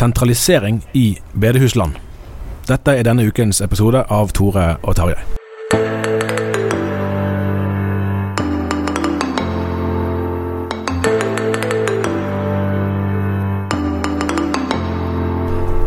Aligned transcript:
Sentralisering 0.00 0.84
i 0.92 1.18
bedehusland. 1.40 1.92
Dette 2.68 2.94
er 2.96 3.04
denne 3.04 3.26
ukens 3.28 3.58
episode 3.60 4.00
av 4.08 4.30
Tore 4.32 4.78
og 4.80 4.94
Tarjei. 4.96 5.18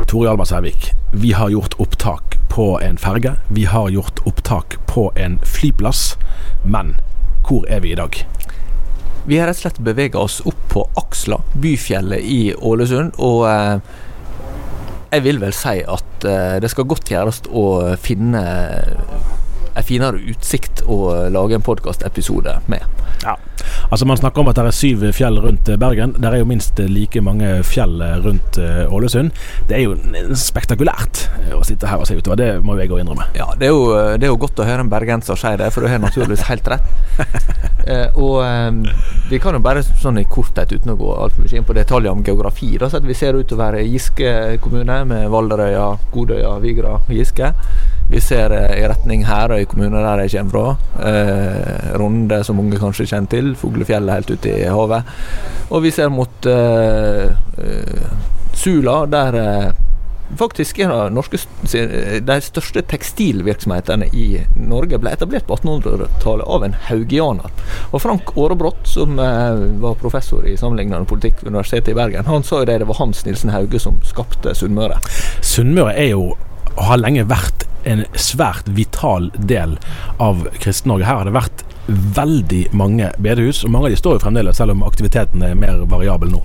Tore 0.05 0.27
Hjalmar 0.27 0.45
Sævik, 0.45 0.91
vi 1.13 1.33
har 1.33 1.49
gjort 1.49 1.73
opptak 1.81 2.37
på 2.53 2.77
en 2.85 3.01
ferge. 3.01 3.33
Vi 3.49 3.65
har 3.65 3.89
gjort 3.89 4.21
opptak 4.29 4.77
på 4.85 5.09
en 5.17 5.39
flyplass. 5.41 6.19
Men 6.61 6.99
hvor 7.47 7.65
er 7.65 7.81
vi 7.81 7.97
i 7.97 7.97
dag? 7.97 8.21
Vi 9.25 9.37
har 9.39 9.47
rett 9.47 9.59
og 9.61 9.63
slett 9.63 9.83
bevega 9.83 10.19
oss 10.19 10.41
opp 10.43 10.65
på 10.73 10.83
Aksla, 10.99 11.37
byfjellet 11.63 12.25
i 12.27 12.41
Ålesund. 12.59 13.15
Og 13.23 13.45
eh, 13.47 13.77
jeg 15.13 15.23
vil 15.27 15.39
vel 15.39 15.55
si 15.55 15.77
at 15.79 16.27
eh, 16.27 16.57
det 16.59 16.71
skal 16.73 16.89
godt 16.91 17.11
gjøres 17.13 17.43
å 17.47 17.65
finne 18.03 18.43
en 19.73 19.87
finere 19.87 20.19
utsikt 20.29 20.83
å 20.91 21.29
lage 21.33 21.55
en 21.57 21.65
podkastepisode 21.65 22.59
med. 22.69 22.83
Ja. 23.23 23.37
Altså 23.89 24.07
Man 24.09 24.19
snakker 24.19 24.43
om 24.43 24.51
at 24.51 24.59
det 24.59 24.65
er 24.67 24.77
syv 24.77 25.05
fjell 25.15 25.39
rundt 25.43 25.69
eh, 25.69 25.79
Bergen. 25.79 26.15
Det 26.17 26.29
er 26.29 26.41
jo 26.41 26.49
minst 26.49 26.79
like 26.89 27.21
mange 27.23 27.55
fjell 27.67 28.01
rundt 28.25 28.59
eh, 28.61 28.83
Ålesund. 28.93 29.33
Det 29.69 29.77
er 29.77 29.85
jo 29.85 29.97
spektakulært 30.39 31.25
eh, 31.43 31.53
å 31.57 31.63
sitte 31.67 31.89
her 31.89 32.01
og 32.01 32.09
se 32.09 32.17
utover. 32.17 32.39
Det 32.39 32.49
må 32.65 32.77
jo 32.77 32.83
jeg 32.83 32.93
òg 32.93 33.03
innrømme. 33.03 33.29
Ja, 33.37 33.49
det 33.59 33.69
er, 33.69 33.75
jo, 33.75 34.17
det 34.17 34.27
er 34.27 34.33
jo 34.33 34.41
godt 34.41 34.61
å 34.61 34.67
høre 34.67 34.85
en 34.85 34.91
bergenser 34.91 35.39
si 35.39 35.53
det, 35.59 35.69
for 35.73 35.85
du 35.85 35.91
har 35.91 36.01
naturligvis 36.03 36.47
helt 36.49 36.73
rett. 36.75 36.91
Eh, 37.83 38.15
og 38.15 38.37
eh, 38.45 38.93
vi 39.27 39.39
kan 39.43 39.57
jo 39.57 39.59
bare 39.59 39.81
sånn 39.83 40.21
i 40.21 40.23
korthet, 40.31 40.71
uten 40.71 40.93
å 40.93 40.95
gå 40.95 41.09
altfor 41.19 41.43
mye 41.43 41.57
inn 41.59 41.65
på 41.67 41.75
detaljer 41.75 42.13
om 42.15 42.21
geografi, 42.23 42.69
da, 42.79 42.87
så 42.87 43.01
at 43.01 43.07
vi 43.07 43.17
ser 43.17 43.35
utover 43.35 43.75
Giske 43.83 44.29
kommune 44.63 45.01
med 45.09 45.25
Valderøya, 45.33 45.89
Godøya, 46.13 46.53
Vigra 46.63 46.93
og 47.01 47.11
Giske. 47.11 47.51
Vi 48.09 48.19
ser 48.21 48.51
eh, 48.51 48.77
i 48.81 48.87
retning 48.89 49.23
Herøy 49.27 49.63
kommune, 49.69 50.01
der 50.03 50.23
jeg 50.23 50.35
kommer 50.35 50.51
fra. 50.53 51.07
Eh, 51.09 51.93
Ronde, 51.99 52.43
som 52.43 52.59
mange 52.59 52.79
kanskje 52.81 53.07
kjenner 53.09 53.31
til. 53.31 53.52
Fuglefjellet 53.59 54.19
helt 54.19 54.33
ute 54.35 54.51
i 54.51 54.67
havet. 54.69 55.15
Og 55.73 55.85
vi 55.85 55.93
ser 55.93 56.11
mot 56.13 56.49
uh, 56.49 57.31
uh, 57.31 58.11
Sula, 58.53 59.03
der 59.09 59.37
uh, 59.39 59.71
faktisk 60.37 60.79
en 60.81 60.91
av 60.91 61.23
de 62.25 62.37
største 62.41 62.81
tekstilvirksomhetene 62.89 64.07
i 64.17 64.27
Norge 64.57 64.97
ble 65.01 65.11
etablert 65.13 65.45
på 65.49 65.59
1800-tallet 65.59 66.47
av 66.55 66.65
en 66.65 66.77
haugianer. 66.87 67.51
Og 67.91 68.01
Frank 68.01 68.31
Aarebrot, 68.33 68.81
som 68.89 69.19
var 69.19 69.99
professor 70.01 70.47
i 70.49 70.55
sammenlignende 70.57 71.05
politikk 71.09 71.43
ved 71.43 71.51
Universitetet 71.51 71.93
i 71.93 71.99
Bergen, 71.99 72.25
han 72.25 72.47
sa 72.47 72.63
jo 72.63 72.69
det 72.71 72.79
det 72.81 72.89
var 72.89 72.97
Hans 73.03 73.21
Nilsen 73.27 73.53
Hauge 73.53 73.83
som 73.83 74.01
skapte 74.09 74.55
Sunnmøre. 74.57 74.97
Sunnmøre 75.45 75.93
er 76.01 76.09
jo 76.15 76.31
og 76.73 76.83
har 76.87 77.01
lenge 77.01 77.25
vært 77.29 77.67
en 77.89 78.05
svært 78.15 78.69
vital 78.77 79.29
del 79.37 79.77
av 80.23 80.45
Kristen-Norge. 80.63 81.07
Her 81.07 81.21
har 81.21 81.29
det 81.29 81.35
vært 81.35 81.63
veldig 81.87 82.67
mange 82.71 83.11
bedehus, 83.19 83.63
og 83.63 83.73
mange 83.73 83.89
av 83.89 83.95
de 83.95 83.99
står 83.99 84.17
jo 84.17 84.23
fremdeles, 84.23 84.57
selv 84.57 84.75
om 84.75 84.85
aktiviteten 84.87 85.43
er 85.43 85.57
mer 85.59 85.83
variabel 85.91 86.31
nå. 86.31 86.43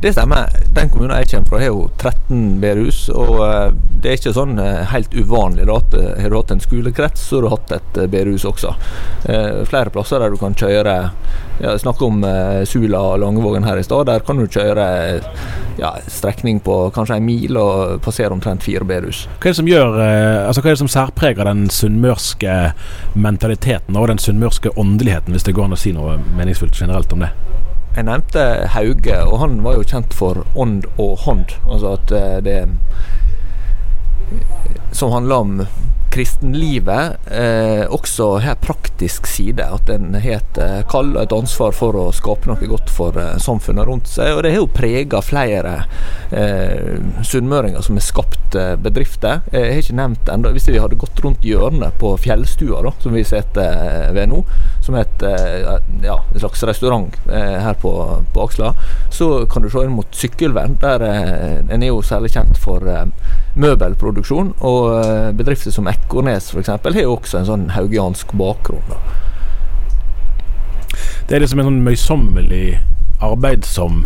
Det 0.00 0.12
stemmer. 0.12 0.48
Den 0.72 0.88
kommunen 0.88 1.18
jeg 1.20 1.28
kommer 1.28 1.48
fra, 1.48 1.58
har 1.60 1.72
jo 1.74 1.88
13 2.00 2.60
bedehus. 2.62 3.08
Og 3.12 3.40
eh, 3.44 3.72
det 4.00 4.08
er 4.08 4.16
ikke 4.16 4.32
sånn 4.32 4.56
eh, 4.62 4.80
helt 4.94 5.12
uvanlig 5.12 5.66
da, 5.68 5.76
eh, 5.98 6.22
har 6.22 6.32
du 6.32 6.38
hatt 6.38 6.54
en 6.54 6.62
skolekrets, 6.62 7.26
så 7.28 7.36
har 7.36 7.44
du 7.44 7.50
hatt 7.52 7.74
et 7.76 8.00
eh, 8.00 8.08
bedehus 8.10 8.46
også. 8.48 8.72
Flere 9.68 9.92
plasser 9.92 10.22
der 10.22 10.32
du 10.32 10.38
kan 10.40 10.54
kjøre 10.56 10.94
ja, 11.60 11.74
Snakk 11.78 12.00
om 12.02 12.22
Sula 12.64 13.00
og 13.12 13.18
Langevågen 13.20 13.66
her 13.66 13.76
i 13.76 13.84
stad. 13.84 14.08
Der 14.08 14.24
kan 14.24 14.40
du 14.40 14.46
kjøre 14.48 14.86
ja, 15.78 15.90
strekning 16.08 16.62
på 16.64 16.76
kanskje 16.96 17.18
en 17.20 17.26
mil 17.26 17.58
og 17.60 18.00
passere 18.04 18.32
omtrent 18.32 18.64
fire 18.64 18.86
bedehus. 18.88 19.26
Hva 19.36 19.50
er 19.50 19.52
det 19.52 19.60
som 19.60 19.68
gjør, 19.68 20.00
altså 20.00 20.64
hva 20.64 20.72
er 20.72 20.78
det 20.78 20.82
som 20.86 20.92
særpreger 20.96 21.50
den 21.50 21.66
sunnmørske 21.74 22.56
mentaliteten 23.20 24.00
og 24.00 24.08
den 24.08 24.22
sunnmørske 24.22 24.72
åndeligheten, 24.80 25.36
hvis 25.36 25.48
det 25.48 25.56
går 25.58 25.68
an 25.68 25.76
å 25.76 25.82
si 25.84 25.92
noe 25.96 26.16
meningsfullt 26.38 26.80
generelt 26.80 27.12
om 27.12 27.26
det? 27.26 27.34
Jeg 27.96 28.06
nevnte 28.06 28.42
Hauge, 28.70 29.16
og 29.26 29.40
han 29.42 29.56
var 29.64 29.74
jo 29.74 29.86
kjent 29.86 30.14
for 30.14 30.44
ånd 30.54 30.84
og 30.96 31.24
hånd. 31.24 31.56
Altså 31.66 31.96
at 31.98 32.12
eh, 32.14 32.38
det 32.46 32.58
Som 34.92 35.12
handler 35.12 35.36
om 35.36 35.66
kristenlivet, 36.10 37.30
eh, 37.30 37.84
også 37.86 38.32
har 38.44 38.60
praktisk 38.62 39.26
side. 39.30 39.64
At 39.64 39.90
en 39.92 40.14
har 40.14 40.40
et 40.40 40.60
kall 40.90 41.14
og 41.14 41.22
et 41.22 41.34
ansvar 41.34 41.74
for 41.76 41.96
å 41.98 42.08
skape 42.14 42.50
noe 42.50 42.70
godt 42.70 42.90
for 42.92 43.16
eh, 43.20 43.36
samfunnet 43.42 43.86
rundt 43.88 44.10
seg. 44.10 44.34
Og 44.34 44.42
det 44.44 44.54
har 44.54 44.62
jo 44.62 44.70
prega 44.74 45.20
flere 45.24 45.74
eh, 46.34 46.98
sunnmøringer 47.26 47.84
som 47.84 47.98
har 47.98 48.06
skapt 48.06 48.56
eh, 48.58 48.74
bedrifter. 48.80 49.44
Jeg 49.54 49.74
har 49.74 49.82
ikke 49.82 49.98
nevnt 49.98 50.30
ennå 50.32 50.52
Hvis 50.54 50.68
vi 50.70 50.80
hadde 50.82 50.98
gått 51.00 51.20
rundt 51.24 51.46
hjørnet 51.46 51.96
på 52.00 52.12
Fjellstua, 52.20 52.82
da, 52.86 52.94
som 53.02 53.16
vi 53.16 53.24
sitter 53.26 53.70
eh, 53.70 54.10
ved 54.16 54.32
nå, 54.32 54.42
som 54.84 54.96
er 54.96 55.06
et, 55.06 55.26
eh, 55.26 55.76
ja, 56.06 56.18
en 56.20 56.42
slags 56.42 56.64
restaurant 56.70 57.20
eh, 57.30 57.58
her 57.64 57.78
på, 57.80 57.92
på 58.34 58.46
Aksla, 58.46 58.74
så 59.14 59.32
kan 59.50 59.64
du 59.64 59.70
se 59.72 59.84
inn 59.86 59.96
mot 59.96 60.20
Sykkylven. 60.22 60.78
Der 60.82 61.06
en 61.06 61.82
er 61.82 61.90
jo 61.90 62.02
særlig 62.04 62.32
kjent 62.34 62.58
for 62.60 62.84
møbelproduksjon. 63.60 64.54
Og 64.66 64.86
eh, 65.00 65.32
bedrifter 65.36 65.74
som 65.74 65.88
Ekornes 65.90 66.50
f.eks. 66.52 66.72
har 66.72 67.02
jo 67.02 67.16
også 67.16 67.40
en 67.40 67.50
sånn 67.50 67.66
haugiansk 67.74 68.34
bakgrunn. 68.38 68.86
Da. 68.90 69.00
Det 71.28 71.36
er 71.36 71.44
liksom 71.44 71.62
en 71.62 71.70
sånn 71.70 71.84
møysommelig 71.86 72.64
arbeidsom 73.22 74.02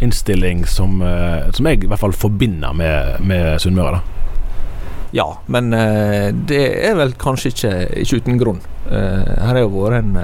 innstilling 0.00 0.64
som, 0.70 1.02
eh, 1.04 1.50
som 1.52 1.68
jeg 1.68 1.84
i 1.84 1.90
hvert 1.90 2.00
fall 2.00 2.16
forbinder 2.16 2.72
med, 2.76 3.20
med 3.26 3.60
Sunnmøre. 3.60 4.00
Ja, 5.12 5.26
men 5.50 5.74
eh, 5.76 6.30
det 6.32 6.62
er 6.86 6.94
vel 6.96 7.16
kanskje 7.20 7.52
ikke, 7.52 7.72
ikke 8.04 8.22
uten 8.22 8.40
grunn. 8.40 8.62
Her 8.90 9.52
har 9.52 9.60
jo 9.60 9.68
vært 9.70 10.00
en 10.00 10.16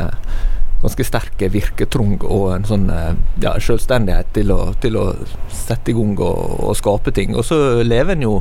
ganske 0.82 1.06
sterk 1.08 1.44
virketrung 1.52 2.18
og 2.22 2.50
en 2.54 2.66
sånn 2.68 2.90
eh, 2.92 3.12
ja, 3.42 3.54
selvstendighet 3.62 4.34
til 4.36 4.52
å, 4.54 4.60
til 4.82 4.98
å 5.00 5.06
sette 5.52 5.92
i 5.92 5.96
gang 5.96 6.16
og, 6.18 6.58
og 6.68 6.76
skape 6.78 7.14
ting. 7.16 7.36
Og 7.36 7.46
så 7.48 7.58
lever 7.86 8.16
en 8.16 8.26
jo 8.26 8.34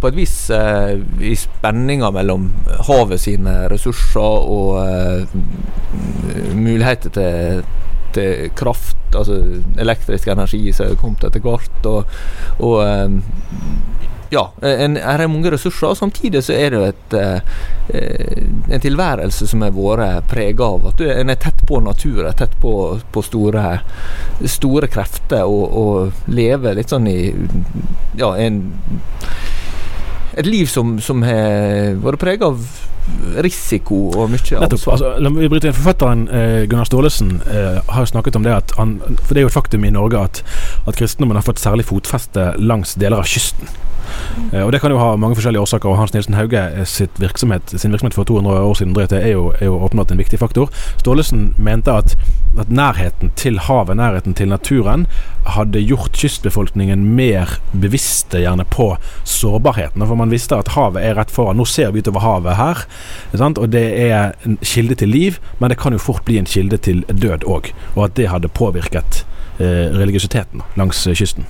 på 0.00 0.08
et 0.08 0.16
vis 0.16 0.34
eh, 0.56 0.96
i 1.22 1.34
spenninga 1.36 2.10
mellom 2.16 2.48
havet 2.88 3.20
sine 3.20 3.62
ressurser 3.70 4.48
og 4.56 4.80
eh, 4.82 5.38
muligheter 6.56 7.14
til 7.14 7.62
til 8.14 8.50
kraft, 8.58 8.96
altså 9.14 9.36
elektrisk 9.78 10.28
energi 10.28 10.72
som 10.74 10.90
er 10.90 10.98
kommet 10.98 11.24
etter 11.28 11.42
hvert. 11.44 11.86
Og, 11.86 12.16
og 12.58 12.80
um, 12.82 13.20
ja, 14.30 14.44
en, 14.62 14.96
her 14.96 15.22
er 15.24 15.30
mange 15.30 15.50
ressurser. 15.50 15.88
og 15.90 15.98
Samtidig 15.98 16.42
så 16.46 16.54
er 16.54 16.74
det 16.74 16.82
et, 16.88 17.14
eh, 17.18 18.42
en 18.70 18.82
tilværelse 18.82 19.48
som 19.50 19.64
har 19.66 19.74
vært 19.74 20.28
prega 20.30 20.68
av 20.76 20.86
at 20.92 21.02
en 21.06 21.32
er 21.32 21.40
tett 21.40 21.64
på 21.66 21.80
naturen, 21.82 22.34
tett 22.38 22.54
på, 22.62 22.74
på 23.12 23.24
store, 23.26 23.80
store 24.46 24.90
krefter, 24.90 25.42
og, 25.42 25.64
og 25.82 26.30
lever 26.30 26.78
litt 26.78 26.94
sånn 26.94 27.10
i 27.10 27.18
ja, 28.20 28.34
en 28.38 28.62
et 30.38 30.46
liv 30.46 30.68
som, 30.70 30.94
som 31.02 31.24
har 31.26 31.98
vært 32.00 32.22
preget 32.22 32.46
av 32.46 32.62
risiko 33.44 34.00
og 34.14 34.30
mye 34.32 34.60
ansvar. 34.60 34.96
Altså, 34.96 35.12
la 35.18 35.32
meg 35.32 35.50
bryte 35.52 35.70
inn. 35.70 35.76
Forfatteren 35.76 36.26
eh, 36.28 36.64
Gunnar 36.70 36.88
Staalesen 36.88 37.36
eh, 37.46 37.78
har 37.90 38.08
snakket 38.10 38.38
om 38.38 38.46
det 38.46 38.56
at 38.56 38.74
han, 38.78 38.98
For 39.22 39.34
det 39.34 39.42
er 39.42 39.48
jo 39.48 39.52
et 39.52 39.58
faktum 39.58 39.86
i 39.86 39.94
Norge 39.94 40.24
at, 40.30 40.42
at 40.86 40.98
kristendommen 40.98 41.38
har 41.38 41.46
fått 41.46 41.62
særlig 41.62 41.88
fotfeste 41.90 42.52
langs 42.58 42.96
deler 43.00 43.22
av 43.22 43.30
kysten. 43.30 43.70
Eh, 44.52 44.62
og 44.62 44.72
Det 44.72 44.80
kan 44.80 44.90
jo 44.90 44.98
ha 44.98 45.16
mange 45.16 45.36
forskjellige 45.36 45.60
årsaker. 45.60 45.88
og 45.88 45.96
Hans 45.96 46.14
Nilsen 46.14 46.34
Hauge 46.34 46.58
eh, 46.58 46.84
sitt 46.84 47.20
virksomhet, 47.20 47.62
sin 47.76 47.92
virksomhet 47.92 48.14
for 48.14 48.24
200 48.24 48.60
år 48.60 48.74
siden 48.74 48.94
drøyt, 48.94 49.12
er 49.12 49.28
jo, 49.28 49.52
er 49.60 49.66
jo 49.66 49.78
åpenbart 49.84 50.10
en 50.10 50.18
viktig 50.18 50.38
faktor. 50.38 50.70
Staalesen 50.98 51.54
mente 51.58 51.92
at, 51.92 52.16
at, 52.58 52.70
nærheten 52.70 53.30
til 53.38 53.58
havet, 53.66 53.96
nærheten 53.96 54.34
til 54.34 54.50
naturen, 54.50 55.06
hadde 55.46 55.82
gjort 55.86 56.18
kystbefolkningen 56.18 57.04
mer 57.16 57.58
bevisste 57.72 58.42
gjerne 58.42 58.66
på 58.70 58.92
sårbarheten. 59.24 60.02
For 60.06 60.18
man 60.18 60.32
visste 60.32 60.58
at 60.58 60.72
havet 60.74 61.04
er 61.04 61.16
rett 61.18 61.30
foran. 61.30 61.60
Nå 61.60 61.66
ser 61.68 61.92
vi 61.94 62.02
utover 62.02 62.24
havet 62.24 62.58
her, 62.58 62.84
og 63.50 63.70
det 63.72 63.86
er 64.10 64.34
en 64.46 64.58
kilde 64.62 64.98
til 64.98 65.14
liv, 65.14 65.38
men 65.58 65.70
det 65.70 65.78
kan 65.80 65.94
jo 65.94 66.02
fort 66.02 66.24
bli 66.26 66.40
en 66.40 66.50
kilde 66.50 66.80
til 66.82 67.04
død 67.08 67.46
òg. 67.46 67.72
Og 67.94 68.04
at 68.08 68.18
det 68.18 68.30
hadde 68.32 68.52
påvirket 68.52 69.24
eh, 69.60 69.88
religiøsiteten 69.94 70.62
langs 70.76 71.06
kysten. 71.14 71.46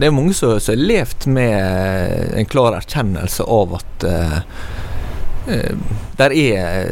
Det 0.00 0.08
er 0.08 0.14
mange 0.16 0.32
som, 0.32 0.54
har 0.56 0.78
levd 0.80 1.26
med 1.28 1.52
eh, 1.52 2.38
en 2.40 2.48
klar 2.48 2.72
erkjennelse 2.78 3.44
av 3.44 3.74
at 3.76 4.06
uh, 4.08 4.38
der 6.18 6.34
er 6.36 6.86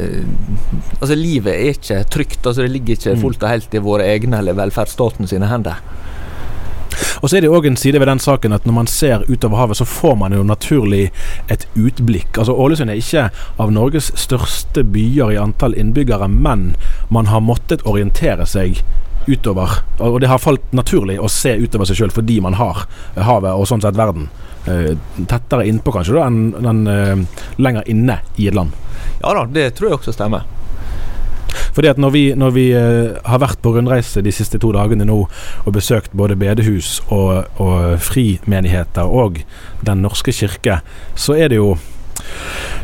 Altså, 0.99 1.15
livet 1.15 1.53
er 1.53 1.73
ikke 1.73 2.03
trygt. 2.11 2.47
altså 2.47 2.63
Det 2.63 2.71
ligger 2.71 2.97
ikke 2.97 3.15
mm. 3.15 3.21
fullt 3.23 3.43
og 3.43 3.51
helt 3.53 3.75
i 3.75 3.83
våre 3.83 4.07
egne 4.11 4.41
eller 4.41 4.57
velferdsstaten 4.59 5.31
sine 5.31 5.47
hender. 5.47 5.79
Og 7.21 7.29
så 7.29 7.39
er 7.39 7.45
det 7.45 7.51
òg 7.53 7.67
en 7.69 7.79
side 7.79 8.01
ved 8.01 8.09
den 8.11 8.23
saken 8.23 8.55
at 8.57 8.67
når 8.69 8.77
man 8.77 8.91
ser 8.91 9.25
utover 9.29 9.61
havet, 9.61 9.81
så 9.81 9.87
får 9.89 10.17
man 10.21 10.37
jo 10.37 10.45
naturlig 10.47 11.09
et 11.53 11.67
utblikk. 11.75 12.39
Altså 12.39 12.55
Ålesund 12.55 12.93
er 12.93 13.01
ikke 13.01 13.29
av 13.59 13.75
Norges 13.75 14.13
største 14.19 14.85
byer 14.87 15.35
i 15.35 15.41
antall 15.41 15.77
innbyggere, 15.79 16.29
men 16.29 16.73
man 17.15 17.31
har 17.33 17.45
måttet 17.45 17.87
orientere 17.87 18.47
seg 18.49 18.83
utover. 19.29 19.81
Og 20.01 20.21
det 20.21 20.31
har 20.31 20.41
falt 20.43 20.73
naturlig 20.73 21.19
å 21.21 21.29
se 21.33 21.55
utover 21.59 21.89
seg 21.89 22.01
sjøl 22.01 22.15
fordi 22.15 22.41
man 22.45 22.57
har 22.59 22.87
havet 23.17 23.53
og 23.53 23.67
sånn 23.69 23.83
sett 23.85 23.99
verden 23.99 24.29
uh, 24.69 24.93
tettere 25.29 25.67
innpå 25.69 25.93
kanskje 25.95 26.17
da 26.17 26.29
enn, 26.29 26.53
enn 26.63 26.85
uh, 26.89 27.43
lenger 27.61 27.91
inne 27.93 28.21
i 28.37 28.49
et 28.49 28.57
land. 28.57 28.73
Ja 29.21 29.35
da, 29.37 29.45
det 29.53 29.73
tror 29.77 29.91
jeg 29.91 30.01
også 30.01 30.17
stemmer. 30.17 30.47
Fordi 31.73 31.89
at 31.89 31.99
Når 31.99 32.11
vi, 32.11 32.25
når 32.35 32.51
vi 32.55 32.67
uh, 32.75 33.19
har 33.25 33.43
vært 33.43 33.61
på 33.63 33.73
rundreise 33.75 34.23
de 34.23 34.33
siste 34.33 34.59
to 34.59 34.73
dagene 34.73 35.05
nå 35.09 35.19
og 35.65 35.73
besøkt 35.75 36.13
både 36.17 36.37
bedehus 36.39 36.99
og, 37.09 37.45
og 37.61 37.99
frimenigheter 38.01 39.05
og 39.05 39.43
Den 39.87 40.03
norske 40.03 40.33
kirke, 40.33 40.81
så 41.15 41.35
er 41.35 41.49
det 41.49 41.59
jo 41.61 41.77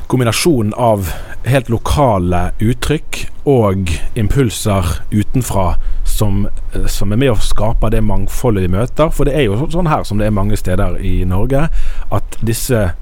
kombinasjonen 0.06 0.74
av 0.76 1.08
helt 1.48 1.68
lokale 1.72 2.50
uttrykk 2.62 3.18
og 3.50 3.90
impulser 4.16 5.00
utenfra 5.12 5.74
som, 6.08 6.46
eh, 6.72 6.86
som, 6.86 7.12
er 7.12 7.20
med 7.20 7.34
å 7.34 7.40
skape 7.40 7.90
det 7.92 8.02
mangfoldet 8.04 8.64
vi 8.64 8.72
møter. 8.76 9.10
For 9.12 9.28
det 9.28 9.36
er 9.36 9.48
jo 9.48 9.68
sånn 9.72 9.90
her 9.90 10.04
som 10.08 10.20
det 10.20 10.28
er 10.28 10.36
mange 10.36 10.56
steder 10.60 10.98
i 11.00 11.16
Norge, 11.28 11.66
at 12.14 12.38
disse 12.44 12.92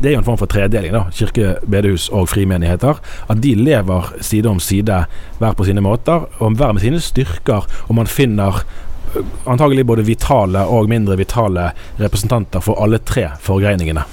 det 0.00 0.10
er 0.10 0.16
jo 0.16 0.20
en 0.20 0.26
form 0.26 0.40
for 0.40 0.50
tredeling, 0.50 0.92
da, 0.92 1.06
kirke, 1.14 1.54
bedehus 1.70 2.10
og 2.12 2.28
frimenigheter. 2.32 2.98
At 3.32 3.40
de 3.44 3.54
lever 3.56 4.10
side 4.24 4.50
om 4.50 4.60
side, 4.60 5.04
hver 5.40 5.54
på 5.56 5.66
sine 5.68 5.84
måter, 5.84 6.26
og 6.38 6.58
hver 6.58 6.74
med 6.76 6.84
sine 6.84 7.00
styrker. 7.00 7.64
Og 7.88 7.94
man 7.96 8.10
finner 8.10 8.60
eh, 8.60 9.22
antagelig 9.48 9.86
både 9.88 10.04
vitale 10.04 10.66
og 10.68 10.90
mindre 10.92 11.16
vitale 11.20 11.70
representanter 12.02 12.64
for 12.64 12.82
alle 12.84 13.00
tre 13.00 13.30
forgreiningene. 13.44 14.04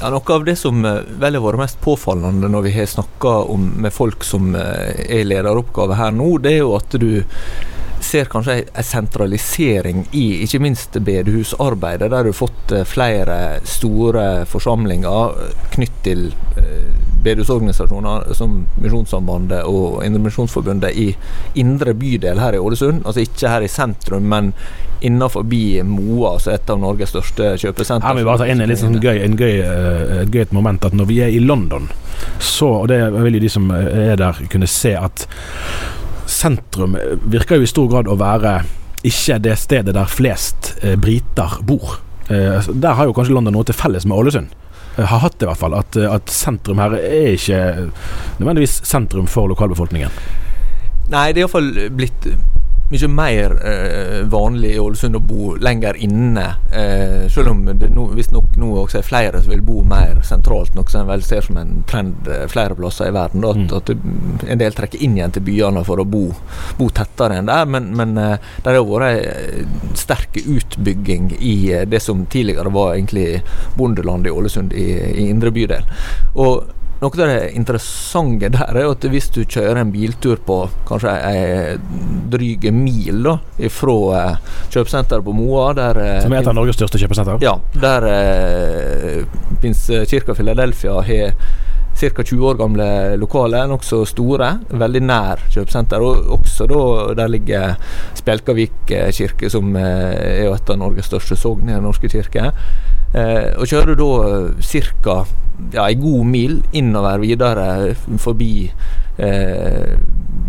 Ja, 0.00 0.08
Noe 0.08 0.36
av 0.36 0.46
det 0.46 0.54
som 0.56 0.84
eh, 0.86 1.02
vel 1.20 1.36
har 1.36 1.44
vært 1.44 1.64
mest 1.64 1.82
påfallende 1.84 2.48
når 2.48 2.68
vi 2.68 2.76
har 2.78 2.86
snakka 2.88 3.34
med 3.58 3.92
folk 3.92 4.24
som 4.24 4.54
eh, 4.56 4.94
er 5.10 5.26
lederoppgave 5.26 5.98
her 5.98 6.14
nå, 6.14 6.36
det 6.44 6.54
er 6.54 6.62
jo 6.62 6.76
at 6.78 6.96
du 7.02 7.10
ser 8.00 8.30
kanskje 8.32 8.62
en 8.72 8.86
sentralisering 8.86 10.04
i 10.16 10.42
ikke 10.44 10.60
minst 10.62 10.96
bedehusarbeidet, 11.04 12.10
der 12.10 12.24
du 12.26 12.32
har 12.32 12.38
fått 12.38 12.74
eh, 12.74 12.86
flere 12.88 13.38
store 13.68 14.46
forsamlinger 14.50 15.54
knytt 15.76 16.02
til 16.04 16.30
bedehusorganisasjoner 17.22 18.32
som 18.34 18.66
Misjonssambandet 18.80 19.64
og 19.68 20.04
Indremisjonsforbundet 20.04 20.96
i 20.96 21.08
indre 21.60 21.94
bydel 21.94 22.40
her 22.40 22.56
i 22.56 22.62
Ålesund. 22.62 23.04
Altså 23.04 23.24
ikke 23.24 23.52
her 23.52 23.66
i 23.66 23.68
sentrum, 23.68 24.28
men 24.30 24.52
innenfor 25.00 25.44
Moa, 25.84 26.34
altså 26.34 26.52
et 26.54 26.70
av 26.70 26.80
Norges 26.80 27.12
største 27.12 27.54
kjøpesenter. 27.60 28.06
Her 28.06 28.16
vil 28.16 28.24
vi 28.24 28.30
bare 28.30 28.42
ta 28.42 28.48
inn 28.50 28.60
en 28.60 28.68
litt 28.68 28.80
sånn 28.82 29.00
gøy, 29.00 29.22
en 29.24 29.36
gøy, 29.36 29.60
et 30.22 30.32
gøy 30.32 30.44
moment. 30.56 30.84
At 30.84 30.96
når 30.96 31.08
vi 31.08 31.20
er 31.24 31.32
i 31.32 31.40
London, 31.40 31.88
så, 32.38 32.82
og 32.82 32.88
det 32.92 33.00
vil 33.16 33.38
jo 33.38 33.44
de 33.46 33.52
som 33.52 33.70
er 33.72 34.16
der 34.20 34.44
kunne 34.52 34.68
se, 34.68 34.94
at 34.96 35.26
sentrum 36.30 36.96
virker 37.30 37.58
jo 37.58 37.66
i 37.66 37.70
stor 37.70 37.90
grad 37.90 38.10
å 38.10 38.18
være 38.20 38.60
ikke 39.06 39.38
det 39.42 39.56
stedet 39.58 39.96
der 39.96 40.10
flest 40.10 40.74
uh, 40.84 40.94
briter 41.00 41.60
bor. 41.66 41.98
Uh, 42.30 42.60
der 42.70 42.96
har 42.98 43.08
jo 43.08 43.16
kanskje 43.16 43.34
London 43.36 43.56
noe 43.58 43.66
til 43.68 43.76
felles 43.76 44.06
med 44.06 44.18
Ålesund 44.18 44.56
har 44.96 45.18
hatt 45.18 45.38
det, 45.38 45.46
i 45.46 45.48
hvert 45.50 45.60
fall. 45.60 45.74
At, 45.78 45.96
at, 45.96 46.30
sentrum 46.32 46.80
her 46.82 46.96
er 46.98 47.34
ikke 47.34 47.60
nødvendigvis 48.40 48.80
sentrum 48.88 49.28
for 49.30 49.50
lokalbefolkningen. 49.50 50.14
Nei, 51.10 51.30
det 51.34 51.40
er 51.40 51.46
iallfall 51.46 51.70
blitt 51.96 52.28
mye 52.90 53.08
mer 53.08 53.52
eh, 53.66 54.20
vanlig 54.26 54.72
i 54.74 54.78
Ålesund 54.82 55.16
å 55.16 55.22
bo 55.22 55.54
lenger 55.62 55.96
inne. 56.02 56.46
Eh, 56.74 57.28
selv 57.30 57.52
om 57.52 57.62
det 57.78 57.90
no, 57.94 58.08
visstnok 58.16 58.56
nå 58.58 58.70
også 58.82 58.98
er 58.98 59.06
flere 59.06 59.42
som 59.42 59.52
vil 59.52 59.62
bo 59.62 59.84
mer 59.86 60.22
sentralt, 60.26 60.74
noe 60.74 60.90
som 60.90 61.04
en 61.04 61.12
vel 61.12 61.22
ser 61.22 61.46
som 61.46 61.60
en 61.60 61.84
trend 61.90 62.26
eh, 62.26 62.48
flere 62.50 62.74
plasser 62.78 63.12
i 63.12 63.14
verden. 63.14 63.46
Da, 63.46 63.52
at, 63.54 63.76
at, 63.78 63.92
det, 63.92 64.50
en 64.50 64.62
del 64.62 64.74
trekker 64.74 65.04
inn 65.06 65.14
igjen 65.18 65.36
til 65.36 65.46
byene 65.46 65.84
for 65.86 66.02
å 66.02 66.08
bo, 66.08 66.24
bo 66.80 66.90
tettere 66.94 67.38
enn 67.38 67.50
der. 67.50 67.70
Men, 67.70 67.92
men 67.94 68.18
eh, 68.18 68.50
det 68.64 68.74
har 68.74 68.90
vært 68.90 69.22
en 69.22 69.94
sterk 69.98 70.40
utbygging 70.42 71.30
i 71.38 71.54
eh, 71.76 71.86
det 71.86 72.02
som 72.02 72.26
tidligere 72.26 72.74
var 72.74 72.96
egentlig 72.96 73.44
bondelandet 73.78 74.32
i 74.32 74.34
Ålesund, 74.34 74.74
i, 74.74 74.90
i 75.14 75.30
indre 75.30 75.54
bydel. 75.54 75.86
Og 76.42 76.79
noe 77.00 77.10
av 77.16 77.30
det 77.30 77.52
interessante 77.56 78.50
der 78.52 78.76
er 78.76 78.90
at 78.90 79.04
hvis 79.08 79.30
du 79.32 79.40
kjører 79.44 79.80
en 79.80 79.92
biltur 79.92 80.40
på 80.44 80.58
kanskje 80.88 81.14
en 81.30 81.86
dryg 82.32 82.66
mil 82.76 83.24
da, 83.24 83.36
fra 83.72 83.96
eh, 84.18 84.52
kjøpesenteret 84.74 85.24
på 85.24 85.34
Moa 85.36 85.70
der, 85.76 86.00
eh, 86.04 86.20
Som 86.24 86.36
er 86.36 86.42
et 86.42 86.50
av 86.52 86.56
Norges 86.58 86.76
største 86.76 87.00
kjøpesenter? 87.00 87.40
Ja. 87.44 87.56
Der 87.80 88.06
eh, 88.10 89.40
Pinsekirka 89.62 90.36
Philadelphia 90.36 91.00
har 91.08 91.40
ca. 92.00 92.24
20 92.24 92.46
år 92.48 92.58
gamle 92.60 92.86
lokaler, 93.20 93.68
nokså 93.70 94.02
store. 94.08 94.52
Veldig 94.80 95.02
nær 95.04 95.42
kjøpesenter. 95.52 96.02
Og 96.04 96.30
også 96.38 96.68
da 96.70 96.84
der 97.20 97.32
ligger 97.32 97.76
Spjelkavik 98.18 98.94
kirke, 99.16 99.50
som 99.52 99.74
er 99.76 100.48
et 100.48 100.72
av 100.72 100.80
Norges 100.80 101.10
største 101.10 101.38
sogn 101.38 101.68
i 101.68 101.76
Den 101.76 101.86
norske 101.86 102.10
kirke. 102.10 102.50
Eh, 103.10 103.50
og 103.58 103.66
kjører 103.66 103.98
da 103.98 104.10
ca. 104.62 105.20
Ja, 105.74 105.84
en 105.90 106.00
god 106.00 106.24
mil 106.24 106.60
innover 106.72 107.20
videre 107.20 107.94
forbi 108.22 108.70
eh, 109.20 109.96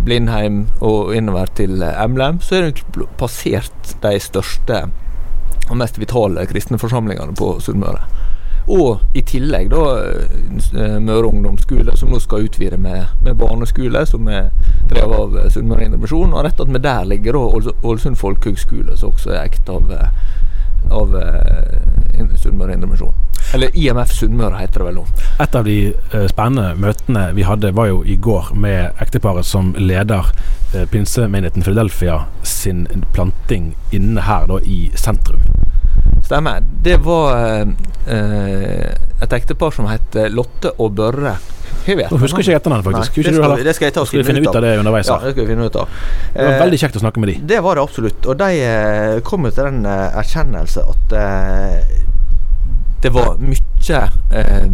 Blindheim 0.06 0.64
og 0.80 1.12
innover 1.18 1.52
til 1.58 1.84
Emlem, 1.84 2.40
så 2.40 2.58
er 2.58 2.70
det 2.70 3.08
passert 3.20 3.96
de 4.02 4.14
største 4.24 4.86
og 5.72 5.78
mest 5.80 6.00
vitale 6.00 6.46
kristne 6.50 6.80
forsamlingene 6.82 7.36
på 7.38 7.54
Sunnmøre. 7.64 8.21
Og 8.68 9.02
i 9.18 9.24
tillegg 9.26 9.72
da 9.72 9.86
eh, 10.06 10.98
Møre 11.02 11.32
ungdomsskole, 11.32 11.96
som 11.98 12.12
nå 12.12 12.20
skal 12.22 12.46
utvide 12.48 12.78
med, 12.78 13.08
med 13.26 13.40
barneskole, 13.40 14.06
som 14.06 14.28
er 14.30 14.52
drevet 14.92 15.18
av 15.18 15.50
Sunnmøre 15.54 15.88
Indremisjon. 15.88 16.36
Og 16.36 16.46
rett 16.46 16.62
attmed 16.62 16.86
der 16.86 17.08
ligger 17.10 17.38
da 17.38 17.74
Ålesund 17.82 18.20
folkehøgskole, 18.22 18.98
som 18.98 19.16
også 19.16 19.34
er 19.34 19.44
ekt 19.48 19.72
av 19.72 19.92
eh, 19.96 20.08
av 20.92 21.14
Sunnmøre 22.42 22.74
Indremisjon. 22.74 23.14
Eller 23.54 23.76
IMF 23.78 24.12
Sunnmøre 24.16 24.58
heter 24.60 24.82
det 24.82 24.88
vel 24.88 24.98
nå. 24.98 25.04
Et 25.44 25.56
av 25.56 25.68
de 25.68 25.76
spennende 26.32 26.74
møtene 26.82 27.28
vi 27.38 27.46
hadde, 27.46 27.72
var 27.78 27.92
jo 27.92 28.02
i 28.04 28.18
går 28.18 28.50
med 28.58 28.98
ekteparet 29.04 29.46
som 29.48 29.72
leder 29.78 30.34
pinsemenigheten 30.92 31.64
Philadelphia 31.64 32.24
sin 32.44 32.88
planting 33.14 33.76
inne 33.94 34.26
her 34.26 34.50
da 34.50 34.58
i 34.66 34.82
sentrum. 34.98 35.46
Stemmer. 36.32 36.62
Det 36.84 36.96
var 37.04 37.66
eh, 38.08 38.92
et 39.22 39.34
ektepar 39.36 39.74
som 39.76 39.90
het 39.92 40.16
Lotte 40.32 40.72
og 40.80 40.94
Børre 40.96 41.36
Jeg 41.88 41.98
vet, 41.98 42.12
Nå 42.14 42.18
husker 42.22 42.44
ikke 42.44 42.56
etternavnet, 42.60 42.86
faktisk. 42.88 43.18
Nei, 43.18 43.24
det, 43.26 43.34
skal, 43.36 43.56
vi- 43.58 43.66
det 43.68 43.74
skal 43.76 43.88
jeg 43.90 43.94
ta 43.96 44.04
Skal 44.06 44.22
vi 44.22 44.26
finne 44.28 44.44
ut 44.46 44.56
av 44.56 44.62
det 44.64 44.72
underveis? 44.80 45.08
Ja, 45.10 45.18
det 45.24 45.32
skal 45.34 45.44
vi 45.48 45.50
finne 45.56 45.66
ut 45.68 45.78
av. 45.82 45.90
Det 46.36 46.46
var 46.46 46.54
Eh, 46.56 46.62
veldig 46.62 46.80
kjekt 46.84 47.00
å 47.00 47.02
snakke 47.04 47.20
med 47.24 47.32
de. 47.32 47.36
Det 47.52 47.60
var 47.66 47.76
det 47.80 47.84
absolutt. 47.88 48.28
Og 48.30 48.38
de 48.40 48.50
eh, 48.68 49.16
kom 49.28 49.48
jo 49.50 49.52
til 49.56 49.66
den 49.70 49.80
eh, 49.90 50.20
erkjennelse 50.22 50.84
at 50.94 51.16
eh, 51.18 52.00
det 53.02 53.12
var 53.16 53.34
mye 53.42 54.02
eh, 54.38 54.70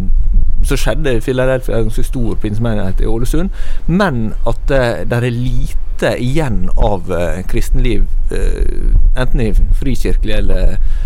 som 0.68 0.76
skjedde 0.84 1.16
i 1.16 1.20
Philadelphia, 1.24 1.78
en 1.80 1.88
ganske 1.88 2.04
stor 2.04 2.36
pinsemenighet 2.42 3.00
i 3.00 3.08
Ålesund, 3.08 3.50
men 3.88 4.34
at 4.46 4.70
eh, 4.74 5.04
det 5.08 5.20
er 5.22 5.30
lite 5.32 6.12
igjen 6.22 6.66
av 6.76 7.08
eh, 7.14 7.40
kristenliv, 7.48 8.04
eh, 8.30 8.92
enten 9.16 9.40
i 9.48 9.52
frikirkelig 9.80 10.34
eller 10.42 10.74
eh, 10.76 10.98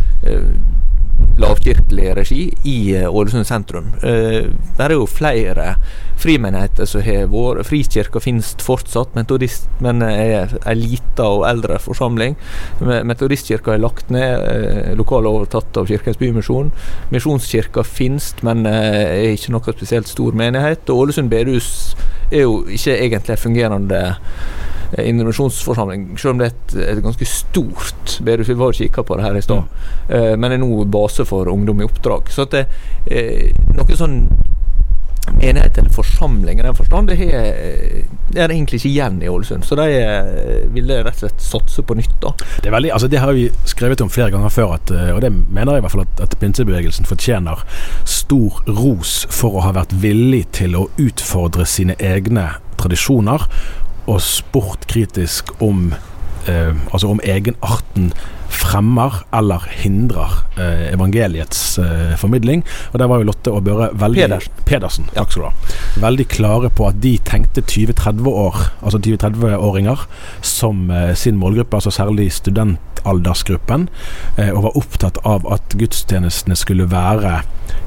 lavkirkelig 1.39 2.11
regi 2.17 2.43
i 2.69 2.95
eh, 2.97 3.07
Ålesund 3.09 3.47
sentrum. 3.49 3.87
Eh, 4.03 4.51
det 4.77 4.85
er 4.85 4.93
jo 4.95 5.07
flere 5.09 5.77
frimenigheter 6.23 6.87
som 6.87 7.03
har 7.03 7.25
vært 7.33 7.67
Frikirka 7.67 8.21
finnes 8.23 8.53
fortsatt, 8.63 9.15
men 9.17 10.03
er 10.07 10.53
ei 10.69 10.75
lita 10.79 11.25
og 11.27 11.47
eldre 11.49 11.79
forsamling. 11.83 12.37
Me- 12.85 13.01
Metodistkirka 13.09 13.75
er 13.75 13.83
lagt 13.83 14.11
ned, 14.13 14.45
eh, 14.45 14.93
lokalet 14.99 15.31
er 15.31 15.39
overtatt 15.41 15.81
av 15.81 15.89
Kirkens 15.91 16.21
Bymisjon. 16.21 16.71
Misjonskirka 17.15 17.83
finnes, 17.87 18.35
men 18.43 18.67
eh, 18.67 19.31
er 19.31 19.33
ikke 19.33 19.55
noe 19.57 19.75
spesielt 19.79 20.11
stor 20.13 20.37
menighet. 20.39 20.85
Og 20.93 21.07
Ålesund 21.07 21.33
bedehus 21.33 21.97
er 22.31 22.45
jo 22.45 22.61
ikke 22.69 22.99
egentlig 22.99 23.39
en 23.39 23.45
fungerende 23.49 24.05
eh, 24.13 24.15
indremisjonsforsamling, 24.99 26.19
selv 26.21 26.35
om 26.35 26.41
det 26.43 26.49
er 26.49 26.55
et, 26.55 26.75
et 26.97 27.03
ganske 27.05 27.29
stort 27.29 28.17
bedehus. 28.25 28.51
Vi 28.51 28.59
var 28.61 28.73
og 28.73 28.81
kikka 28.81 29.05
på 29.07 29.17
det 29.17 29.27
her 29.27 29.39
i 29.39 29.45
stad. 29.45 29.85
Eh, 30.09 30.33
men 30.37 30.53
er 30.53 30.61
nå 30.61 30.85
base 30.93 31.25
for 31.29 31.49
ungdom 31.53 31.81
i 31.81 31.89
oppdrag. 31.89 32.33
Så 32.33 32.47
at 32.47 32.57
det, 32.57 32.67
eh, 33.09 33.53
noe 33.73 33.99
sånn 33.99 34.21
enighet 35.41 35.79
eller 35.79 35.91
forsamling 35.91 36.59
i 36.59 36.63
den 36.63 36.75
forstand, 36.75 37.09
det 37.09 37.19
er 37.23 38.51
egentlig 38.51 38.81
ikke 38.81 38.91
igjen 38.91 39.21
i 39.23 39.29
Ålesund. 39.31 39.65
Så 39.65 39.79
de 39.79 39.87
eh, 39.99 40.65
ville 40.75 40.99
rett 41.03 41.15
og 41.15 41.25
slett 41.25 41.43
satse 41.43 41.85
på 41.87 41.97
nytt. 41.99 42.15
da. 42.23 42.33
Det, 42.59 42.69
er 42.69 42.75
veldig, 42.75 42.93
altså 42.95 43.11
det 43.11 43.23
har 43.23 43.33
vi 43.37 43.49
skrevet 43.69 44.03
om 44.03 44.11
flere 44.11 44.33
ganger 44.35 44.53
før, 44.53 44.75
at, 44.79 44.91
eh, 44.91 45.13
og 45.15 45.23
det 45.25 45.33
mener 45.33 45.77
jeg 45.77 45.83
i 45.83 45.87
hvert 45.87 45.95
fall 45.95 46.05
at, 46.07 46.25
at 46.27 46.37
pinsebevegelsen 46.43 47.09
fortjener 47.09 47.63
stor 48.05 48.63
ros 48.69 49.23
for 49.31 49.59
å 49.59 49.67
ha 49.67 49.75
vært 49.79 49.95
villig 50.03 50.45
til 50.59 50.77
å 50.79 50.89
utfordre 51.01 51.67
sine 51.71 51.97
egne 52.03 52.51
tradisjoner 52.83 53.47
og 54.07 54.21
spurt 54.21 54.87
kritisk 54.91 55.53
om 55.63 55.93
eh, 56.49 56.75
altså 56.93 57.09
om 57.09 57.21
egenarten 57.25 58.13
fremmer 58.53 59.23
eller 59.35 59.65
hindrer 59.83 60.39
eh, 60.61 60.93
evangeliets 60.93 61.79
eh, 61.79 62.15
formidling. 62.21 62.65
Og 62.93 62.99
der 63.01 63.11
var 63.11 63.21
jo 63.21 63.29
Lotte 63.31 63.53
og 63.53 63.65
Børre 63.67 63.91
veldig 63.99 64.23
Pedersen. 64.23 64.61
Pedersen, 64.69 65.09
takk 65.15 65.33
skal 65.33 65.43
du 65.43 65.49
ha. 65.49 65.79
Veldig 66.07 66.29
klare 66.33 66.71
på 66.73 66.89
at 66.89 67.01
de 67.03 67.17
tenkte 67.27 67.65
20-30 67.65 68.29
år, 68.29 68.61
altså 68.83 69.01
20-30-åringer, 69.03 70.07
som 70.43 70.91
eh, 70.91 71.15
sin 71.19 71.41
målgruppe, 71.41 71.77
altså 71.77 71.91
særlig 71.95 72.31
studentaldersgruppen, 72.33 73.89
eh, 74.37 74.53
og 74.53 74.69
var 74.69 74.79
opptatt 74.85 75.21
av 75.29 75.49
at 75.53 75.77
gudstjenestene 75.79 76.57
skulle 76.59 76.91
være 76.91 77.41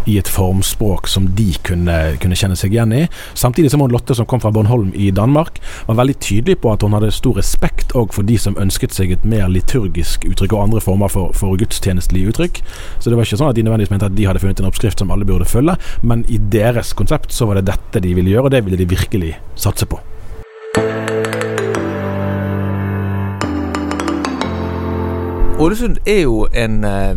i 0.05 0.17
et 0.19 0.29
formspråk 0.29 1.07
som 1.09 1.27
de 1.37 1.47
kunne, 1.65 1.95
kunne 2.21 2.37
kjenne 2.37 2.57
seg 2.59 2.75
igjen 2.75 2.93
i. 2.93 3.03
Samtidig 3.37 3.71
som 3.73 3.81
hun 3.81 3.93
Lotte, 3.93 4.15
som 4.17 4.27
kom 4.29 4.41
fra 4.43 4.51
Bornholm 4.53 4.91
i 4.93 5.09
Danmark, 5.15 5.57
var 5.87 5.99
veldig 6.01 6.17
tydelig 6.21 6.59
på 6.61 6.73
at 6.73 6.85
hun 6.85 6.93
hadde 6.93 7.11
stor 7.15 7.39
respekt 7.39 7.95
òg 7.97 8.13
for 8.13 8.27
de 8.27 8.37
som 8.41 8.57
ønsket 8.61 8.93
seg 8.95 9.15
et 9.15 9.25
mer 9.25 9.49
liturgisk 9.51 10.27
uttrykk 10.29 10.54
og 10.55 10.65
andre 10.65 10.81
former 10.83 11.11
for, 11.11 11.35
for 11.37 11.59
gudstjenestelige 11.59 12.33
uttrykk. 12.33 12.61
Så 12.99 13.11
det 13.11 13.19
var 13.19 13.27
ikke 13.27 13.39
sånn 13.41 13.51
at 13.51 13.59
de 13.59 13.65
nødvendigvis 13.67 13.93
mente 13.93 14.09
at 14.09 14.17
de 14.17 14.27
hadde 14.27 14.41
funnet 14.43 14.63
en 14.63 14.69
oppskrift 14.71 15.01
som 15.01 15.13
alle 15.13 15.27
burde 15.27 15.47
følge, 15.49 15.77
men 16.01 16.25
i 16.31 16.39
deres 16.39 16.95
konsept 16.97 17.35
så 17.35 17.49
var 17.49 17.59
det 17.59 17.69
dette 17.69 18.03
de 18.03 18.15
ville 18.17 18.33
gjøre, 18.33 18.49
og 18.49 18.55
det 18.55 18.65
ville 18.65 18.79
de 18.79 18.89
virkelig 18.89 19.35
satse 19.59 19.87
på. 19.89 20.01
Ålesund 25.55 26.01
er 26.05 26.25
jo 26.25 26.47
en 26.51 26.83
eh, 26.83 27.15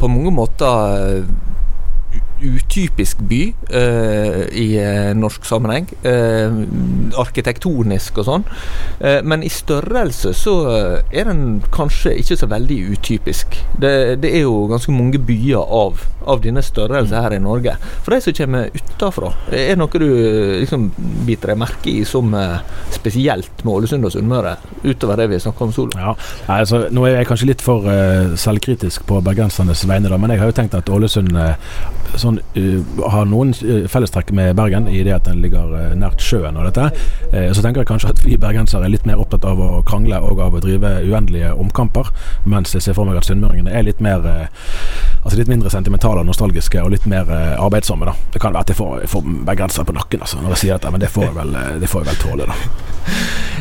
på 0.00 0.08
mange 0.10 0.32
måter 0.34 0.96
eh, 0.96 1.49
utypisk 2.40 3.20
by 3.28 3.40
uh, 3.72 4.42
i 4.56 4.66
eh, 4.80 5.10
norsk 5.16 5.44
sammenheng. 5.46 5.88
Uh, 6.04 6.62
arkitektonisk 7.20 8.20
og 8.20 8.28
sånn. 8.28 8.46
Uh, 9.00 9.20
men 9.26 9.44
i 9.44 9.50
størrelse 9.52 10.32
så 10.36 10.54
er 11.10 11.30
den 11.30 11.60
kanskje 11.74 12.16
ikke 12.20 12.38
så 12.40 12.48
veldig 12.50 12.78
utypisk. 12.94 13.58
Det, 13.80 13.92
det 14.22 14.34
er 14.38 14.44
jo 14.46 14.66
ganske 14.70 14.94
mange 14.94 15.20
byer 15.22 15.60
av, 15.60 16.02
av 16.30 16.42
denne 16.44 16.62
størrelsen 16.64 17.20
her 17.20 17.36
i 17.36 17.42
Norge. 17.42 17.76
For 18.04 18.14
de 18.14 18.20
som 18.24 18.36
kommer 18.40 18.70
utafra, 18.74 19.32
er 19.50 19.72
det 19.72 19.78
noe 19.80 20.00
du 20.00 20.08
liksom 20.62 20.88
biter 21.26 21.52
deg 21.52 21.60
merke 21.60 21.92
i 21.92 22.04
som 22.08 22.32
spesielt 22.92 23.64
med 23.64 23.72
Ålesund 23.74 24.06
og 24.06 24.14
Sunnmøre, 24.14 24.56
utover 24.84 25.20
det 25.20 25.30
vi 25.32 25.40
snakker 25.42 25.66
om 25.66 25.74
solo? 25.74 25.98
Ja, 25.98 26.14
altså, 26.56 26.84
Nå 26.90 27.04
er 27.06 27.20
jeg 27.20 27.28
kanskje 27.28 27.50
litt 27.50 27.64
for 27.64 27.86
selvkritisk 28.40 29.04
på 29.08 29.20
bergensernes 29.24 29.84
vegne, 29.88 30.10
da, 30.10 30.18
men 30.20 30.34
jeg 30.34 30.42
har 30.42 30.50
jo 30.50 30.56
tenkt 30.56 30.76
at 30.78 30.90
Ålesund 30.90 31.36
eh, 31.36 31.54
sånn, 32.30 32.40
uh, 32.56 33.08
har 33.10 33.28
noen 33.28 33.52
eh, 33.64 33.86
fellestrekk 33.90 34.32
med 34.36 34.54
Bergen 34.58 34.88
i 34.90 35.02
det 35.06 35.14
at 35.16 35.26
den 35.28 35.40
ligger 35.42 35.72
eh, 35.76 35.94
nært 35.98 36.22
sjøen 36.22 36.58
og 36.58 36.68
dette. 36.68 36.90
Så 37.54 37.62
tenker 37.62 37.82
jeg 37.82 37.88
kanskje 37.88 38.10
at 38.10 38.20
vi 38.24 38.36
bergensere 38.40 38.86
er 38.86 38.92
litt 38.92 39.04
mer 39.06 39.20
opptatt 39.22 39.44
av 39.46 39.60
å 39.62 39.82
krangle 39.86 40.18
og 40.26 40.40
av 40.42 40.56
å 40.56 40.62
drive 40.62 40.88
uendelige 41.06 41.52
omkamper, 41.54 42.10
mens 42.48 42.74
jeg 42.74 42.82
ser 42.82 42.96
for 42.96 43.06
meg 43.06 43.20
at 43.20 43.28
sunnmøringene 43.28 43.70
er 43.70 43.86
litt 43.86 44.00
mer 44.02 44.26
Altså 45.20 45.36
litt 45.36 45.50
mindre 45.52 45.68
sentimentale 45.68 46.22
og 46.22 46.26
nostalgiske 46.30 46.80
og 46.80 46.94
litt 46.94 47.04
mer 47.10 47.28
eh, 47.28 47.56
arbeidsomme. 47.60 48.06
da. 48.08 48.14
Det 48.32 48.40
kan 48.40 48.54
være 48.54 48.64
at 48.64 48.70
jeg 48.72 48.78
får, 48.78 48.94
jeg 49.02 49.10
får 49.12 49.26
bergensere 49.50 49.84
på 49.84 49.92
nakken 49.92 50.22
altså, 50.24 50.38
når 50.40 50.54
jeg 50.54 50.60
sier 50.62 50.78
dette, 50.78 50.92
men 50.94 51.02
det 51.02 51.10
får 51.12 51.26
jeg 51.26 51.34
vel, 51.36 51.50
eh, 51.60 51.74
det 51.82 51.90
får 51.92 52.04
jeg 52.04 52.08
vel 52.08 52.22
tåle, 52.24 52.46
da. 52.48 52.56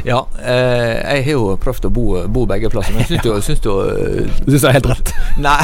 Ja, 0.08 0.22
eh, 0.40 0.94
jeg 1.18 1.26
har 1.26 1.34
jo 1.34 1.58
prøvd 1.60 1.90
å 1.90 1.92
bo, 1.92 2.06
bo 2.32 2.46
begge 2.48 2.70
plasser, 2.72 2.96
men 2.96 3.04
syns 3.10 3.26
jo, 3.28 3.34
syns 3.44 3.60
eh, 3.68 4.30
Du 4.46 4.54
syns 4.54 4.64
jeg 4.64 4.70
er 4.70 4.78
helt 4.78 4.88
rett? 4.94 5.12
Nei. 5.48 5.60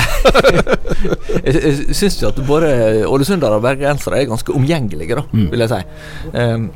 jeg 1.48 1.96
syns 1.96 2.20
jo 2.20 2.30
at 2.34 2.42
både 2.48 2.74
ålesundere 3.08 3.56
og 3.62 3.64
bergensere 3.64 4.20
er 4.20 4.30
ganske 4.34 4.52
omgjengelige, 4.56 5.16
da, 5.22 5.24
Mm. 5.36 5.48
vil 5.52 5.64
jeg 5.64 5.72
si. 5.72 5.80
Um, 6.36 6.68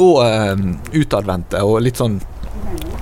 og 0.00 0.18
um, 0.24 0.64
utadvendte 0.96 1.60
og 1.64 1.78
litt 1.84 1.96
sånn 2.00 2.18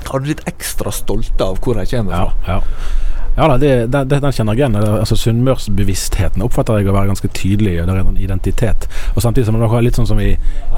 Har 0.06 0.22
du 0.22 0.28
litt 0.30 0.42
ekstra 0.46 0.92
stolte 0.94 1.46
av 1.46 1.58
hvor 1.64 1.78
de 1.78 1.86
kommer 1.90 2.14
fra? 2.14 2.50
ja. 2.50 2.58
Ja 2.58 3.04
da, 3.36 3.56
det, 3.60 3.70
det, 3.92 4.04
den 4.08 4.32
kjenner 4.32 4.56
jeg 4.56 4.62
igjen. 4.62 4.76
Altså 4.80 5.16
Sunnmørsbevisstheten 5.20 6.44
oppfatter 6.44 6.80
jeg 6.80 6.88
å 6.88 6.94
være 6.96 7.10
ganske 7.10 7.28
tydelig. 7.36 7.74
Det 7.84 7.92
er 7.92 8.00
en 8.00 8.16
identitet. 8.20 8.86
Og 9.14 9.20
Samtidig 9.24 9.48
som 9.48 9.58
det 9.60 9.68
er 9.68 9.84
litt 9.84 9.98
sånn 9.98 10.08
som 10.08 10.20
i, 10.22 10.30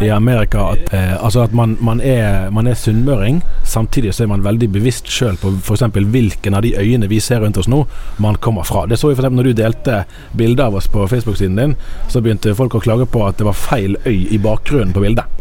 i 0.02 0.10
Amerika, 0.10 0.72
at, 0.74 0.90
eh, 0.96 1.14
altså 1.14 1.44
at 1.46 1.54
man, 1.54 1.76
man, 1.84 2.02
er, 2.02 2.50
man 2.54 2.66
er 2.66 2.78
sunnmøring. 2.78 3.40
Samtidig 3.68 4.16
så 4.16 4.26
er 4.26 4.32
man 4.32 4.42
veldig 4.46 4.70
bevisst 4.74 5.10
sjøl 5.12 5.38
på 5.38 5.54
f.eks. 5.60 5.86
hvilken 5.94 6.58
av 6.58 6.66
de 6.66 6.74
øyene 6.78 7.10
vi 7.10 7.22
ser 7.22 7.44
rundt 7.44 7.60
oss 7.62 7.70
nå, 7.70 7.84
man 8.18 8.40
kommer 8.42 8.66
fra. 8.66 8.88
Det 8.90 8.98
så 8.98 9.12
vi 9.12 9.18
f.eks. 9.18 9.30
når 9.38 9.52
du 9.52 9.54
delte 9.62 10.02
bilde 10.38 10.66
av 10.66 10.80
oss 10.80 10.90
på 10.90 11.06
Facebook-siden 11.06 11.62
din. 11.62 11.78
Så 12.10 12.24
begynte 12.24 12.56
folk 12.58 12.74
å 12.74 12.82
klage 12.82 13.06
på 13.06 13.22
at 13.28 13.38
det 13.38 13.46
var 13.46 13.58
feil 13.58 13.94
øy 14.02 14.34
i 14.34 14.42
bakgrunnen 14.42 14.96
på 14.96 15.06
bildet. 15.06 15.37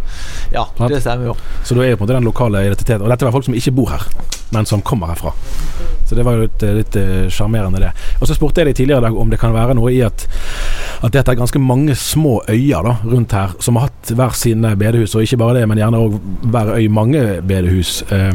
Ja, 0.54 0.66
det 0.88 1.02
stemmer 1.02 1.32
jo. 1.32 1.36
Så 1.64 1.76
da 1.76 1.84
er 1.84 1.94
jo 1.94 2.00
på 2.00 2.06
en 2.06 2.08
måte 2.08 2.18
den 2.18 2.28
lokale 2.28 2.64
identiteten 2.66 3.04
Og 3.04 3.12
dette 3.12 3.28
var 3.28 3.34
folk 3.36 3.46
som 3.48 3.56
ikke 3.58 3.74
bor 3.76 3.92
her, 3.92 4.06
men 4.56 4.66
som 4.70 4.82
kommer 4.82 5.12
herfra. 5.12 5.34
Så 6.08 6.16
det 6.16 6.24
var 6.24 6.38
jo 6.38 6.46
litt, 6.46 6.64
litt 6.78 6.96
eh, 7.00 7.28
sjarmerende, 7.34 7.82
det. 7.84 7.92
Og 8.22 8.30
så 8.30 8.38
spurte 8.38 8.64
jeg 8.64 8.72
deg 8.72 8.80
tidligere 8.80 9.04
i 9.04 9.08
dag 9.10 9.20
om 9.20 9.32
det 9.32 9.40
kan 9.42 9.56
være 9.56 9.76
noe 9.78 9.92
i 9.92 10.00
at, 10.08 10.28
at 11.04 11.14
dette 11.14 11.34
er 11.34 11.40
ganske 11.40 11.60
mange 11.60 11.96
små 12.00 12.40
øyer 12.48 12.88
da, 12.88 12.96
rundt 13.04 13.36
her 13.36 13.56
som 13.64 13.80
har 13.80 13.90
hatt 13.90 14.14
hver 14.16 14.36
sine 14.40 14.76
bedehus, 14.80 15.16
og 15.16 15.28
ikke 15.28 15.42
bare 15.44 15.60
det, 15.60 15.68
men 15.68 15.82
gjerne 15.82 16.04
òg 16.06 16.20
hver 16.48 16.74
øy 16.78 16.88
mange 16.92 17.26
bedehus. 17.48 18.00
Eh, 18.12 18.32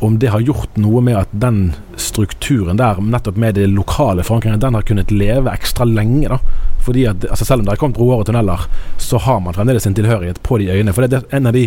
om 0.00 0.18
det 0.18 0.30
har 0.32 0.44
gjort 0.44 0.76
noe 0.80 1.00
med 1.04 1.16
at 1.18 1.32
den 1.32 1.74
strukturen 1.96 2.76
der, 2.76 3.00
nettopp 3.00 3.36
med 3.40 3.56
det 3.56 3.66
lokale 3.72 4.24
forankringen, 4.26 4.60
den 4.60 4.76
har 4.76 4.86
kunnet 4.86 5.10
leve 5.10 5.52
ekstra 5.52 5.86
lenge. 5.88 6.28
da 6.28 6.38
fordi 6.86 7.06
at, 7.06 7.24
altså 7.30 7.44
Selv 7.44 7.60
om 7.60 7.66
det 7.66 7.72
har 7.72 7.80
kommet 7.82 7.98
broer 7.98 8.20
og 8.22 8.26
tunneler, 8.28 8.60
så 8.98 9.18
har 9.18 9.40
man 9.42 9.54
fremdeles 9.54 9.86
en 9.86 9.94
tilhørighet 9.94 10.38
på 10.42 10.58
de 10.62 10.68
øyene. 10.70 10.92
For 10.94 11.02
det, 11.02 11.18
er 11.18 11.36
en 11.36 11.50
av 11.50 11.56
de, 11.56 11.64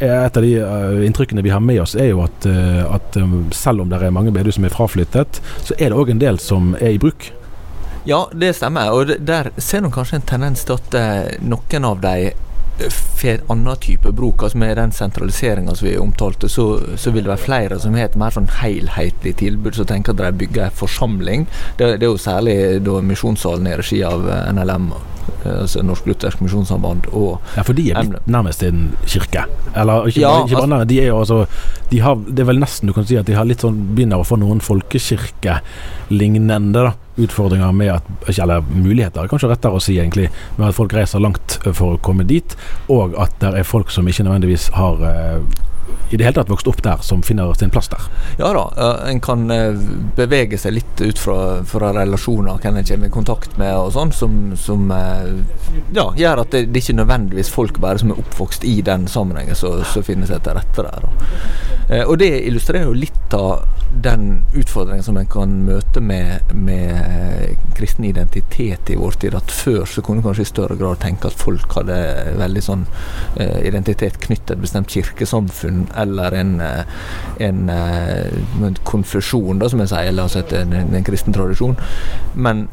Et 0.00 0.36
av 0.36 0.42
de 0.42 0.52
uh, 0.62 1.02
inntrykkene 1.04 1.42
vi 1.42 1.50
har 1.50 1.60
med 1.60 1.80
oss, 1.82 1.96
er 1.98 2.12
jo 2.12 2.22
at, 2.22 2.46
uh, 2.46 2.94
at 2.94 3.16
um, 3.16 3.50
selv 3.52 3.82
om 3.82 3.90
det 3.90 3.98
er 3.98 4.14
mange 4.14 4.32
bedehus 4.32 4.56
som 4.56 4.64
er 4.64 4.72
fraflyttet, 4.72 5.42
så 5.66 5.74
er 5.76 5.90
det 5.90 5.98
òg 5.98 6.14
en 6.14 6.22
del 6.22 6.38
som 6.40 6.76
er 6.78 6.94
i 6.94 7.02
bruk. 7.02 7.32
Ja, 8.08 8.28
det 8.32 8.54
stemmer. 8.56 8.94
Og 8.94 9.10
der 9.26 9.50
ser 9.58 9.82
du 9.84 9.90
kanskje 9.92 10.20
en 10.20 10.28
tendens 10.30 10.64
til 10.64 10.78
at 10.78 10.94
eh, 10.96 11.34
noen 11.44 11.84
av 11.84 12.00
de 12.00 12.30
får 12.90 13.42
annen 13.52 13.76
type 13.76 14.12
bruk. 14.16 14.42
Altså 14.42 14.58
med 14.58 14.76
den 14.76 14.92
sentraliseringa 14.92 15.74
som 15.74 15.88
vi 15.88 15.98
omtalte, 15.98 16.48
så, 16.48 16.66
så 16.96 17.10
vil 17.10 17.26
det 17.26 17.34
være 17.34 17.44
flere 17.44 17.80
som 17.82 17.96
har 17.98 18.08
et 18.08 18.18
mer 18.20 18.34
sånn 18.34 18.50
helhetlig 18.60 19.36
tilbud, 19.42 19.76
som 19.76 19.88
tenker 19.90 20.16
at 20.16 20.22
de 20.22 20.44
bygger 20.44 20.68
en 20.68 20.80
forsamling. 20.82 21.46
Det, 21.76 21.94
det 22.00 22.06
er 22.06 22.12
jo 22.12 22.20
særlig 22.20 22.58
da 22.86 23.00
Misjonssalen 23.04 23.70
i 23.70 23.78
regi 23.80 24.04
av 24.06 24.28
eh, 24.28 24.52
NLM 24.56 24.92
altså 25.44 25.82
Norsk 25.84 26.06
Luthersk 26.06 26.40
Misjonssamband 26.44 27.00
og 27.12 27.40
Ja, 27.56 27.62
for 27.62 27.72
de 27.76 27.90
er 27.90 28.04
blitt 28.04 28.26
nærmest 28.30 28.62
en 28.66 28.90
kirke. 29.06 29.44
Eller 29.76 30.06
ikke, 30.10 30.20
Ja, 30.20 30.44
ikke 30.44 30.56
bare 30.56 30.62
altså- 30.62 30.84
de 30.88 31.00
er 31.00 31.06
jo 31.06 31.18
altså 31.20 31.46
de 31.90 32.00
har, 32.00 32.14
Det 32.14 32.40
er 32.40 32.44
vel 32.44 32.58
nesten 32.60 32.86
du 32.86 32.92
kan 32.92 33.06
si 33.06 33.16
at 33.16 33.26
de 33.26 33.32
har 33.34 33.44
litt 33.44 33.60
sånn 33.60 33.94
begynner 33.94 34.16
å 34.18 34.24
få 34.24 34.36
noen 34.38 34.60
folkekirkelignende 34.60 36.72
da, 36.72 36.92
utfordringer 37.24 37.72
med 37.72 37.94
at 37.98 38.06
Eller 38.40 38.60
muligheter, 38.60 39.28
kanskje 39.28 39.50
rettere 39.50 39.76
å 39.76 39.82
si, 39.82 39.96
egentlig, 39.98 40.28
med 40.56 40.68
at 40.68 40.76
folk 40.76 40.92
reiser 40.94 41.22
langt 41.22 41.58
for 41.72 41.96
å 41.96 42.00
komme 42.04 42.24
dit, 42.24 42.56
og 42.88 43.16
at 43.20 43.34
det 43.42 43.54
er 43.58 43.66
folk 43.66 43.90
som 43.90 44.08
ikke 44.08 44.24
nødvendigvis 44.26 44.68
har 44.76 45.02
eh, 45.08 45.40
i 46.10 46.18
det 46.18 46.26
hele 46.26 46.34
tatt 46.34 46.50
vokst 46.50 46.68
opp 46.70 46.82
der, 46.82 46.98
som 47.06 47.22
finner 47.22 47.52
sin 47.54 47.70
plass 47.70 47.88
der. 47.88 48.06
Ja 48.40 48.50
da, 48.56 48.64
en 49.06 49.20
kan 49.22 49.46
eh, 49.54 49.78
bevege 50.16 50.58
seg 50.58 50.74
litt 50.80 51.00
ut 51.00 51.18
fra, 51.22 51.38
fra 51.66 51.92
relasjoner, 51.94 52.58
hvem 52.58 52.80
en 52.80 52.88
kommer 52.88 53.10
i 53.10 53.14
kontakt 53.14 53.56
med 53.60 53.76
og 53.78 53.92
sånn, 53.94 54.12
som, 54.12 54.38
som 54.58 54.90
eh, 54.94 55.30
ja, 55.94 56.08
gjør 56.18 56.42
at 56.44 56.50
det, 56.56 56.64
det 56.74 56.82
ikke 56.82 56.98
nødvendigvis 56.98 57.52
folk 57.54 57.78
bare 57.82 58.02
som 58.02 58.10
er 58.10 58.18
oppvokst 58.22 58.66
i 58.66 58.80
den 58.86 59.06
sammenhengen, 59.10 59.54
som 59.56 60.06
finner 60.06 60.26
seg 60.30 60.42
til 60.44 60.58
rette 60.58 60.86
der. 60.86 61.06
Da. 61.06 61.38
Eh, 61.88 62.04
Og 62.10 62.18
det 62.18 62.32
illustrerer 62.48 62.90
jo 62.90 62.96
litt 62.98 63.36
av 63.38 63.68
den 64.02 64.44
utfordringen 64.54 65.02
som 65.06 65.16
en 65.18 65.26
kan 65.30 65.52
møte 65.66 66.00
med, 66.02 66.52
med 66.54 67.56
kristen 67.78 68.04
identitet 68.06 68.90
i 68.90 68.98
vår 68.98 69.18
tid. 69.22 69.34
At 69.38 69.50
før 69.54 69.86
så 69.86 70.02
kunne 70.02 70.22
en 70.22 70.28
kanskje 70.28 70.46
i 70.46 70.50
større 70.50 70.78
grad 70.78 71.00
tenke 71.02 71.30
at 71.30 71.38
folk 71.38 71.74
hadde 71.74 71.98
veldig 72.38 72.62
sånn 72.62 72.84
identitet 73.38 74.18
knyttet 74.22 74.50
til 74.50 74.56
et 74.56 74.62
bestemt 74.64 74.90
kirkesamfunn 74.90 75.79
eller 75.96 76.36
en, 76.40 76.60
eh, 76.60 76.84
en, 77.46 77.68
eh, 77.70 78.66
en 78.66 78.76
konfesjon, 78.84 79.58
da, 79.58 79.68
som 79.68 79.82
jeg 79.82 79.92
sier, 79.92 80.10
eller 80.10 80.28
altså 80.28 80.44
en, 80.56 80.94
en 80.94 81.06
kristen 81.06 81.36
tradisjon. 81.36 81.76
Men 82.34 82.68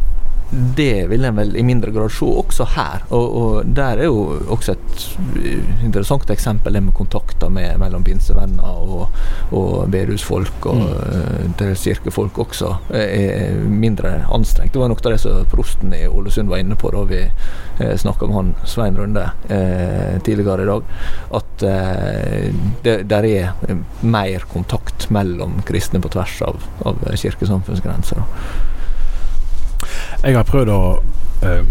det 0.52 1.08
vil 1.12 1.26
en 1.28 1.36
vel 1.36 1.56
i 1.60 1.64
mindre 1.66 1.92
grad 1.92 2.12
se 2.14 2.28
også 2.28 2.68
her. 2.76 3.04
Og, 3.16 3.38
og 3.42 3.72
der 3.76 4.04
er 4.04 4.08
jo 4.08 4.38
også 4.54 4.76
et 4.78 5.06
eh, 5.42 5.84
interessant 5.86 6.30
eksempel 6.32 6.78
det 6.78 6.84
med 6.86 6.96
kontakter 6.96 7.52
med, 7.52 7.78
mellom 7.82 8.04
pinsevenner 8.04 8.64
og, 8.64 9.10
og 9.52 9.90
bedehusfolk 9.92 10.70
og 10.72 10.82
mm. 10.84 11.56
deres 11.60 11.84
kirkefolk 11.84 12.40
også 12.46 12.74
eh, 12.96 13.12
er 13.18 13.58
mindre 13.68 14.14
anstrengt. 14.34 14.74
Det 14.74 14.82
var 14.82 14.92
nok 14.92 15.04
det 15.04 15.20
som 15.24 15.44
prosten 15.52 15.94
i 15.96 16.06
Ålesund 16.08 16.52
var 16.52 16.64
inne 16.64 16.80
på 16.80 16.92
da 16.96 17.04
vi 17.10 17.24
eh, 17.26 17.96
snakka 17.98 18.30
med 18.30 18.40
han 18.40 18.54
Svein 18.66 18.98
Runde 18.98 19.28
eh, 19.50 20.16
tidligere 20.24 20.64
i 20.64 20.72
dag. 20.72 20.96
At 21.42 21.68
eh, 21.68 22.48
det 22.84 22.98
der 23.12 23.28
er 23.28 23.52
eh, 23.68 23.84
mer 24.02 24.48
kontakt 24.52 25.10
mellom 25.14 25.62
kristne 25.68 26.02
på 26.04 26.12
tvers 26.16 26.42
av, 26.48 26.64
av 26.88 27.06
kirkesamfunnsgrenser. 27.16 28.24
Jeg 30.28 30.36
har 30.36 30.48
prøvd 30.48 30.70
å 30.74 30.80
eh, 31.48 31.62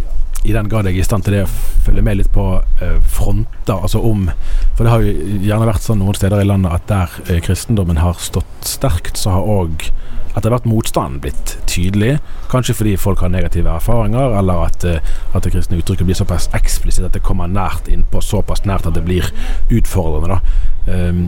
i 0.46 0.52
den 0.54 0.68
grad 0.70 0.86
jeg 0.86 0.96
er 0.96 1.02
i 1.02 1.04
stand 1.04 1.26
til 1.26 1.34
det, 1.36 1.42
følge 1.84 2.04
med 2.06 2.16
litt 2.20 2.30
på 2.32 2.44
eh, 2.80 2.98
fronter. 3.02 3.74
Altså 3.74 4.00
om 4.00 4.28
For 4.76 4.86
det 4.86 4.92
har 4.92 5.04
jo 5.04 5.40
gjerne 5.44 5.68
vært 5.68 5.84
sånn 5.84 6.00
noen 6.00 6.16
steder 6.16 6.40
i 6.40 6.46
landet 6.46 6.72
at 6.72 6.86
der 6.88 7.16
eh, 7.26 7.40
kristendommen 7.44 8.00
har 8.00 8.16
stått 8.22 8.68
sterkt, 8.68 9.18
så 9.20 9.34
har 9.34 9.50
òg 9.50 9.88
etter 10.36 10.52
hvert 10.52 10.68
motstanden 10.68 11.20
blitt 11.24 11.56
tydelig. 11.68 12.14
Kanskje 12.52 12.76
fordi 12.78 12.94
folk 13.00 13.24
har 13.24 13.32
negative 13.32 13.72
erfaringer, 13.72 14.38
eller 14.38 14.68
at, 14.70 14.86
eh, 14.88 15.14
at 15.34 15.44
det 15.44 15.52
kristne 15.52 15.80
uttrykket 15.80 16.08
blir 16.08 16.16
såpass 16.16 16.48
eksplisitt 16.56 17.08
at 17.08 17.16
det 17.16 17.24
kommer 17.26 17.52
nært 17.52 17.90
innpå, 17.92 18.24
såpass 18.24 18.64
nært 18.68 18.88
at 18.88 18.96
det 18.96 19.04
blir 19.04 19.28
utfordrende. 19.68 20.36
da. 20.36 20.92
Ehm, 20.92 21.26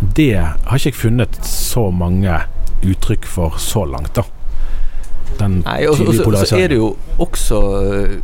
det 0.00 0.34
har 0.38 0.78
ikke 0.78 0.90
jeg 0.90 1.02
funnet 1.04 1.38
så 1.46 1.90
mange 1.94 2.40
uttrykk 2.82 3.26
for 3.30 3.58
så 3.62 3.84
langt, 3.86 4.14
da. 4.18 4.26
Den 5.40 5.62
Nei, 5.64 5.86
og, 5.86 5.96
tydelige 5.96 6.24
så, 6.24 6.46
så 6.46 6.56
er 6.56 6.68
det 6.68 6.76
jo 6.76 6.96
også 7.18 7.60
øh, 7.82 8.18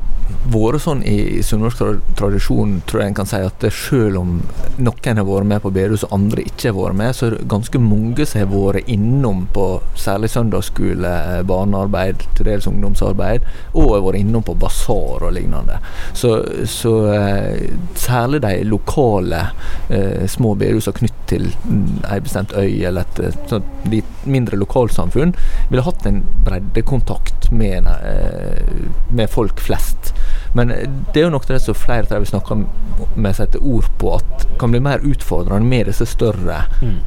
vært 0.50 0.84
sånn 0.84 1.02
i, 1.06 1.40
sunnmørsk 1.44 1.82
tradisjon, 2.18 2.78
tror 2.88 3.02
jeg 3.02 3.12
en 3.12 3.18
kan 3.20 3.28
si, 3.28 3.40
at 3.44 3.66
selv 3.75 4.20
om 4.20 4.37
noen 4.80 5.20
har 5.20 5.28
vært 5.28 5.49
med 5.50 5.62
på 5.64 5.72
bedehus 5.75 6.04
og 6.06 6.14
andre 6.16 6.44
ikke 6.46 6.70
har 6.70 6.76
vært 6.78 6.99
med, 7.00 7.16
så 7.16 7.26
er 7.26 7.37
det 7.37 7.49
ganske 7.50 7.82
mange 7.82 8.26
som 8.28 8.42
har 8.42 8.50
vært 8.52 8.90
innom 8.90 9.44
på 9.54 9.66
særlig 9.99 10.32
søndagsskole, 10.34 11.14
eh, 11.34 11.42
barnearbeid, 11.49 12.26
til 12.38 12.50
dels 12.50 12.68
ungdomsarbeid, 12.70 13.46
og 13.75 13.94
har 13.94 14.04
vært 14.08 14.20
innom 14.22 14.46
på 14.46 14.56
basar 14.60 15.26
og 15.28 15.34
lignende. 15.37 15.80
Så, 16.16 16.37
så 16.70 16.94
eh, 17.14 17.66
særlig 17.99 18.42
de 18.44 18.54
lokale 18.68 19.46
eh, 19.88 20.26
små 20.30 20.54
bedehusene 20.60 21.00
knyttet 21.00 21.18
til 21.30 21.44
ei 22.10 22.18
bestemt 22.25 22.50
øy 22.58 22.82
eller 22.88 23.06
et 23.06 23.20
et 23.54 24.26
mindre 24.28 24.58
lokalsamfunn, 24.60 25.34
ville 25.70 25.84
hatt 25.87 26.06
en 26.06 26.22
breddekontakt 26.44 27.50
med, 27.50 27.86
eh, 27.86 28.64
med 29.10 29.30
folk 29.30 29.60
flest. 29.60 30.12
Men 30.52 30.71
eh, 30.71 30.89
det 31.13 31.21
er 31.21 31.28
jo 31.28 31.36
av 31.36 31.47
det 31.49 31.60
som 31.63 31.76
flere 31.78 32.06
tror 32.08 32.25
jeg 32.25 32.32
snakker 32.32 32.65
med 33.15 33.36
setter 33.36 33.63
ord 33.65 33.86
på, 33.99 34.15
at 34.19 34.47
kan 34.60 34.73
bli 34.73 34.80
mer 34.84 35.00
utfordrende 35.06 35.69
med 35.69 35.89
disse 35.89 36.04
større 36.08 36.58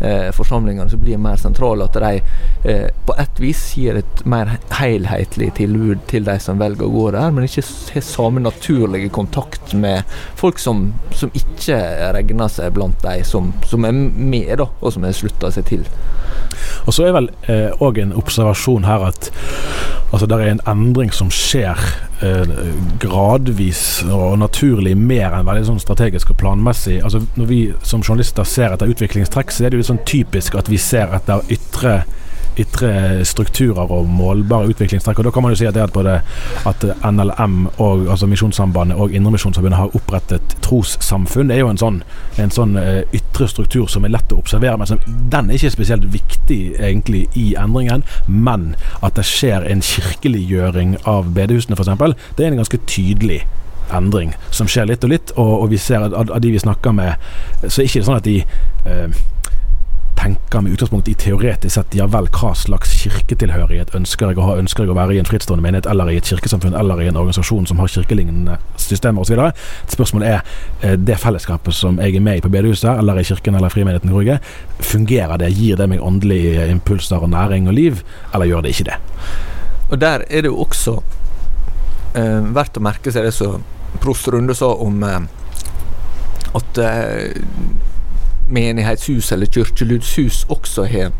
eh, 0.01 0.29
forsamlingene 0.33 0.89
som 0.89 1.01
blir 1.03 1.19
mer 1.21 1.37
sentrale. 1.41 1.85
At 1.85 1.99
de 1.99 2.69
eh, 2.69 2.87
på 3.05 3.17
et 3.19 3.41
vis 3.43 3.61
gir 3.77 3.99
et 3.99 4.23
mer 4.29 4.55
helhetlig 4.79 5.51
tilbud 5.59 6.05
til 6.09 6.25
de 6.27 6.37
som 6.41 6.61
velger 6.61 6.87
å 6.87 6.93
gå 6.93 7.05
der, 7.17 7.33
men 7.35 7.47
ikke 7.47 7.65
har 7.93 8.07
samme 8.07 8.43
naturlige 8.43 9.11
kontakt 9.13 9.75
med 9.77 10.07
folk 10.39 10.61
som, 10.61 10.87
som 11.13 11.33
ikke 11.37 11.77
regner 12.15 12.51
seg 12.51 12.73
blant 12.75 13.03
de 13.03 13.21
som, 13.27 13.51
som 13.69 13.85
er 13.85 13.93
med, 13.93 14.55
da, 14.61 14.69
og 14.81 14.95
som 14.95 15.05
har 15.05 15.15
slutta 15.17 15.51
seg 15.53 15.67
til. 15.69 15.85
Og 16.87 16.95
så 16.95 17.07
er 17.07 17.15
vel 17.15 17.29
òg 17.83 17.99
en 18.01 18.15
observasjon 18.17 18.87
her 18.87 19.05
at 19.07 19.29
altså, 20.13 20.25
det 20.25 20.39
er 20.39 20.51
en 20.53 20.65
endring 20.69 21.13
som 21.13 21.31
skjer 21.33 21.77
eh, 21.77 22.12
gradvis 23.03 24.03
og 24.05 24.37
naturlig 24.39 24.93
mer 24.97 25.33
enn 25.35 25.47
veldig 25.47 25.65
sånn 25.67 25.81
strategisk 25.81 26.31
og 26.31 26.39
planmessig. 26.39 26.99
Altså, 27.03 27.23
når 27.39 27.49
vi 27.49 27.61
som 27.83 28.03
journalister 28.03 28.47
ser 28.47 28.75
etter 28.75 28.91
utviklingstrekk, 28.93 29.51
så 29.51 29.65
er 29.65 29.73
det 29.73 29.81
jo 29.81 29.89
sånn 29.91 30.03
typisk 30.07 30.55
at 30.59 30.71
vi 30.71 30.79
ser 30.81 31.11
etter 31.17 31.43
ytre 31.51 32.03
ytre 32.59 33.23
strukturer 33.25 33.91
og 33.91 34.09
målbare 34.09 34.69
utviklingstrekk. 34.73 35.19
Og 35.19 35.25
Da 35.25 35.31
kan 35.31 35.43
man 35.43 35.53
jo 35.53 35.59
si 35.61 35.67
at 35.69 35.75
det 35.75 35.83
at 35.83 35.93
både 35.93 36.19
at 36.69 36.85
NLM 37.03 37.67
og 37.77 38.09
altså 38.09 38.27
Misjonssambandet 38.27 38.97
og 38.97 39.11
Indremisjonsforbundet 39.11 39.79
har 39.79 39.95
opprettet 39.95 40.55
trossamfunn, 40.61 41.49
det 41.49 41.57
er 41.57 41.63
jo 41.63 41.71
en 41.71 41.81
sånn, 41.81 42.03
en 42.37 42.53
sånn 42.53 42.77
eh, 42.77 43.01
ytre 43.13 43.47
struktur 43.47 43.87
som 43.87 44.05
er 44.05 44.13
lett 44.15 44.31
å 44.33 44.39
observere. 44.41 44.77
Men 44.77 44.91
som, 44.93 45.01
den 45.07 45.49
er 45.49 45.59
ikke 45.59 45.73
spesielt 45.77 46.05
viktig 46.13 46.61
egentlig 46.79 47.27
i 47.39 47.53
endringen, 47.59 48.05
men 48.27 48.73
at 49.01 49.17
det 49.19 49.27
skjer 49.27 49.67
en 49.69 49.83
kirkeliggjøring 49.83 50.97
av 51.09 51.33
bedehusene 51.35 51.77
f.eks., 51.77 52.17
det 52.37 52.45
er 52.45 52.53
en 52.53 52.63
ganske 52.63 52.81
tydelig 52.87 53.43
endring 53.93 54.33
som 54.51 54.69
skjer 54.69 54.87
litt 54.89 55.03
og 55.03 55.13
litt. 55.13 55.33
Og, 55.35 55.53
og 55.63 55.69
vi 55.73 55.81
ser 55.81 56.05
at 56.05 56.15
av 56.15 56.41
de 56.41 56.53
vi 56.53 56.61
snakker 56.61 56.95
med, 56.95 57.29
så 57.65 57.73
er 57.73 57.83
det 57.83 57.89
ikke 57.91 58.05
sånn 58.07 58.19
at 58.19 58.27
de 58.27 58.39
eh, 58.89 59.21
tenker 60.23 60.61
med 60.61 60.71
utgangspunkt 60.71 61.07
i 61.07 61.13
teoretisk 61.19 61.75
sett 61.75 61.95
ja 61.97 62.05
vel, 62.07 62.29
hva 62.31 62.53
slags 62.55 62.93
kirketilhørighet 63.01 63.91
ønsker 63.97 64.31
jeg 64.31 64.39
å 64.39 64.45
ha? 64.47 64.55
Ønsker 64.61 64.85
jeg 64.85 64.93
å 64.93 64.95
være 64.95 65.17
i 65.17 65.19
en 65.19 65.27
frittstående 65.27 65.65
menighet 65.65 65.89
eller 65.91 66.11
i 66.13 66.19
et 66.21 66.29
kirkesamfunn 66.29 66.77
eller 66.79 67.01
i 67.03 67.09
en 67.11 67.19
organisasjon 67.19 67.67
som 67.67 67.81
har 67.83 67.91
kirkelignende 67.91 68.55
systemer 68.79 69.25
osv.? 69.25 69.41
Spørsmålet 69.91 70.29
er 70.29 70.53
eh, 70.81 70.95
det 70.95 71.19
fellesskapet 71.19 71.75
som 71.75 71.99
jeg 71.99 72.15
er 72.15 72.23
med 72.23 72.39
i 72.39 72.45
på 72.45 72.51
bedehuset 72.53 72.91
eller 72.93 73.19
i 73.19 73.25
kirken 73.27 73.59
eller 73.59 73.73
Frimenigheten 73.73 74.11
i 74.11 74.13
Norge, 74.13 74.39
fungerer 74.93 75.41
det? 75.41 75.51
Gir 75.57 75.79
det 75.79 75.89
meg 75.91 76.03
åndelige 76.03 76.69
impulser 76.71 77.23
og 77.23 77.33
næring 77.33 77.67
og 77.67 77.75
liv, 77.75 78.03
eller 78.33 78.47
gjør 78.47 78.63
det 78.63 78.75
ikke 78.77 78.89
det? 78.93 78.99
Og 79.89 79.99
der 80.01 80.23
er 80.29 80.45
det 80.45 80.51
jo 80.53 80.61
også 80.63 80.97
eh, 82.15 82.51
verdt 82.55 82.79
å 82.79 82.85
merke 82.85 83.11
seg 83.11 83.27
det 83.27 83.35
som 83.35 83.65
prost 84.03 84.31
Runde 84.31 84.55
sa 84.57 84.71
om 84.71 85.03
eh, 85.03 85.19
at 86.53 86.79
eh, 86.81 87.33
menighetshus 88.49 89.31
eller 89.31 89.45
kirkelydshus 89.45 90.43
også 90.51 90.87
har 90.91 91.13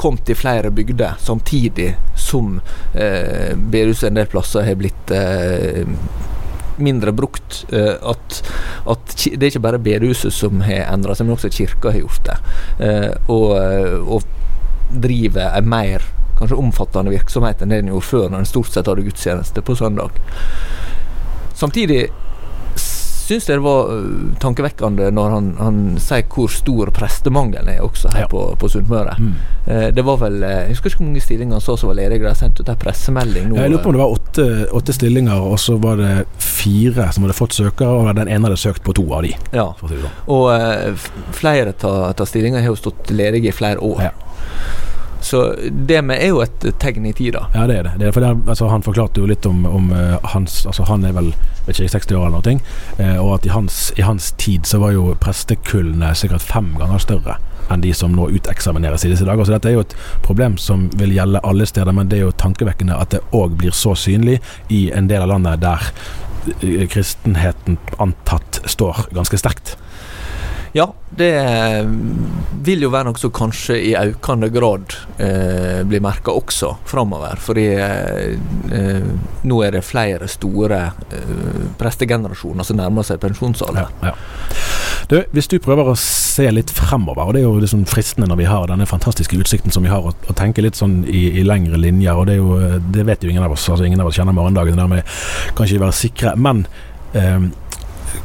kommet 0.00 0.30
i 0.32 0.34
flere 0.34 0.70
bygder 0.70 1.18
samtidig 1.20 1.96
som 2.16 2.60
eh, 2.94 3.52
bedehuset 3.56 4.08
en 4.08 4.20
del 4.20 4.30
plasser 4.32 4.64
har 4.64 4.78
blitt 4.80 5.12
eh, 5.12 5.84
mindre 6.80 7.12
brukt. 7.12 7.64
Eh, 7.72 7.94
at, 8.10 8.42
at 8.88 9.16
det 9.26 9.42
er 9.42 9.50
ikke 9.50 9.64
bare 9.66 9.82
bedehuset 9.82 10.32
som 10.34 10.62
har 10.64 10.86
endra 10.88 11.14
seg, 11.14 11.28
men 11.28 11.36
også 11.36 11.52
kirka 11.52 11.92
har 11.92 12.00
gjort 12.00 12.30
det. 12.30 12.38
Eh, 12.86 13.10
og, 13.28 13.52
eh, 13.58 13.98
og 14.00 14.24
driver 15.04 15.52
en 15.58 15.68
mer 15.70 16.06
kanskje 16.40 16.56
omfattende 16.56 17.12
virksomhet 17.12 17.60
enn 17.60 17.74
det 17.74 17.82
den 17.82 17.92
gjorde 17.92 18.08
før, 18.08 18.26
når 18.32 18.42
en 18.42 18.48
stort 18.48 18.72
sett 18.72 18.88
hadde 18.88 19.04
gudstjeneste 19.04 19.64
på 19.66 19.76
søndag. 19.76 20.16
Samtidig 21.60 22.06
syns 23.30 23.46
jeg 23.48 23.56
det 23.60 23.64
var 23.64 23.90
øh, 23.94 24.34
tankevekkende 24.42 25.08
når 25.14 25.30
han, 25.36 25.48
han 25.60 25.78
sier 26.02 26.26
hvor 26.34 26.50
stor 26.52 26.90
prestemangelen 26.96 27.68
er 27.72 27.80
også 27.86 28.10
her 28.14 28.26
Ja. 28.26 28.28
på, 28.30 28.42
på 28.60 28.68
Sunnmøre. 28.72 29.14
Mm. 29.18 29.32
Eh, 29.70 29.86
det 29.96 30.04
var 30.04 30.18
vel 30.20 30.42
eh, 30.42 30.56
Jeg 30.66 30.74
husker 30.74 30.90
ikke 30.92 31.00
hvor 31.00 31.08
mange 31.08 31.22
stillinger 31.24 31.56
han 31.56 31.64
sa 31.64 31.76
som 31.80 31.88
var 31.92 31.96
ledige. 32.00 32.20
De 32.24 32.28
har 32.28 32.38
sendt 32.38 32.60
ut 32.60 32.68
en 32.68 32.80
pressemelding 32.82 33.48
nå. 33.52 33.56
Jeg 33.60 33.70
lurer 33.72 33.82
på 33.84 33.92
om 33.92 33.96
det 33.96 34.02
var 34.02 34.14
åtte, 34.18 34.46
åtte 34.80 34.96
stillinger, 34.98 35.40
og 35.40 35.56
så 35.62 35.78
var 35.80 35.96
det 36.02 36.12
fire 36.42 37.08
som 37.14 37.24
hadde 37.24 37.38
fått 37.38 37.56
søkere, 37.56 37.88
og 38.02 38.10
den 38.18 38.28
ene 38.28 38.48
hadde 38.50 38.60
søkt 38.60 38.82
på 38.84 38.92
to 38.98 39.06
av 39.16 39.22
de. 39.24 39.32
ja. 39.56 39.68
Sånn. 39.80 40.04
Og 40.28 40.50
eh, 40.54 41.08
flere 41.38 41.72
av 41.86 42.26
stillingene 42.26 42.60
har 42.66 42.74
jo 42.74 42.78
stått 42.82 43.10
ledige 43.14 43.48
i 43.54 43.56
flere 43.56 43.78
år. 43.80 44.08
Ja. 44.10 44.14
Så 45.20 45.54
det 45.86 46.00
med 46.04 46.22
er 46.22 46.30
jo 46.32 46.40
et 46.44 46.64
tegn 46.80 47.06
i 47.06 47.12
tida. 47.12 47.46
Ja, 47.54 47.66
det 47.68 47.76
er 47.78 47.82
det. 47.88 47.92
det 48.00 48.06
er, 48.08 48.12
det, 48.20 48.28
er- 48.30 48.48
altså, 48.48 48.68
han 48.72 48.82
forklarte 48.82 49.20
jo 49.20 49.28
litt 49.28 49.46
om, 49.46 49.66
om 49.68 49.90
uh, 49.92 50.16
hans 50.32 50.62
Altså, 50.66 50.86
han 50.88 51.04
er 51.04 51.12
vel 51.16 51.32
vet 51.66 51.76
ikke, 51.76 51.90
60 51.92 52.16
år 52.16 52.26
eller 52.26 52.40
noe. 52.40 52.56
uh, 53.00 53.18
og 53.24 53.34
at 53.38 53.46
i 53.46 53.52
hans, 53.54 53.92
i 54.00 54.02
hans 54.06 54.32
tid 54.40 54.64
så 54.66 54.80
var 54.80 54.94
jo 54.96 55.14
prestekullene 55.20 56.14
sikkert 56.16 56.42
fem 56.42 56.72
ganger 56.80 56.98
større 57.04 57.36
enn 57.70 57.84
de 57.84 57.92
som 57.94 58.10
nå 58.16 58.24
uteksamineres 58.34 59.04
i 59.06 59.12
disse 59.12 59.26
dager. 59.28 59.46
Så 59.46 59.54
dette 59.54 59.68
er 59.70 59.76
jo 59.76 59.84
et 59.84 59.94
problem 60.26 60.56
som 60.58 60.88
vil 60.98 61.12
gjelde 61.14 61.42
alle 61.46 61.66
steder, 61.70 61.92
men 61.94 62.08
det 62.10 62.18
er 62.18 62.24
jo 62.26 62.32
tankevekkende 62.34 62.96
at 62.98 63.12
det 63.14 63.20
òg 63.36 63.54
blir 63.60 63.70
så 63.76 63.92
synlig 63.94 64.40
i 64.74 64.88
en 64.96 65.06
del 65.10 65.22
av 65.22 65.30
landet 65.36 65.62
der 65.62 65.86
eh, 66.64 66.88
kristenheten 66.90 67.78
antatt 68.02 68.58
står 68.66 69.04
ganske 69.14 69.38
sterkt. 69.38 69.76
Ja, 70.72 70.86
det 71.10 71.30
eh, 71.36 71.86
vil 72.62 72.84
jo 72.84 72.92
være 72.92 73.10
noe 73.10 73.18
som 73.18 73.32
kanskje 73.34 73.76
i 73.90 73.94
økende 73.98 74.50
grad 74.54 74.94
eh, 75.18 75.80
blir 75.88 76.02
merka 76.04 76.30
også 76.36 76.76
framover. 76.86 77.40
Fordi 77.42 77.66
eh, 77.74 78.36
eh, 78.78 79.08
nå 79.50 79.60
er 79.66 79.74
det 79.74 79.82
flere 79.86 80.28
store 80.30 80.80
eh, 81.10 81.64
prestegenerasjoner 81.80 82.66
som 82.66 82.78
nærmer 82.78 83.06
seg 83.06 83.18
pensjonsalder. 83.22 83.90
Ja, 84.02 84.12
ja. 84.12 84.58
Du, 85.10 85.16
hvis 85.34 85.48
du 85.50 85.56
prøver 85.58 85.88
å 85.90 85.96
se 85.98 86.46
litt 86.54 86.70
fremover, 86.70 87.24
og 87.26 87.34
det 87.34 87.40
er 87.40 87.48
jo 87.48 87.56
liksom 87.58 87.82
fristende 87.90 88.28
når 88.30 88.38
vi 88.38 88.46
har 88.46 88.68
denne 88.70 88.86
fantastiske 88.86 89.40
utsikten 89.42 89.74
som 89.74 89.82
vi 89.82 89.90
har, 89.90 90.06
å 90.06 90.36
tenke 90.38 90.62
litt 90.62 90.78
sånn 90.78 91.00
i, 91.02 91.24
i, 91.40 91.42
lengre 91.42 91.80
linjer, 91.82 92.14
og 92.14 92.28
det, 92.30 92.36
jo, 92.38 92.60
det 92.94 93.08
vet 93.08 93.26
jo 93.26 93.32
ingen 93.32 93.42
av 93.42 93.56
oss. 93.56 93.66
altså 93.66 93.88
Ingen 93.88 94.04
av 94.04 94.12
oss 94.12 94.20
kjenner 94.20 94.36
morgendagen, 94.36 94.78
dermed 94.78 95.02
kan 95.58 95.66
ikke 95.66 95.82
være 95.82 95.98
sikre. 95.98 96.36
Men 96.38 96.62
eh, 97.18 97.50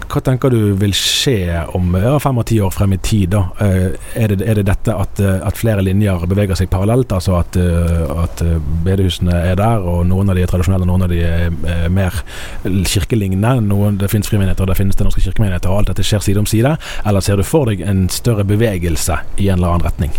hva 0.05 0.21
tenker 0.23 0.53
du 0.53 0.75
vil 0.79 0.93
skje 0.95 1.65
om 1.75 1.95
ja, 1.99 2.13
fem 2.23 2.37
og 2.39 2.45
ti 2.49 2.59
år 2.63 2.71
frem 2.73 2.95
i 2.95 2.99
tid? 3.03 3.33
da? 3.33 3.41
Eh, 3.61 3.95
er 4.21 4.31
det, 4.31 4.45
er 4.45 4.59
det 4.59 4.65
dette 4.69 4.93
at, 4.93 5.19
eh, 5.19 5.39
at, 5.43 5.57
flere 5.59 5.83
linjer 5.85 6.25
beveger 6.29 6.57
seg 6.59 6.69
parallelt? 6.71 7.11
Altså 7.15 7.37
at, 7.39 7.57
eh, 7.59 8.05
at, 8.23 8.43
bedehusene 8.85 9.35
er 9.51 9.59
der, 9.59 9.83
og 9.83 10.05
noen 10.09 10.31
av 10.31 10.37
de 10.37 10.45
er 10.45 10.51
tradisjonelle, 10.51 10.87
noen 10.87 11.07
av 11.07 11.11
de 11.11 11.21
er 11.25 11.89
mer 11.93 12.21
kirkelignende? 12.63 13.57
Noen, 13.65 13.99
det 14.01 14.11
finnes 14.13 14.29
frimenigheter, 14.29 14.69
det 14.69 14.77
finnes 14.79 14.97
det 14.97 15.07
norske 15.07 15.25
kirkemenigheter, 15.25 15.71
og 15.71 15.83
alt 15.83 15.93
dette 15.93 16.05
skjer 16.05 16.23
side 16.25 16.43
om 16.43 16.49
side? 16.49 16.75
Eller 17.05 17.25
ser 17.25 17.41
du 17.41 17.47
for 17.47 17.71
deg 17.71 17.83
en 17.85 18.05
større 18.13 18.47
bevegelse 18.47 19.19
i 19.37 19.49
en 19.49 19.59
eller 19.59 19.75
annen 19.75 19.89
retning? 19.89 20.15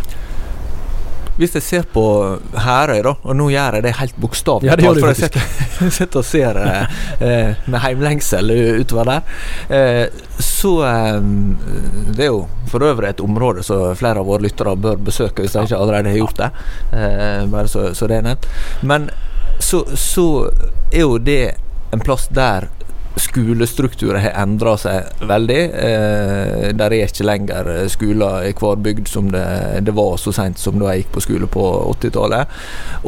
Hvis 1.36 1.56
jeg 1.58 1.64
ser 1.64 1.88
på 1.92 2.02
Herøy, 2.64 3.02
da, 3.04 3.12
og 3.20 3.36
nå 3.36 3.50
gjør 3.52 3.78
jeg 3.78 3.84
det 3.84 3.94
helt 3.98 4.20
bokstavelig 4.20 4.70
ja, 4.70 4.76
for 4.96 5.10
jeg 5.10 5.90
sitter, 5.98 6.20
og 6.22 6.24
ser 6.24 6.60
eh, 6.62 6.94
eh, 7.20 7.66
med 7.66 7.82
heimlengsel 7.84 8.54
utover 8.80 9.10
der, 9.10 9.34
eh, 9.76 10.22
så 10.40 10.72
eh, 10.88 11.18
Det 12.16 12.24
er 12.24 12.32
jo 12.32 12.46
for 12.70 12.84
øvrig 12.86 13.10
et 13.10 13.20
område 13.20 13.62
som 13.66 13.92
flere 13.96 14.22
av 14.22 14.28
våre 14.28 14.46
lyttere 14.46 14.76
bør 14.80 14.96
besøke 15.10 15.44
hvis 15.44 15.54
de 15.54 15.66
ikke 15.68 15.78
allerede 15.78 16.14
har 16.14 16.18
gjort 16.22 16.40
det. 16.40 16.50
Eh, 16.92 17.44
bare 17.52 17.68
så, 17.68 17.90
så, 17.94 18.08
det 18.08 18.18
er 18.18 18.26
nevnt. 18.30 18.48
Men 18.82 19.10
så, 19.60 19.84
så 19.96 20.26
er 20.90 21.04
jo 21.04 21.18
det 21.18 21.56
en 21.92 22.02
plass 22.02 22.26
der 22.34 22.68
skolestrukturen 23.16 24.20
har 24.20 24.36
endra 24.42 24.76
seg 24.80 25.24
veldig. 25.24 25.60
Eh, 25.86 26.68
der 26.76 26.92
er 26.92 27.08
ikke 27.08 27.26
lenger 27.26 27.70
skoler 27.92 28.48
i 28.48 28.54
hver 28.56 28.80
bygd 28.84 29.10
som 29.10 29.30
det, 29.32 29.46
det 29.86 29.94
var 29.96 30.16
så 30.20 30.34
seint 30.36 30.60
som 30.60 30.78
da 30.80 30.92
jeg 30.92 31.04
gikk 31.04 31.14
på 31.16 31.24
skole 31.24 31.50
på 31.50 31.66
80-tallet. 31.96 32.56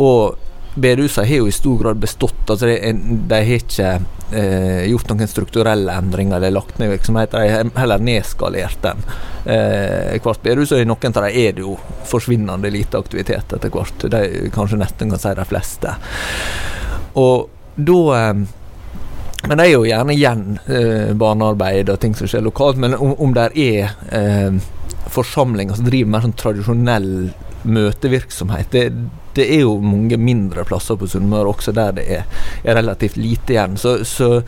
Og 0.01 0.49
bedehusene 0.79 1.27
har 1.27 1.43
jo 1.43 1.49
i 1.49 1.55
stor 1.55 1.79
grad 1.83 2.01
bestått. 2.01 2.45
altså 2.47 2.67
De, 2.67 2.93
de 3.29 3.41
har 3.41 3.59
ikke 3.59 3.91
eh, 4.33 4.85
gjort 4.91 5.11
noen 5.11 5.31
strukturelle 5.31 5.97
endringer 6.01 6.39
eller 6.39 6.55
lagt 6.55 6.79
ned 6.79 6.93
virksomheter. 6.93 7.43
De 7.43 7.55
har 7.55 7.73
heller 7.83 8.05
nedskalert 8.05 8.81
den. 8.85 9.03
Eh, 9.45 10.17
hvert 10.23 10.45
bedehus, 10.45 10.73
og 10.73 10.83
i 10.83 10.89
noen 10.89 11.13
av 11.13 11.29
dem 11.29 11.31
er 11.33 11.57
det 11.57 11.65
jo 11.67 11.77
forsvinnende 12.09 12.73
lite 12.73 13.01
aktivitet 13.01 13.57
etter 13.57 13.75
hvert. 13.75 14.09
De, 14.13 14.51
kanskje 14.55 14.81
nesten 14.81 15.13
kan 15.13 15.23
si 15.23 15.35
de 15.39 15.49
fleste. 15.49 15.97
Og 17.19 17.49
da 17.79 18.01
eh, 18.21 18.47
men 19.49 19.57
det 19.57 19.65
er 19.65 19.73
jo 19.73 19.85
gjerne 19.89 20.15
igjen 20.15 20.43
eh, 20.69 21.13
barnearbeid 21.17 21.89
og 21.89 22.01
ting 22.03 22.17
som 22.17 22.29
skjer 22.29 22.45
lokalt. 22.45 22.81
Men 22.81 22.97
om, 22.99 23.15
om 23.17 23.33
det 23.37 23.47
er 23.57 23.95
eh, 24.13 24.59
forsamlinger 25.09 25.79
som 25.79 25.89
driver 25.89 26.13
mer 26.13 26.27
sånn 26.27 26.37
tradisjonell 26.37 27.13
møtevirksomhet, 27.69 28.69
det, 28.75 28.85
det, 29.39 29.47
er 29.57 29.65
jo 29.65 29.79
mange 29.83 30.19
mindre 30.21 30.67
plasser 30.69 30.99
på 31.01 31.09
Sunnmøre 31.11 31.55
også 31.55 31.73
der 31.77 31.97
det 31.97 32.05
er, 32.19 32.45
er 32.63 32.79
relativt 32.79 33.17
lite 33.17 33.57
igjen. 33.57 33.81
Så, 33.81 33.99
så 34.09 34.43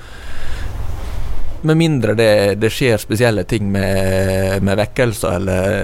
med 1.63 1.77
mindre 1.77 2.15
det, 2.19 2.55
det, 2.61 2.71
skjer 2.73 3.01
spesielle 3.01 3.45
ting 3.49 3.71
med, 3.73 4.63
med 4.67 4.79
vekkelser 4.81 5.37
eller 5.41 5.77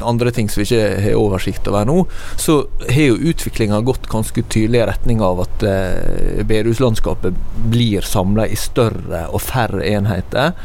andre 0.01 0.31
ting 0.31 0.49
som 0.49 0.61
vi 0.61 0.67
ikke 0.67 1.01
har 1.03 1.19
oversikt 1.19 1.67
over 1.69 1.85
nå, 1.87 1.97
så 2.39 2.57
har 2.89 3.11
jo 3.11 3.31
utviklinga 3.31 3.81
gått 3.85 4.09
ganske 4.11 4.43
tydelig 4.43 4.81
i 4.81 4.87
retning 4.89 5.21
av 5.25 5.43
at 5.45 5.65
uh, 5.65 6.41
bedehuslandskapet 6.41 7.37
blir 7.71 8.05
samla 8.07 8.47
i 8.47 8.57
større 8.59 9.25
og 9.29 9.43
færre 9.45 9.83
enheter, 9.87 10.55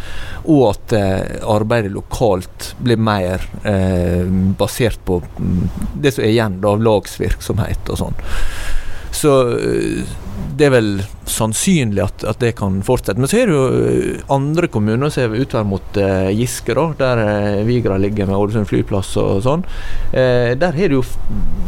og 0.45 0.63
at 0.73 0.97
uh, 0.97 1.49
arbeidet 1.57 1.95
lokalt 1.95 2.73
blir 2.83 3.01
mer 3.01 3.45
uh, 3.67 4.27
basert 4.59 5.03
på 5.07 5.21
mm, 5.23 5.67
det 6.03 6.17
som 6.17 6.25
er 6.25 6.35
igjen 6.35 6.61
av 6.67 6.83
lagsvirksomhet 6.83 7.93
og 7.93 8.03
sånn. 8.05 8.23
Så 9.17 9.33
det 10.57 10.69
er 10.69 10.73
vel 10.73 10.91
sannsynlig 11.29 12.01
at, 12.05 12.25
at, 12.25 12.39
det 12.41 12.55
kan 12.59 12.79
fortsette. 12.87 13.21
Men 13.21 13.29
så 13.31 13.41
er 13.41 13.51
det 13.51 13.57
jo 13.57 13.65
eh, 13.91 14.21
andre 14.33 14.69
kommuner 14.73 15.13
som 15.13 15.27
er 15.27 15.43
utover 15.43 15.67
mot 15.69 15.99
uh, 16.01 16.29
Giske, 16.33 16.75
da, 16.77 16.87
der 17.01 17.21
uh, 17.21 17.65
Vigra 17.67 17.99
ligger 18.01 18.29
med 18.29 18.39
Ålesund 18.39 18.69
flyplass 18.71 19.13
og 19.21 19.43
sånn. 19.45 19.65
Uh, 20.15 20.55
der 20.57 20.77
har 20.77 20.93
det 20.93 20.97
jo 20.97 21.03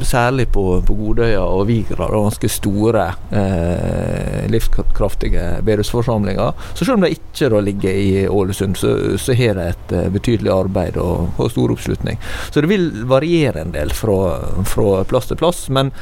særlig 0.07 0.49
på, 0.55 0.65
på 0.87 0.97
Godøya 0.99 1.43
og 1.45 1.67
Vigra 1.69 2.07
da, 2.07 2.23
ganske 2.29 2.51
store 2.53 3.09
uh, 3.33 4.47
livskraftige 4.53 5.59
bedehusforsamlinger. 5.67 6.71
Så 6.73 6.87
selv 6.87 6.99
om 6.99 7.05
de 7.05 7.13
ikke 7.19 7.51
da 7.53 7.61
ligger 7.65 7.99
i 7.99 8.25
Ålesund, 8.29 8.79
så, 8.81 8.95
så 9.21 9.37
har 9.37 9.59
de 9.59 9.69
et 9.73 9.97
betydelig 10.15 10.55
arbeid 10.55 10.97
og, 11.03 11.35
og 11.37 11.53
stor 11.53 11.75
oppslutning. 11.75 12.21
Så 12.49 12.63
det 12.63 12.73
vil 12.73 12.89
variere 13.11 13.67
en 13.67 13.75
del 13.75 13.93
fra, 13.97 14.39
fra 14.69 15.03
plass 15.09 15.29
til 15.29 15.41
plass. 15.41 15.67
men 15.75 15.93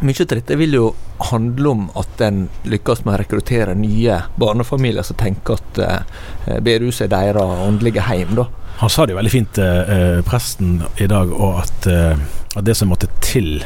mye 0.00 0.22
av 0.22 0.30
dette 0.30 0.56
vil 0.58 0.76
jo 0.76 0.88
handle 1.30 1.72
om 1.72 1.86
at 1.98 2.20
en 2.22 2.44
lykkes 2.70 3.04
med 3.04 3.16
å 3.16 3.18
rekruttere 3.22 3.74
nye 3.78 4.20
barnefamilier 4.38 5.06
som 5.06 5.18
tenker 5.18 5.58
at 5.58 5.80
eh, 5.82 6.60
bedehuset 6.62 7.08
er 7.08 7.14
deres 7.16 7.64
åndelige 7.66 8.06
heim. 8.06 8.36
da. 8.38 8.46
Han 8.78 8.92
sa 8.92 9.06
det 9.06 9.16
jo 9.16 9.18
veldig 9.18 9.34
fint, 9.34 9.58
eh, 9.58 9.90
eh 9.96 10.20
presten 10.26 10.82
i 11.02 11.08
dag, 11.10 11.32
og 11.34 11.64
at, 11.64 11.86
eh, 11.90 12.14
at 12.54 12.64
det 12.64 12.76
som 12.78 12.92
måtte 12.92 13.10
til 13.20 13.64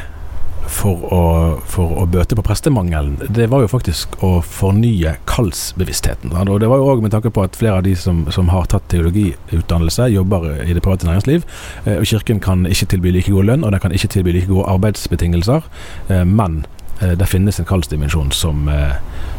for 0.67 1.05
å, 1.13 1.23
for 1.69 1.95
å, 2.01 2.05
bøte 2.09 2.37
på 2.37 2.43
prestemangelen, 2.45 3.17
det 3.35 3.47
var 3.51 3.63
jo 3.63 3.71
faktisk 3.71 4.15
å 4.23 4.35
fornye 4.45 5.15
kallsbevisstheten. 5.29 6.33
Og 6.33 6.59
det 6.61 6.69
var 6.71 6.81
jo 6.81 6.91
òg 6.93 7.03
med 7.03 7.13
tanke 7.13 7.31
på 7.33 7.43
at 7.45 7.57
flere 7.59 7.79
av 7.81 7.87
de 7.87 7.95
som, 7.99 8.23
som 8.33 8.51
har 8.53 8.69
tatt 8.71 8.87
teologiutdannelse, 8.93 10.09
jobber 10.13 10.47
i 10.63 10.75
det 10.75 10.83
private 10.83 11.09
næringsliv. 11.09 11.47
Eh, 11.85 11.97
og 11.99 12.07
Kirken 12.07 12.39
kan 12.43 12.67
ikke 12.69 12.93
tilby 12.93 13.13
like 13.15 13.31
god 13.31 13.49
lønn, 13.49 13.65
og 13.65 13.73
den 13.73 13.83
kan 13.83 13.95
ikke 13.95 14.11
tilby 14.15 14.37
like 14.37 14.51
gode 14.51 14.69
arbeidsbetingelser. 14.71 15.67
Eh, 16.09 16.23
men 16.27 16.63
eh, 17.01 17.15
det 17.19 17.27
finnes 17.31 17.59
en 17.59 17.67
kallsdimensjon 17.69 18.31
som, 18.35 18.69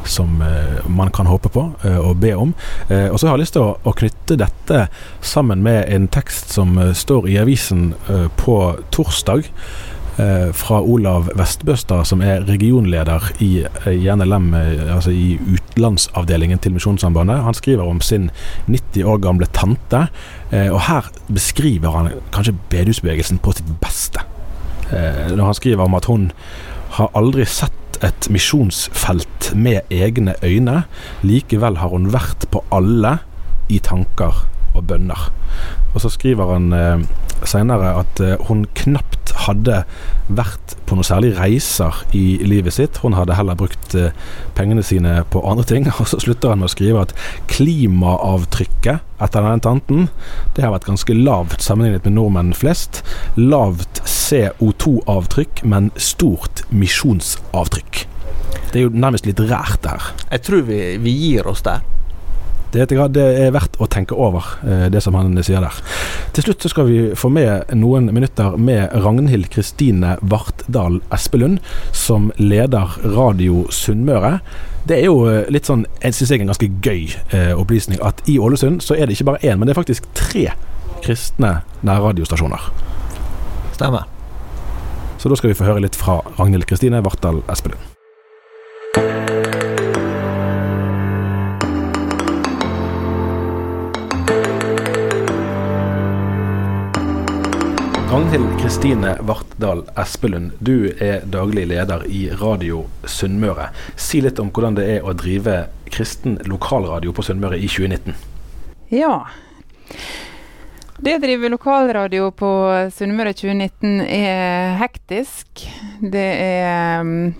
som 0.04 0.36
man 0.90 1.12
kan 1.14 1.30
håpe 1.30 1.48
på 1.48 1.64
og 1.94 2.20
be 2.20 2.34
om. 2.36 2.52
Og 2.90 3.16
så 3.18 3.26
har 3.26 3.36
jeg 3.36 3.44
lyst 3.46 3.56
til 3.56 3.70
å, 3.72 3.94
knytte 3.96 4.36
dette 4.40 4.86
sammen 5.24 5.62
med 5.64 5.86
en 5.88 6.08
tekst 6.12 6.52
som 6.52 6.76
står 6.92 7.30
i 7.30 7.38
avisen 7.40 7.92
på 8.36 8.58
torsdag. 8.92 9.48
Eh, 10.14 10.52
fra 10.54 10.78
Olav 10.78 11.26
Vestbøstad, 11.34 12.04
som 12.06 12.20
er 12.22 12.44
regionleder 12.46 13.32
i, 13.42 13.64
eh, 13.64 13.92
i 13.92 14.06
NLM, 14.14 14.54
eh, 14.54 14.94
altså 14.94 15.10
i 15.10 15.38
utlandsavdelingen 15.42 16.58
til 16.58 16.72
Misjonssambandet. 16.72 17.42
Han 17.42 17.54
skriver 17.54 17.82
om 17.82 18.00
sin 18.00 18.30
90 18.68 19.02
år 19.04 19.16
gamle 19.16 19.46
tante, 19.46 20.08
og 20.52 20.80
her 20.80 21.10
beskriver 21.32 21.90
han 21.90 22.12
kanskje 22.32 22.54
bedehusbevegelsen 22.70 23.38
på 23.38 23.52
sitt 23.52 23.80
beste. 23.80 24.20
Når 25.36 25.44
han 25.44 25.54
skriver 25.54 25.82
om 25.82 25.94
at 25.94 26.04
hun 26.04 26.32
har 26.90 27.10
aldri 27.14 27.44
sett 27.44 27.72
et 28.02 28.30
misjonsfelt 28.30 29.54
med 29.56 29.80
egne 29.90 30.34
øyne. 30.44 30.84
Likevel 31.22 31.76
har 31.76 31.88
hun 31.88 32.12
vært 32.12 32.46
på 32.50 32.62
alle 32.70 33.18
i 33.68 33.78
tanker 33.78 34.46
og 34.74 34.86
bønner. 34.90 35.28
Og 35.94 36.02
så 36.02 36.10
skriver 36.12 36.50
han 36.54 36.72
eh, 36.74 37.04
senere 37.46 37.94
at 38.00 38.20
eh, 38.22 38.36
hun 38.48 38.64
knapt 38.76 39.32
hadde 39.44 39.82
vært 40.32 40.74
på 40.88 40.96
noen 40.96 41.06
særlig 41.06 41.32
reiser 41.36 42.02
i 42.16 42.38
livet 42.44 42.76
sitt. 42.76 43.00
Hun 43.02 43.16
hadde 43.18 43.36
heller 43.38 43.58
brukt 43.58 43.94
eh, 43.98 44.14
pengene 44.58 44.84
sine 44.86 45.20
på 45.30 45.42
andre 45.46 45.66
ting. 45.68 45.88
Og 45.98 46.08
så 46.10 46.20
slutter 46.22 46.52
han 46.52 46.62
med 46.62 46.70
å 46.70 46.74
skrive 46.74 47.04
at 47.04 47.14
klimaavtrykket 47.52 49.22
etter 49.24 49.44
denne 49.46 49.62
tanten 49.64 50.08
det 50.56 50.64
har 50.64 50.74
vært 50.74 50.88
ganske 50.88 51.16
lavt 51.16 51.62
sammenlignet 51.64 52.08
med 52.08 52.18
nordmenn 52.18 52.54
flest. 52.56 53.02
Lavt 53.38 54.02
CO2-avtrykk, 54.08 55.64
men 55.70 55.92
stort 56.00 56.64
misjonsavtrykk. 56.74 58.04
Det 58.72 58.80
er 58.80 58.88
jo 58.88 58.94
nærmest 58.94 59.26
litt 59.28 59.40
rært, 59.46 59.80
det 59.84 59.94
her. 59.94 60.14
Jeg 60.32 60.46
tror 60.46 60.64
vi, 60.66 60.78
vi 61.02 61.12
gir 61.14 61.46
oss 61.50 61.62
der. 61.66 61.84
Det, 62.74 62.88
det 63.14 63.24
er 63.38 63.52
verdt 63.54 63.76
å 63.78 63.86
tenke 63.86 64.16
over, 64.18 64.46
eh, 64.66 64.86
det 64.90 65.02
som 65.04 65.14
han 65.14 65.36
sier 65.46 65.62
der. 65.62 65.76
Til 66.34 66.48
slutt 66.48 66.64
så 66.64 66.70
skal 66.72 66.88
vi 66.88 66.98
få 67.18 67.30
med 67.30 67.70
noen 67.78 68.08
minutter 68.14 68.56
med 68.58 68.90
Ragnhild 69.04 69.46
Kristine 69.54 70.16
Vartdal 70.20 70.98
Espelund, 71.14 71.60
som 71.94 72.32
leder 72.40 72.96
Radio 73.14 73.64
Sunnmøre. 73.70 74.40
Det 74.90 74.98
er 74.98 75.06
jo 75.06 75.22
eh, 75.30 75.46
litt 75.54 75.70
sånn, 75.70 75.86
jeg 76.02 76.18
syns 76.18 76.34
jeg 76.34 76.42
er 76.42 76.46
en 76.48 76.52
ganske 76.52 76.70
gøy 76.82 77.06
eh, 77.30 77.52
opplysning 77.54 78.02
at 78.02 78.24
i 78.30 78.40
Ålesund 78.42 78.82
så 78.84 78.98
er 78.98 79.06
det 79.06 79.16
ikke 79.16 79.30
bare 79.30 79.44
én, 79.46 79.60
men 79.60 79.70
det 79.70 79.76
er 79.76 79.82
faktisk 79.84 80.10
tre 80.18 80.48
kristne 81.04 81.60
nærradiostasjoner. 81.86 82.70
Stemmer. 83.76 84.10
Så 85.22 85.30
da 85.30 85.38
skal 85.38 85.54
vi 85.54 85.58
få 85.62 85.70
høre 85.70 85.86
litt 85.86 85.96
fra 85.96 86.24
Ragnhild 86.34 86.66
Kristine 86.68 87.04
Vartdal 87.06 87.44
Espelund. 87.52 87.93
Ragnhild 98.14 98.60
Kristine 98.60 99.16
Vartdal 99.20 99.80
Espelund, 99.96 100.52
du 100.58 100.92
er 101.02 101.24
daglig 101.26 101.64
leder 101.66 102.04
i 102.06 102.28
Radio 102.38 102.84
Sunnmøre. 103.10 103.72
Si 103.98 104.20
litt 104.22 104.38
om 104.38 104.52
hvordan 104.54 104.76
det 104.78 104.84
er 104.92 105.02
å 105.02 105.16
drive 105.18 105.54
kristen 105.90 106.36
lokalradio 106.46 107.10
på 107.10 107.24
Sunnmøre 107.26 107.58
i 107.58 107.66
2019. 107.66 108.14
Ja. 108.94 109.16
Det 111.02 111.16
å 111.16 111.22
drive 111.24 111.50
lokalradio 111.56 112.30
på 112.38 112.52
Sunnmøre 112.94 113.34
2019 113.34 114.06
er 114.06 114.78
hektisk. 114.78 115.66
Det 115.98 116.28
er 116.44 117.02
mm, 117.02 117.32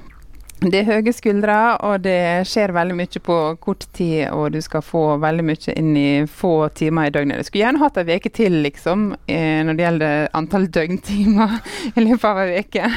det 0.70 0.80
er 0.80 0.88
høye 0.88 1.12
skuldre, 1.14 1.54
og 1.84 2.04
det 2.04 2.46
skjer 2.48 2.72
veldig 2.76 2.96
mye 2.98 3.20
på 3.26 3.38
kort 3.64 3.86
tid, 3.96 4.28
og 4.30 4.52
du 4.54 4.60
skal 4.64 4.84
få 4.84 5.02
veldig 5.22 5.44
mye 5.46 5.74
inn 5.74 5.94
i 5.98 6.10
få 6.30 6.68
timer 6.78 7.08
i 7.08 7.14
døgnet. 7.14 7.40
Du 7.40 7.48
skulle 7.48 7.64
gjerne 7.64 7.82
hatt 7.82 7.98
ei 8.00 8.18
uke 8.18 8.32
til, 8.34 8.60
liksom, 8.64 9.08
eh, 9.26 9.62
når 9.66 9.78
det 9.78 9.86
gjelder 9.86 10.28
antall 10.40 10.68
døgntimer 10.72 11.58
i 11.96 12.06
løpet 12.06 12.28
av 12.30 12.42
ei 12.44 12.62
uke. 12.62 12.92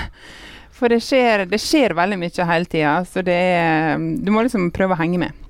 For 0.77 0.93
det 0.93 1.01
skjer, 1.01 1.47
det 1.49 1.59
skjer, 1.63 1.97
veldig 1.97 2.19
mye 2.21 2.47
hele 2.51 2.69
tida, 2.69 2.93
så 3.09 3.23
det 3.25 3.37
er 3.57 3.97
Du 3.97 4.31
må 4.31 4.45
liksom 4.45 4.69
prøve 4.75 4.93
å 4.93 5.01
henge 5.01 5.21
med. 5.25 5.43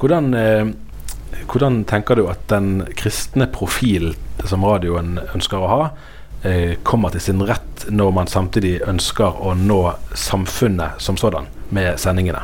Hvordan, 0.00 0.34
eh, 0.36 0.72
hvordan 1.48 1.84
tenker 1.88 2.20
du 2.20 2.26
at 2.28 2.44
den 2.52 2.84
kristne 2.96 3.48
profilen 3.52 4.16
som 4.48 4.64
radioen 4.64 5.18
ønsker 5.34 5.60
å 5.60 5.70
ha, 5.70 5.82
kommer 6.82 7.12
til 7.12 7.20
sin 7.20 7.42
rett 7.44 7.84
når 7.92 8.14
man 8.16 8.30
samtidig 8.30 8.78
ønsker 8.88 9.42
å 9.44 9.52
nå 9.58 9.80
samfunnet 10.16 11.02
som 11.02 11.18
sådan 11.20 11.50
med 11.68 11.98
sendingene? 12.00 12.40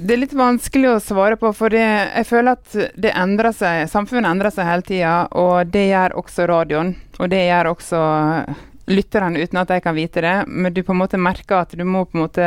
Det 0.00 0.14
er 0.14 0.20
litt 0.22 0.32
vanskelig 0.34 0.88
å 0.90 1.00
svare 1.02 1.36
på, 1.36 1.50
for 1.54 1.70
det, 1.74 1.84
jeg 1.84 2.26
føler 2.26 2.56
at 2.56 2.76
det 2.98 3.12
endrer 3.14 3.52
seg. 3.54 3.84
Samfunnet 3.92 4.30
endrer 4.30 4.54
seg 4.54 4.66
hele 4.66 4.86
tida, 4.86 5.14
og 5.36 5.68
det 5.70 5.84
gjør 5.90 6.16
også 6.22 6.46
radioen. 6.48 6.94
Og 7.20 7.28
det 7.30 7.42
gjør 7.44 7.68
også 7.74 8.00
lytterne, 8.90 9.38
uten 9.38 9.60
at 9.60 9.70
de 9.70 9.80
kan 9.84 9.94
vite 9.94 10.24
det. 10.24 10.36
Men 10.48 10.74
du 10.74 10.80
på 10.82 10.96
en 10.96 11.02
måte 11.02 11.20
merker 11.20 11.60
at 11.60 11.76
du 11.76 11.84
må 11.84 12.06
på 12.08 12.18
en 12.18 12.24
måte 12.24 12.46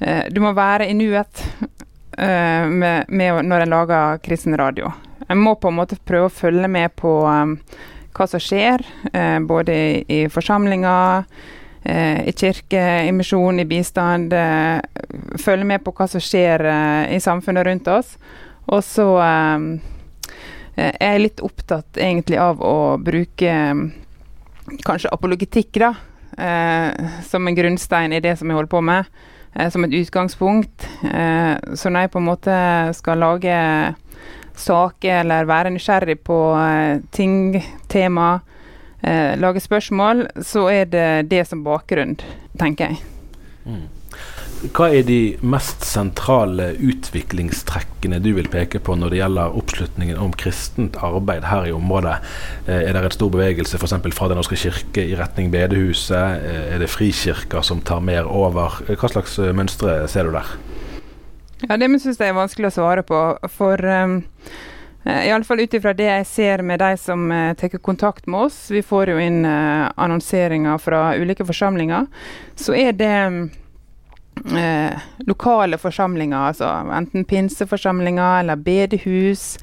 eh, 0.00 0.24
Du 0.32 0.40
må 0.42 0.54
være 0.56 0.88
i 0.88 0.96
nuet 0.96 1.44
eh, 2.16 2.64
med, 2.64 3.06
med 3.12 3.44
når 3.44 3.66
en 3.66 3.76
lager 3.76 4.24
kristen 4.24 4.56
radio. 4.58 4.90
En 5.28 5.38
må 5.38 5.54
på 5.60 5.68
en 5.68 5.76
måte 5.76 5.98
prøve 6.08 6.30
å 6.30 6.32
følge 6.32 6.68
med 6.72 6.94
på 6.96 7.12
um, 7.28 7.56
hva 8.18 8.26
som 8.26 8.42
skjer, 8.42 8.82
eh, 9.12 9.38
både 9.46 9.74
i, 9.74 9.92
i 10.08 10.18
forsamlinger, 10.32 11.24
eh, 11.84 12.24
i 12.28 12.34
kirke, 12.36 12.82
i 13.06 13.12
misjon, 13.14 13.60
i 13.60 13.68
bistand. 13.68 14.32
Eh, 14.32 14.80
følge 15.38 15.68
med 15.68 15.84
på 15.84 15.94
hva 15.94 16.08
som 16.10 16.22
skjer 16.22 16.66
i 17.14 17.20
samfunnet 17.22 17.68
rundt 17.68 17.88
oss. 17.92 18.16
Og 18.68 18.82
så 18.84 19.06
um, 19.16 19.70
er 20.76 21.14
jeg 21.14 21.22
litt 21.22 21.40
opptatt 21.40 21.96
egentlig 21.96 22.36
av 22.42 22.60
å 22.60 22.98
bruke 23.00 23.54
um, 23.72 23.86
kanskje 24.84 25.12
apologetikk, 25.14 25.80
da. 25.80 25.94
som 27.24 27.48
en 27.48 27.56
grunnstein 27.56 28.12
i 28.12 28.20
det 28.22 28.34
som 28.38 28.50
jeg 28.50 28.58
holder 28.58 28.70
på 28.70 28.82
med. 28.84 29.08
som 29.72 29.84
et 29.84 29.94
utgangspunkt. 29.96 30.84
så 31.74 31.90
når 31.90 32.00
jeg 32.00 32.10
på 32.12 32.18
en 32.20 32.28
måte 32.28 32.58
skal 32.94 33.18
lage 33.18 33.54
saker 34.58 35.22
eller 35.22 35.48
være 35.48 35.72
nysgjerrig 35.74 36.18
på 36.26 36.38
uh, 36.54 36.98
ting, 37.14 37.58
tema, 37.88 38.30
uh, 39.04 39.34
lage 39.40 39.62
spørsmål, 39.64 40.26
så 40.42 40.68
er 40.72 40.90
det 40.92 41.30
det 41.30 41.44
som 41.48 41.64
bakgrunn, 41.66 42.18
tenker 42.58 42.92
jeg. 42.92 43.00
Mm. 43.68 43.86
Hva 44.74 44.88
er 44.90 45.04
de 45.06 45.36
mest 45.46 45.84
sentrale 45.86 46.72
utviklingstrekkene 46.82 48.18
du 48.18 48.32
vil 48.34 48.48
peke 48.50 48.80
på 48.82 48.96
når 48.98 49.12
det 49.12 49.20
gjelder 49.20 49.58
oppslutningen 49.60 50.18
om 50.18 50.32
kristent 50.34 50.98
arbeid 50.98 51.46
her 51.46 51.68
i 51.68 51.74
området? 51.76 52.16
Eh, 52.66 52.80
er 52.88 52.96
det 52.96 53.04
et 53.06 53.14
stor 53.14 53.30
bevegelse 53.30 53.78
f.eks. 53.78 53.94
fra 54.18 54.26
Den 54.26 54.40
norske 54.40 54.58
kirke 54.58 55.04
i 55.06 55.14
retning 55.14 55.52
bedehuset? 55.54 56.42
Er 56.74 56.82
det 56.82 56.90
frikirker 56.90 57.62
som 57.62 57.84
tar 57.86 58.02
mer 58.02 58.26
over? 58.26 58.80
Hva 58.88 59.12
slags 59.12 59.38
mønstre 59.38 60.00
ser 60.10 60.26
du 60.26 60.34
der? 60.34 60.50
Ja, 61.66 61.76
Det 61.76 61.88
syns 61.98 62.20
jeg 62.20 62.30
er 62.30 62.36
vanskelig 62.38 62.70
å 62.70 62.76
svare 62.76 63.02
på. 63.02 63.20
For 63.50 63.82
um, 63.82 64.20
Iallfall 65.08 65.64
ut 65.64 65.74
ifra 65.74 65.94
det 65.96 66.06
jeg 66.06 66.26
ser 66.30 66.62
med 66.62 66.78
de 66.82 66.92
som 67.00 67.30
uh, 67.32 67.54
tar 67.58 67.78
kontakt 67.82 68.28
med 68.30 68.46
oss, 68.46 68.68
vi 68.70 68.82
får 68.82 69.14
jo 69.14 69.22
inn 69.22 69.42
uh, 69.46 69.88
annonseringer 69.96 70.78
fra 70.82 71.16
ulike 71.18 71.46
forsamlinger, 71.48 72.06
så 72.58 72.76
er 72.78 72.94
det 72.98 73.16
Eh, 74.38 74.98
lokale 75.26 75.78
forsamlinger, 75.78 76.38
altså 76.38 76.66
enten 76.94 77.24
pinseforsamlinger 77.26 78.40
eller 78.40 78.56
bedehus, 78.56 79.58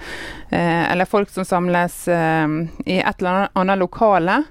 eh, 0.49 0.91
eller 0.91 1.05
folk 1.05 1.29
som 1.29 1.45
samles 1.45 2.08
i 2.08 2.97
et 2.99 3.21
eller 3.21 3.47
annet 3.53 3.79
lokale. 3.79 4.43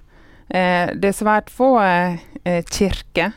det 0.49 1.09
er 1.09 1.17
svært 1.17 1.51
få 1.51 1.71
kirker 2.71 3.33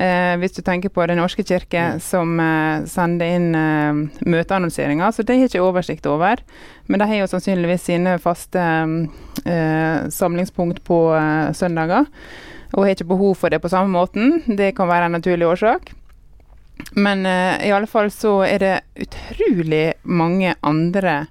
Eh, 0.00 0.34
hvis 0.40 0.54
du 0.56 0.62
tenker 0.64 0.88
på 0.88 1.04
Den 1.06 1.18
norske 1.20 1.44
kirke, 1.44 1.80
mm. 1.96 2.00
som 2.00 2.38
eh, 2.40 2.84
sender 2.88 3.34
inn 3.36 3.50
eh, 3.52 3.98
møteannonseringer. 4.32 5.12
Så 5.12 5.26
det 5.26 5.36
har 5.36 5.44
jeg 5.44 5.52
ikke 5.52 5.66
oversikt 5.66 6.08
over. 6.08 6.40
Men 6.88 7.02
de 7.02 7.08
har 7.10 7.20
jo 7.20 7.28
sannsynligvis 7.28 7.84
sine 7.90 8.16
faste 8.22 8.62
eh, 9.44 10.08
samlingspunkt 10.08 10.80
på 10.88 11.02
eh, 11.18 11.52
søndager. 11.52 12.08
Og 12.72 12.86
har 12.86 12.94
ikke 12.94 13.10
behov 13.12 13.36
for 13.42 13.52
det 13.52 13.60
på 13.60 13.68
samme 13.72 13.92
måten. 13.92 14.40
Det 14.46 14.72
kan 14.78 14.88
være 14.88 15.10
en 15.10 15.18
naturlig 15.18 15.50
årsak. 15.50 15.92
Men 16.96 17.26
eh, 17.28 17.68
i 17.68 17.74
alle 17.76 17.90
fall 17.90 18.08
så 18.14 18.38
er 18.48 18.64
det 18.64 18.76
utrolig 19.04 19.84
mange 20.08 20.54
andre 20.64 21.26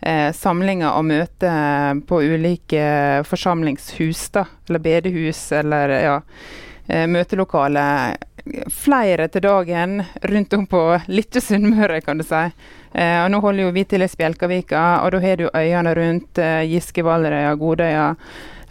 eh, 0.00 0.30
samlinger 0.32 0.94
og 0.94 1.10
møter 1.10 2.00
på 2.08 2.22
ulike 2.24 2.86
forsamlingshus, 3.28 4.30
da. 4.32 4.46
Eller 4.70 4.88
bedehus, 4.88 5.50
eller 5.52 6.00
ja 6.00 6.22
eh, 6.22 6.64
møtelokale. 6.88 7.84
Flere 8.70 9.26
til 9.28 9.42
dagen 9.42 10.04
rundt 10.22 10.52
om 10.54 10.66
på 10.70 10.82
Lille 11.10 11.40
Sunnmøre, 11.42 12.00
kan 12.04 12.20
du 12.20 12.24
si. 12.26 12.44
Eh, 12.96 13.18
og 13.24 13.30
nå 13.32 13.40
holder 13.42 13.66
jo 13.66 13.72
vi 13.74 13.82
til 13.84 14.04
i 14.04 14.08
Spjelkavika, 14.08 14.84
og 15.04 15.12
da 15.12 15.20
har 15.20 15.40
du 15.40 15.48
øyene 15.50 15.94
rundt 15.98 16.38
eh, 16.38 16.62
Giske, 16.70 17.04
Valderøya, 17.04 17.56
Godøya, 17.60 18.06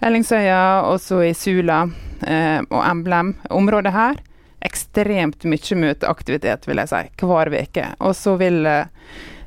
Ellingsøya, 0.01 0.62
også 0.89 1.19
i 1.28 1.34
Sula 1.38 1.84
eh, 2.25 2.62
og 2.63 2.82
Emblem. 2.82 3.36
Området 3.54 3.93
her 3.93 4.23
ekstremt 4.65 5.45
mye 5.45 5.78
møteaktivitet, 5.78 6.65
vil 6.65 6.82
jeg 6.82 6.89
si, 6.89 7.04
hver 7.21 7.51
uke. 7.54 7.86
Og 7.99 8.15
så 8.17 8.34
vil 8.41 8.65
eh, 8.65 8.88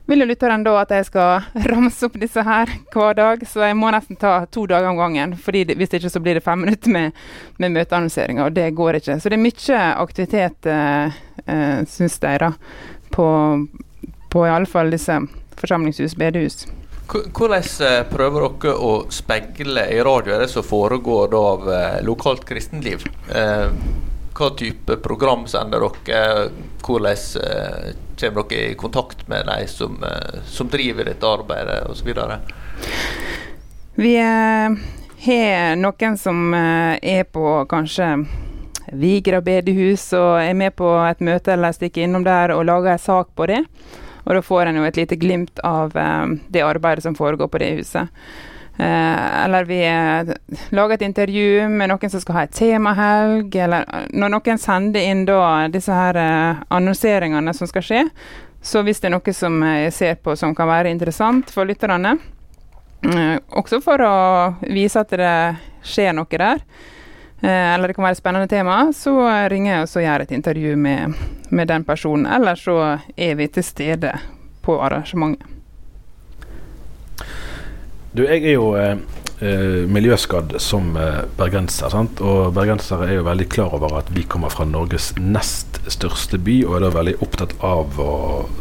vil 0.09 0.25
jo 0.25 0.29
lytteren 0.31 0.65
da 0.65 0.75
at 0.81 0.93
jeg 0.95 1.07
skal 1.09 1.45
ramse 1.71 2.09
opp 2.09 2.17
disse 2.21 2.45
her 2.45 2.73
hver 2.95 3.19
dag, 3.19 3.45
så 3.49 3.67
jeg 3.69 3.77
må 3.79 3.91
nesten 3.93 4.19
ta 4.21 4.41
to 4.51 4.65
dager 4.71 4.91
om 4.91 5.01
gangen. 5.01 5.37
fordi 5.37 5.65
det, 5.69 5.79
Hvis 5.79 5.95
ikke 5.99 6.11
så 6.11 6.23
blir 6.25 6.39
det 6.39 6.45
fem 6.45 6.65
minutter 6.65 6.91
med, 6.91 7.13
med 7.59 7.77
møteannonseringer, 7.77 8.47
og 8.47 8.57
det 8.57 8.71
går 8.75 9.01
ikke. 9.01 9.21
Så 9.21 9.29
det 9.29 9.39
er 9.39 9.45
mye 9.45 9.85
aktivitet, 10.07 10.67
eh, 10.67 11.21
eh, 11.47 11.85
syns 11.87 12.19
de, 12.25 12.35
da, 12.41 12.53
på, 13.13 13.29
på 14.33 14.47
i 14.47 14.51
alle 14.51 14.67
fall 14.67 14.91
disse 14.91 15.21
forsamlingshus, 15.59 16.17
bedehus. 16.17 16.67
Hvordan 17.09 17.65
eh, 17.85 18.03
prøver 18.09 18.49
dere 18.49 18.75
å 18.85 18.93
speile 19.13 19.87
i 19.93 20.03
radio 20.05 20.41
det 20.41 20.51
som 20.53 20.67
foregår 20.67 21.37
av 21.37 21.73
eh, 21.73 21.99
lokalt 22.05 22.45
kristenliv? 22.49 23.05
Hva 24.39 24.51
type 24.51 24.97
program 24.97 25.47
sender 25.47 25.83
dere? 25.83 26.51
Hvordan 26.87 27.07
eh, 27.43 27.95
kommer 28.21 28.45
dere 28.49 28.71
i 28.71 28.75
kontakt 28.75 29.29
med 29.29 29.47
de 29.47 29.67
som, 29.67 29.97
eh, 30.05 30.43
som 30.47 30.69
driver 30.69 31.05
dette 31.05 31.27
arbeidet 31.27 31.87
osv.? 31.91 32.13
Vi 33.95 34.13
eh, 34.17 34.77
har 35.25 35.75
noen 35.77 36.19
som 36.19 36.55
er 36.55 37.25
på 37.25 37.65
kanskje 37.67 38.13
Vigra 38.95 39.41
bedehus 39.43 40.07
og 40.15 40.39
er 40.41 40.55
med 40.55 40.77
på 40.79 40.93
et 41.09 41.19
møte 41.21 41.57
eller 41.57 41.75
stikker 41.75 42.07
innom 42.07 42.23
der 42.25 42.55
og 42.55 42.63
lager 42.71 42.95
en 42.95 43.03
sak 43.03 43.35
på 43.35 43.49
det. 43.51 43.65
Og 44.23 44.37
da 44.37 44.45
får 44.45 44.71
en 44.71 44.79
jo 44.79 44.87
et 44.87 45.03
lite 45.03 45.19
glimt 45.19 45.59
av 45.67 45.99
det 46.49 46.63
arbeidet 46.63 47.03
som 47.03 47.19
foregår 47.19 47.51
på 47.51 47.59
det 47.59 47.73
huset. 47.81 48.15
Eh, 48.81 49.45
eller 49.45 49.65
vi 49.65 49.87
eh, 49.87 50.35
lager 50.71 50.95
et 50.95 51.03
intervju 51.03 51.69
med 51.69 51.91
noen 51.91 52.11
som 52.11 52.21
skal 52.23 52.37
ha 52.37 52.43
et 52.47 52.55
temahelg. 52.55 53.57
Eller 53.59 54.07
når 54.15 54.31
noen 54.37 54.61
sender 54.63 55.03
inn 55.03 55.25
da 55.27 55.41
disse 55.73 55.95
her 55.95 56.19
eh, 56.23 56.61
annonseringene 56.71 57.55
som 57.55 57.71
skal 57.71 57.83
skje, 57.83 58.05
Så 58.63 58.83
hvis 58.83 59.01
det 59.01 59.07
er 59.07 59.15
noe 59.15 59.33
som 59.33 59.63
jeg 59.63 59.93
ser 59.95 60.15
på 60.19 60.35
som 60.37 60.55
kan 60.55 60.67
være 60.69 60.91
interessant 60.91 61.51
for 61.51 61.67
lytterne, 61.67 62.17
eh, 63.07 63.37
også 63.51 63.81
for 63.83 64.03
å 64.03 64.15
vise 64.67 65.01
at 65.01 65.15
det 65.15 65.35
skjer 65.83 66.13
noe 66.13 66.27
der, 66.31 66.63
eh, 67.43 67.75
eller 67.75 67.89
det 67.89 67.95
kan 67.95 68.05
være 68.05 68.19
et 68.19 68.23
spennende 68.23 68.51
tema, 68.51 68.81
så 68.93 69.15
ringer 69.49 69.73
jeg 69.73 69.83
og 69.83 69.89
så 69.89 70.03
gjør 70.03 70.27
et 70.27 70.35
intervju 70.39 70.77
med, 70.77 71.15
med 71.51 71.69
den 71.69 71.85
personen. 71.85 72.27
Eller 72.27 72.55
så 72.55 72.99
er 73.17 73.35
vi 73.35 73.47
til 73.47 73.63
stede 73.63 74.13
på 74.63 74.79
arrangementet. 74.83 75.58
Du, 78.19 78.25
jeg 78.27 78.43
er 78.51 78.57
jo 78.57 78.73
eh, 78.75 78.97
eh, 79.47 79.85
miljøskadd 79.87 80.57
som 80.59 80.97
eh, 80.99 81.21
bergenser. 81.39 81.93
Sant? 81.93 82.19
Og 82.19 82.51
bergensere 82.57 83.07
er 83.07 83.21
jo 83.21 83.27
veldig 83.29 83.47
klar 83.53 83.77
over 83.77 83.95
at 84.01 84.11
vi 84.11 84.25
kommer 84.27 84.51
fra 84.51 84.67
Norges 84.67 85.13
nest 85.23 85.79
største 85.87 86.41
by, 86.43 86.57
og 86.67 86.75
er 86.75 86.83
da 86.83 86.91
veldig 86.97 87.15
opptatt 87.23 87.55
av 87.63 88.01
å 88.03 88.17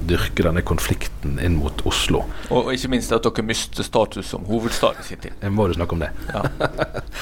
dyrke 0.05 0.45
denne 0.45 0.61
konflikten 0.61 1.39
inn 1.41 1.57
mot 1.57 1.81
Oslo. 1.89 2.21
Og 2.53 2.69
ikke 2.75 2.91
minst 2.93 3.15
at 3.17 3.25
dere 3.25 3.47
mister 3.49 3.87
status 3.87 4.29
som 4.29 4.45
hovedstad 4.45 5.01
i 5.01 5.07
sin 5.07 5.23
tid. 5.25 5.33
Jeg 5.41 5.55
må 5.57 5.65
du 5.65 5.73
snakke 5.79 5.97
om 5.97 6.05
det. 6.05 6.11
Ja. 6.29 6.45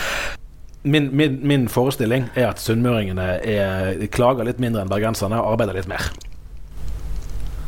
min, 0.96 1.08
min, 1.16 1.40
min, 1.40 1.70
forestilling 1.72 2.28
er 2.36 2.50
at 2.50 2.60
sunnmøringene 2.60 3.30
er, 3.48 4.08
klager 4.12 4.44
litt 4.44 4.60
mindre 4.60 4.84
enn 4.84 4.92
bergenserne 4.92 5.40
og 5.40 5.56
arbeider 5.56 5.80
litt 5.80 5.88
mer. 5.88 6.12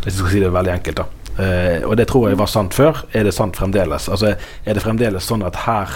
Hvis 0.03 0.11
jeg 0.11 0.19
skal 0.19 0.35
si 0.35 0.43
det 0.43 0.51
veldig 0.59 0.75
enkelt, 0.75 1.05
da. 1.05 1.16
Uh, 1.37 1.85
og 1.85 1.97
det 1.99 2.07
tror 2.09 2.31
jeg 2.31 2.39
var 2.39 2.49
sant 2.49 2.73
før. 2.73 3.03
Er 3.13 3.27
det 3.27 3.35
sant 3.37 3.57
fremdeles? 3.57 4.09
Altså, 4.09 4.33
er 4.65 4.77
det 4.77 4.83
fremdeles 4.83 5.27
sånn 5.29 5.45
at 5.45 5.59
her, 5.67 5.93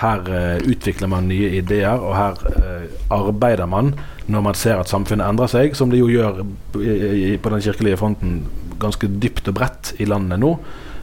her 0.00 0.24
uh, 0.24 0.56
utvikler 0.64 1.10
man 1.12 1.28
nye 1.28 1.52
ideer, 1.58 2.00
og 2.00 2.16
her 2.16 2.40
uh, 2.56 2.86
arbeider 3.12 3.68
man 3.68 3.94
når 4.30 4.44
man 4.46 4.56
ser 4.56 4.80
at 4.80 4.88
samfunnet 4.88 5.26
endrer 5.26 5.50
seg, 5.52 5.76
som 5.76 5.92
det 5.92 6.00
jo 6.00 6.08
gjør 6.08 6.44
i, 6.78 6.92
i, 7.32 7.32
på 7.42 7.52
den 7.52 7.64
kirkelige 7.64 7.98
fronten 8.00 8.44
ganske 8.80 9.10
dypt 9.20 9.50
og 9.50 9.58
bredt 9.58 9.94
i 10.00 10.06
landet 10.08 10.40
nå. 10.40 10.54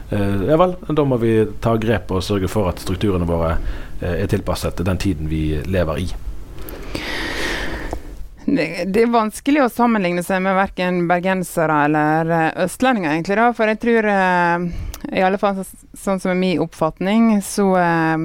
ja 0.08 0.56
vel, 0.56 0.72
da 0.96 1.04
må 1.04 1.18
vi 1.20 1.34
ta 1.60 1.74
grep 1.78 2.08
og 2.16 2.24
sørge 2.24 2.48
for 2.48 2.70
at 2.70 2.80
strukturene 2.80 3.28
våre 3.28 3.58
er 4.00 4.24
tilpasset 4.32 4.80
den 4.80 4.98
tiden 4.98 5.28
vi 5.28 5.60
lever 5.68 6.00
i. 6.00 6.08
Det, 8.48 9.02
er 9.02 9.10
vanskelig 9.12 9.60
å 9.60 9.68
sammenligne 9.72 10.22
seg 10.24 10.40
med 10.40 10.56
verken 10.56 11.02
bergensere 11.10 11.74
eller 11.84 12.30
eh, 12.32 12.62
østlendinger, 12.64 13.12
egentlig. 13.12 13.36
da, 13.36 13.48
For 13.52 13.68
jeg 13.68 13.80
tror, 13.82 14.08
uh, 14.08 15.10
i 15.12 15.24
alle 15.24 15.40
fall 15.40 15.60
sånn 15.66 16.22
som 16.22 16.32
er 16.32 16.38
min 16.38 16.62
oppfatning, 16.64 17.42
så 17.44 17.66
uh, 17.76 18.16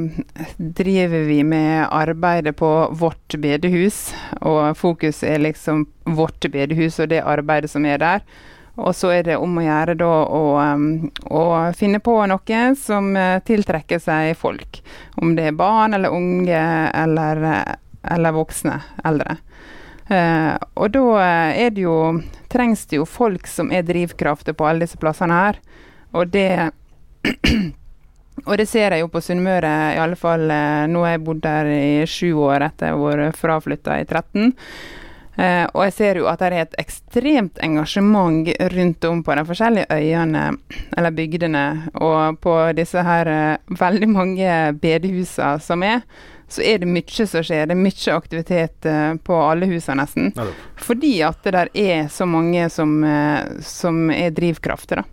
driver 0.58 1.28
vi 1.28 1.42
med 1.44 1.90
arbeidet 1.90 2.56
på 2.62 2.72
vårt 2.96 3.36
bedehus. 3.44 4.14
Og 4.40 4.78
fokus 4.80 5.26
er 5.28 5.44
liksom 5.44 5.86
vårt 6.16 6.48
bedehus 6.54 7.02
og 7.04 7.12
det 7.12 7.24
arbeidet 7.28 7.74
som 7.74 7.84
er 7.84 8.00
der. 8.00 8.26
Og 8.80 8.96
så 8.96 9.12
er 9.14 9.28
det 9.28 9.38
om 9.38 9.60
å 9.60 9.66
gjøre 9.68 10.00
da 10.00 10.14
å, 10.24 10.44
å 11.30 11.44
finne 11.78 12.00
på 12.02 12.16
noe 12.26 12.62
som 12.80 13.12
tiltrekker 13.46 14.02
seg 14.02 14.32
folk. 14.40 14.80
Om 15.22 15.36
det 15.38 15.52
er 15.52 15.60
barn 15.60 15.94
eller 15.94 16.16
unge 16.16 16.64
eller, 17.04 17.44
eller 18.02 18.34
voksne 18.34 18.80
eldre. 19.06 19.38
Uh, 20.10 20.60
og 20.76 20.92
da 20.92 21.04
eh, 21.24 21.62
er 21.64 21.70
det 21.72 21.86
jo 21.86 21.96
trengs 22.52 22.82
det 22.92 22.98
jo 23.00 23.06
folk 23.08 23.48
som 23.48 23.70
er 23.72 23.86
drivkrafter 23.88 24.56
på 24.58 24.66
alle 24.68 24.84
disse 24.84 25.00
plassene 25.00 25.38
her. 25.38 25.62
Og 26.14 26.34
det 26.34 26.50
Og 28.50 28.58
det 28.58 28.66
ser 28.66 28.92
jeg 28.92 29.04
jo 29.04 29.12
på 29.14 29.22
Sunnmøre, 29.22 29.70
i 29.94 30.00
alle 30.02 30.18
fall 30.20 30.50
uh, 30.50 30.90
nå 30.90 31.04
har 31.06 31.14
jeg 31.14 31.22
bodd 31.24 31.44
der 31.46 31.70
i 31.70 32.08
sju 32.10 32.34
år 32.42 32.66
etter 32.66 32.90
jeg 32.90 33.00
vært 33.00 33.38
fraflytta 33.38 34.00
i 34.02 34.08
13. 34.10 34.50
Uh, 35.38 35.66
og 35.70 35.84
jeg 35.86 35.94
ser 35.96 36.20
jo 36.20 36.26
at 36.28 36.42
det 36.42 36.50
er 36.50 36.66
et 36.66 36.76
ekstremt 36.82 37.62
engasjement 37.64 38.50
rundt 38.74 39.08
om 39.08 39.22
på 39.24 39.38
de 39.38 39.46
forskjellige 39.48 40.00
øyene, 40.02 40.44
eller 40.98 41.16
bygdene, 41.16 41.64
og 41.94 42.42
på 42.44 42.58
disse 42.76 43.06
her 43.06 43.32
veldig 43.70 44.10
mange 44.10 44.58
bedehusene 44.82 45.62
som 45.64 45.86
er 45.86 46.02
så 46.54 46.62
er 46.62 46.84
det 46.84 46.90
mye 46.90 47.28
som 47.28 47.44
skjer. 47.44 47.66
Det 47.70 47.76
er 47.76 47.82
mye 47.82 48.14
aktivitet 48.16 48.90
uh, 48.90 49.16
på 49.18 49.40
alle 49.42 49.70
husene 49.72 50.04
nesten. 50.04 50.32
Ja, 50.38 50.46
fordi 50.78 51.16
at 51.26 51.42
det 51.46 51.56
der 51.58 51.74
er 51.74 52.08
så 52.14 52.28
mange 52.30 52.70
som, 52.70 53.00
uh, 53.04 53.60
som 53.66 54.06
er 54.14 54.34
drivkrafter, 54.36 55.02
da. 55.02 55.10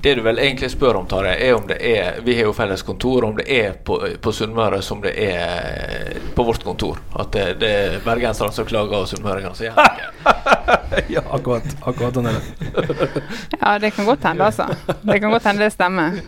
Det 0.00 0.14
du 0.16 0.22
vel 0.24 0.38
egentlig 0.40 0.70
spør 0.72 0.96
om, 0.96 1.06
Tare, 1.06 1.34
er 1.36 1.54
om 1.54 1.66
det 1.68 1.76
er 1.84 2.22
Vi 2.24 2.32
har 2.38 2.46
jo 2.48 2.54
felles 2.56 2.82
kontor, 2.82 3.24
om 3.24 3.34
det 3.36 3.44
er 3.52 3.74
på, 3.84 3.98
på 4.20 4.32
Sunnmøre 4.32 4.80
som 4.82 5.02
det 5.04 5.12
er 5.12 6.16
på 6.34 6.46
vårt 6.48 6.64
kontor. 6.64 7.02
At 7.12 7.34
det, 7.36 7.44
det 7.60 7.70
er 7.70 7.98
bergenserne 8.04 8.52
som 8.56 8.64
klager, 8.64 9.02
og 9.02 9.10
sunnmøringene 9.10 9.52
som 9.58 9.68
gjør 9.68 9.76
det. 9.76 11.06
ja, 11.18 11.24
akkurat. 11.28 11.68
Akkurat 11.84 12.16
sånn 12.16 12.30
er 12.32 12.40
det. 12.40 13.24
ja, 13.58 13.76
det 13.82 13.92
kan 13.92 14.08
godt 14.08 14.24
hende, 14.30 14.48
altså. 14.48 14.70
Det 15.04 15.20
kan 15.20 15.36
godt 15.36 15.50
hende 15.50 15.68
det 15.68 15.74
stemmer. 15.76 16.22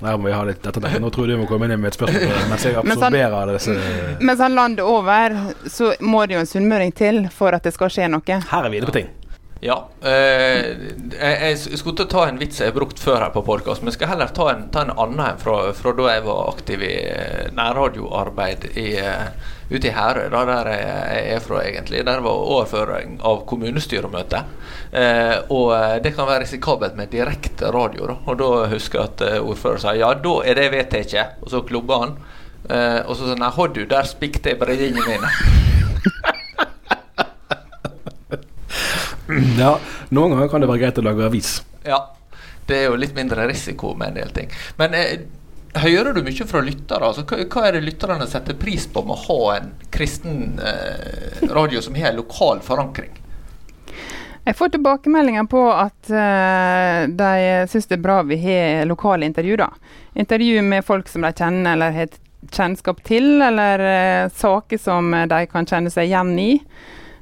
Her 0.00 0.18
må 0.18 0.28
vi 0.28 0.34
ha 0.34 0.42
litt 0.48 0.62
dette 0.64 0.92
Nå 1.00 1.10
tror 1.14 1.30
du 1.30 1.36
må 1.40 1.46
komme 1.50 1.68
inn 1.68 1.76
med 1.80 1.92
et 1.92 1.98
spørsmål 1.98 2.48
mens 2.50 2.66
jeg 2.66 2.78
absorberer 2.80 3.54
disse 3.54 3.76
Mens 4.20 4.42
han 4.42 4.56
lander 4.58 4.88
over, 4.88 5.36
så 5.70 5.92
må 6.00 6.24
det 6.26 6.38
jo 6.38 6.44
en 6.44 6.50
sunnmøring 6.50 6.92
til 6.96 7.24
for 7.34 7.54
at 7.56 7.66
det 7.66 7.74
skal 7.76 7.92
skje 7.92 8.08
noe. 8.10 8.40
Her 8.50 8.66
er 8.66 8.72
vi 8.72 8.80
inne 8.80 8.90
på 8.90 8.96
ting. 9.00 9.08
Ja. 9.60 9.76
Eh, 10.00 10.70
jeg, 11.20 11.56
skulle 11.60 11.98
til 11.98 12.06
å 12.06 12.10
ta 12.10 12.24
en 12.28 12.38
vits 12.40 12.62
jeg 12.62 12.70
har 12.70 12.76
brukt 12.78 13.00
før 13.00 13.20
her 13.20 13.32
på 13.34 13.42
podkast, 13.44 13.82
men 13.82 13.92
jeg 13.92 13.98
skal 13.98 14.14
heller 14.14 14.32
ta 14.32 14.46
en, 14.54 14.66
ta 14.72 14.86
en 14.86 14.94
annen 14.94 15.40
fra, 15.42 15.58
fra, 15.76 15.92
da 15.98 16.06
jeg 16.14 16.24
var 16.24 16.48
aktiv 16.54 16.84
i 16.86 16.94
eh, 17.10 17.50
nærradioarbeid 17.52 18.70
i, 18.80 18.86
uh, 19.04 19.28
ute 19.68 19.90
i 19.90 19.92
Herøy, 19.94 20.30
der 20.32 20.70
jeg 20.72 21.28
er 21.36 21.44
fra 21.44 21.60
egentlig. 21.66 22.00
Der 22.08 22.24
var 22.24 22.46
overføring 22.56 23.20
av 23.20 23.44
kommunestyremøte. 23.50 24.42
Eh, 24.90 25.36
og 25.52 25.70
eh, 25.76 26.00
det 26.02 26.14
kan 26.16 26.26
være 26.26 26.46
risikabelt 26.46 26.96
med 26.98 27.12
direkte 27.12 27.70
radio. 27.74 28.08
Da. 28.10 28.18
Og 28.26 28.40
da 28.40 28.50
husker 28.72 28.98
jeg 28.98 29.12
at 29.12 29.24
ordføreren 29.44 29.84
sa 29.84 29.94
ja, 29.94 30.10
da 30.18 30.34
er 30.42 30.58
det 30.58 30.70
vedtatt. 30.74 31.38
Og 31.44 31.52
så 31.52 31.62
klubba 31.68 32.00
han. 32.06 32.18
Eh, 32.66 33.00
og 33.04 33.14
så 33.14 33.28
sa 33.28 33.34
han 33.36 33.44
nei, 33.44 33.54
har 33.60 33.72
du, 33.76 33.84
der 33.92 34.10
spikte 34.10 34.54
jeg 34.54 34.60
brillene 34.62 35.06
mine. 35.06 35.34
ja, 39.58 39.74
noen 40.10 40.36
ganger 40.36 40.48
kan 40.52 40.64
det 40.64 40.70
være 40.70 40.84
greit 40.84 41.02
å 41.02 41.06
lage 41.06 41.28
avis. 41.28 41.58
Ja. 41.86 42.00
Det 42.70 42.76
er 42.78 42.90
jo 42.92 42.98
litt 43.00 43.16
mindre 43.16 43.48
risiko 43.50 43.96
med 43.98 44.12
en 44.12 44.18
del 44.20 44.34
ting. 44.34 44.50
Men 44.78 44.94
eh, 44.94 45.24
hører 45.82 46.14
du 46.14 46.22
mye 46.22 46.46
fra 46.46 46.60
lyttere? 46.62 47.02
Altså, 47.06 47.24
hva, 47.26 47.42
hva, 47.50 47.64
er 47.66 47.78
det 47.78 47.86
lytterne 47.88 48.28
setter 48.30 48.58
pris 48.58 48.86
på 48.86 49.02
med 49.06 49.16
å 49.16 49.24
ha 49.24 49.56
en 49.56 49.72
kristen 49.90 50.60
eh, 50.62 51.48
radio 51.50 51.82
som 51.82 51.98
har 51.98 52.12
en 52.12 52.20
lokal 52.22 52.62
forankring? 52.62 53.16
Jeg 54.44 54.56
får 54.56 54.70
tilbakemeldinger 54.72 55.44
på 55.52 55.60
at 55.68 56.10
uh, 56.10 57.04
de 57.12 57.32
syns 57.68 57.90
det 57.90 57.98
er 57.98 58.02
bra 58.06 58.22
vi 58.24 58.38
har 58.40 58.86
lokale 58.88 59.28
intervju. 59.28 59.58
da. 59.60 59.68
Intervju 60.14 60.62
med 60.62 60.86
folk 60.86 61.08
som 61.08 61.26
de 61.26 61.32
kjenner 61.36 61.76
eller 61.76 61.92
har 61.92 62.14
kjennskap 62.50 63.02
til, 63.04 63.34
eller 63.44 63.84
uh, 63.84 64.30
saker 64.32 64.80
som 64.80 65.12
de 65.12 65.42
kan 65.50 65.68
kjenne 65.68 65.92
seg 65.92 66.08
igjen 66.08 66.32
i. 66.40 66.54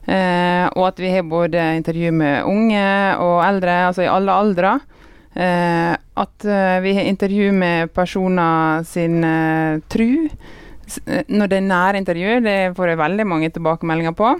Eh, 0.09 0.65
og 0.73 0.87
at 0.89 1.01
vi 1.03 1.11
har 1.13 1.27
både 1.29 1.65
intervju 1.77 2.13
med 2.17 2.47
unge 2.49 2.85
og 3.21 3.43
eldre, 3.45 3.75
altså 3.91 4.07
i 4.07 4.13
alle 4.13 4.33
aldre. 4.33 4.79
Eh, 5.37 5.93
at 6.19 6.45
eh, 6.49 6.79
vi 6.81 6.95
har 6.97 7.11
intervju 7.11 7.53
med 7.53 7.93
personer 7.93 8.83
sin 8.89 9.25
eh, 9.25 9.81
tru. 9.93 10.29
Eh, 11.05 11.29
når 11.29 11.51
det 11.51 11.59
er 11.59 11.67
nære 11.69 12.01
intervju, 12.01 12.39
det 12.47 12.59
får 12.77 12.93
jeg 12.93 13.03
veldig 13.03 13.27
mange 13.29 13.51
tilbakemeldinger 13.53 14.17
på. 14.17 14.33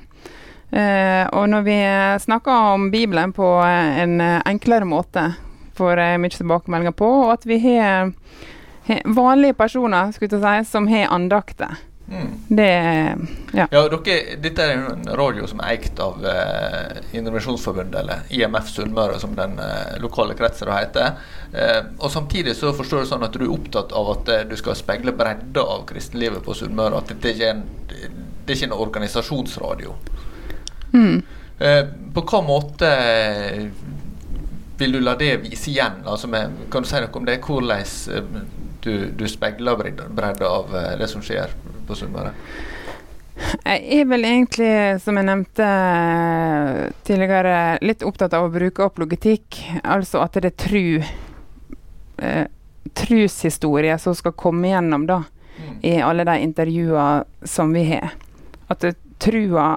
Eh, 0.73 1.25
og 1.37 1.45
når 1.53 1.67
vi 1.69 1.77
snakker 2.25 2.73
om 2.73 2.89
Bibelen 2.91 3.37
på 3.37 3.51
en 3.65 4.21
enklere 4.21 4.89
måte, 4.89 5.29
får 5.77 6.03
jeg 6.03 6.23
mye 6.25 6.39
tilbakemeldinger 6.39 6.97
på. 6.97 7.13
Og 7.27 7.35
at 7.37 7.45
vi 7.49 7.61
har, 7.69 8.15
vanlige 9.05 9.55
personer 9.55 10.17
si, 10.17 10.65
som 10.65 10.89
har 10.89 11.13
andakter. 11.13 11.77
Mm. 12.11 12.29
Det 12.49 13.17
Ja. 13.53 13.67
ja 13.71 13.83
dere, 13.89 14.37
dette 14.41 14.63
er 14.63 14.77
en 14.77 15.09
radio 15.17 15.47
som 15.47 15.61
er 15.61 15.75
eikt 15.75 16.01
av 16.01 16.25
eh, 16.25 17.01
Indremisjonsforbundet, 17.17 18.01
eller 18.01 18.29
IMF 18.33 18.69
Sunnmøre, 18.73 19.19
som 19.21 19.35
den 19.37 19.59
eh, 19.59 19.97
lokale 20.01 20.37
kretsen 20.39 20.73
heter. 20.73 21.19
Eh, 21.53 21.81
og 21.99 22.11
Samtidig 22.13 22.57
så 22.57 22.73
forstår 22.77 23.05
du 23.05 23.11
sånn 23.13 23.27
at 23.27 23.37
du 23.37 23.45
er 23.45 23.53
opptatt 23.53 23.93
av 23.97 24.13
at 24.15 24.33
eh, 24.33 24.47
du 24.49 24.57
skal 24.57 24.77
speile 24.79 25.13
bredda 25.17 25.65
av 25.65 25.85
kristenlivet 25.89 26.45
på 26.45 26.57
Sunnmøre. 26.57 27.03
At 27.03 27.13
dette 27.13 27.35
ikke 27.35 27.51
er 27.51 27.57
en, 27.57 27.67
det 27.89 28.53
er 28.53 28.57
ikke 28.57 28.71
en 28.71 28.79
organisasjonsradio. 28.79 29.97
Mm. 30.93 31.23
Eh, 31.59 31.83
på 32.15 32.25
hva 32.25 32.43
måte 32.47 32.93
vil 34.79 34.93
du 34.95 35.01
la 35.03 35.17
det 35.19 35.37
vise 35.43 35.73
igjen? 35.73 36.05
Altså 36.07 36.31
med, 36.31 36.55
kan 36.71 36.85
du 36.85 36.89
si 36.89 37.01
noe 37.03 37.21
om 37.21 37.27
det? 37.27 37.41
Hvordan 37.45 37.83
eh, 37.83 38.43
du, 38.85 39.09
du 39.11 39.25
speiler 39.31 39.79
bredda 39.79 40.49
av 40.49 40.75
det 40.99 41.09
som 41.11 41.25
skjer 41.25 41.55
på 41.89 41.97
Sunnmøre? 41.99 42.35
Jeg 43.39 44.01
er 44.01 44.07
vel 44.11 44.27
egentlig, 44.27 44.71
som 45.03 45.19
jeg 45.19 45.27
nevnte 45.29 45.65
eh, 45.65 46.79
tidligere, 47.07 47.79
litt 47.87 48.03
opptatt 48.07 48.35
av 48.35 48.49
å 48.49 48.53
bruke 48.53 48.83
opp 48.85 48.99
logitikk. 48.99 49.61
Altså 49.83 50.23
at 50.25 50.39
det 50.43 50.51
er 50.51 50.57
tru 50.59 50.87
eh, 52.19 52.47
trushistorie 52.99 53.99
som 54.03 54.17
skal 54.19 54.35
komme 54.39 54.73
gjennom 54.73 55.07
da, 55.09 55.23
mm. 55.59 55.77
i 55.87 55.99
alle 56.03 56.27
de 56.27 56.39
intervjuene 56.43 57.47
som 57.47 57.73
vi 57.77 57.85
har. 57.93 58.17
At 58.69 58.85
trua 59.23 59.69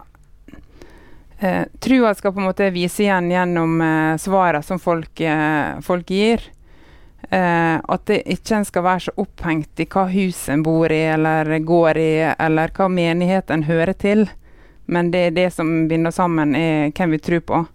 eh, 1.40 1.68
trua 1.80 2.16
skal 2.18 2.34
på 2.34 2.42
en 2.42 2.50
måte 2.50 2.70
vise 2.74 3.06
igjen 3.06 3.30
gjennom 3.32 3.78
eh, 3.82 4.16
svarene 4.22 4.66
som 4.66 4.82
folk, 4.82 5.22
eh, 5.22 5.80
folk 5.86 6.10
gir. 6.10 6.44
Eh, 7.30 7.78
at 7.80 8.06
det 8.10 8.24
ikke 8.34 8.58
en 8.58 8.66
skal 8.68 8.84
være 8.84 9.06
så 9.06 9.14
opphengt 9.22 9.80
i 9.80 9.88
hva 9.88 10.08
hus 10.12 10.48
en 10.52 10.64
bor 10.66 10.92
i 10.92 11.04
eller 11.14 11.52
går 11.64 12.00
i, 12.02 12.12
eller 12.34 12.74
hva 12.76 12.90
menighet 12.92 13.52
en 13.54 13.64
hører 13.70 13.94
til. 13.94 14.26
Men 14.92 15.12
det 15.14 15.26
er 15.28 15.36
det 15.36 15.50
som 15.56 15.70
binder 15.88 16.12
sammen, 16.12 16.56
er 16.56 16.92
hvem 16.92 17.14
vi 17.16 17.22
tror 17.24 17.44
på. 17.48 17.66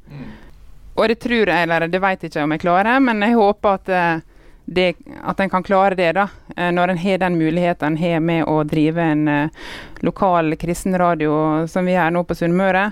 Og 0.96 1.08
det 1.08 1.20
tror 1.20 1.48
jeg, 1.48 1.62
eller 1.62 1.86
det 1.88 2.00
vet 2.00 2.22
jeg 2.24 2.32
ikke 2.32 2.44
om 2.44 2.52
jeg 2.56 2.64
klarer, 2.64 3.00
men 3.00 3.22
jeg 3.24 3.36
håper 3.36 3.78
at 3.78 3.92
eh, 3.92 4.24
det, 4.66 4.86
at 5.22 5.40
en 5.40 5.50
kan 5.50 5.62
klare 5.62 5.94
det, 5.94 6.10
da. 6.16 6.26
eh, 6.56 6.72
Når 6.74 6.92
en 6.92 6.98
har 6.98 7.18
den 7.22 7.38
muligheten 7.38 7.92
en 7.92 8.00
har 8.00 8.20
med 8.20 8.44
å 8.50 8.62
drive 8.66 9.02
en 9.02 9.28
eh, 9.28 9.66
lokal 10.02 10.56
kristen 10.60 10.96
radio 10.98 11.66
som 11.70 11.86
vi 11.86 11.94
gjør 11.94 12.12
nå 12.16 12.24
på 12.26 12.36
Sunnmøre. 12.36 12.90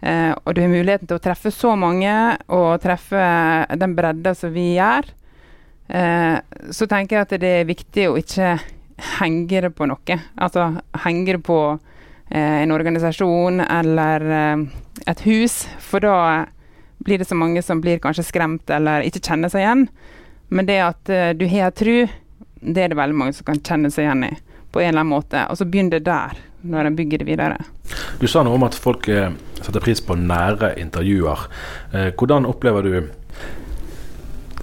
Eh, 0.00 0.30
og 0.44 0.54
du 0.54 0.62
har 0.62 0.70
muligheten 0.70 1.10
til 1.10 1.18
å 1.18 1.24
treffe 1.24 1.50
så 1.50 1.74
mange, 1.76 2.14
og 2.48 2.78
treffe 2.84 3.22
den 3.76 3.96
bredda 3.98 4.34
som 4.38 4.54
vi 4.54 4.74
gjør. 4.76 5.10
Eh, 5.88 6.38
så 6.70 6.86
tenker 6.86 7.16
jeg 7.16 7.26
at 7.26 7.38
det 7.40 7.54
er 7.60 7.68
viktig 7.68 8.08
å 8.10 8.18
ikke 8.20 8.58
henge 9.18 9.62
det 9.64 9.72
på 9.76 9.86
noe. 9.88 10.18
Altså 10.36 10.70
henge 11.04 11.36
det 11.36 11.42
på 11.46 11.58
eh, 11.72 12.62
en 12.62 12.74
organisasjon 12.74 13.62
eller 13.64 14.26
eh, 14.38 14.64
et 15.08 15.24
hus, 15.26 15.62
for 15.80 16.04
da 16.04 16.18
blir 16.98 17.20
det 17.20 17.28
så 17.28 17.38
mange 17.38 17.62
som 17.62 17.80
blir 17.80 18.00
kanskje 18.02 18.26
skremt 18.26 18.70
eller 18.74 19.06
ikke 19.06 19.22
kjenner 19.22 19.52
seg 19.52 19.64
igjen. 19.64 19.86
Men 20.52 20.68
det 20.68 20.80
at 20.82 21.12
eh, 21.12 21.32
du 21.38 21.46
har 21.48 21.72
tru, 21.76 22.06
det 22.60 22.84
er 22.84 22.92
det 22.92 22.98
veldig 22.98 23.16
mange 23.16 23.36
som 23.38 23.48
kan 23.48 23.62
kjenne 23.62 23.92
seg 23.94 24.08
igjen 24.08 24.28
i 24.28 24.34
på 24.68 24.82
en 24.82 24.90
eller 24.90 25.00
annen 25.00 25.14
måte. 25.14 25.46
Og 25.48 25.56
så 25.56 25.64
begynner 25.64 25.96
det 25.96 26.10
der, 26.10 26.36
når 26.68 26.90
en 26.90 26.96
bygger 26.98 27.22
det 27.22 27.28
videre. 27.30 27.56
Du 28.20 28.26
sa 28.28 28.42
noe 28.44 28.58
om 28.58 28.66
at 28.66 28.76
folk 28.76 29.08
eh, 29.08 29.30
setter 29.62 29.80
pris 29.80 30.02
på 30.04 30.18
nære 30.18 30.74
intervjuer. 30.82 31.46
Hvordan 32.18 32.44
opplever 32.46 32.84
du 32.84 32.92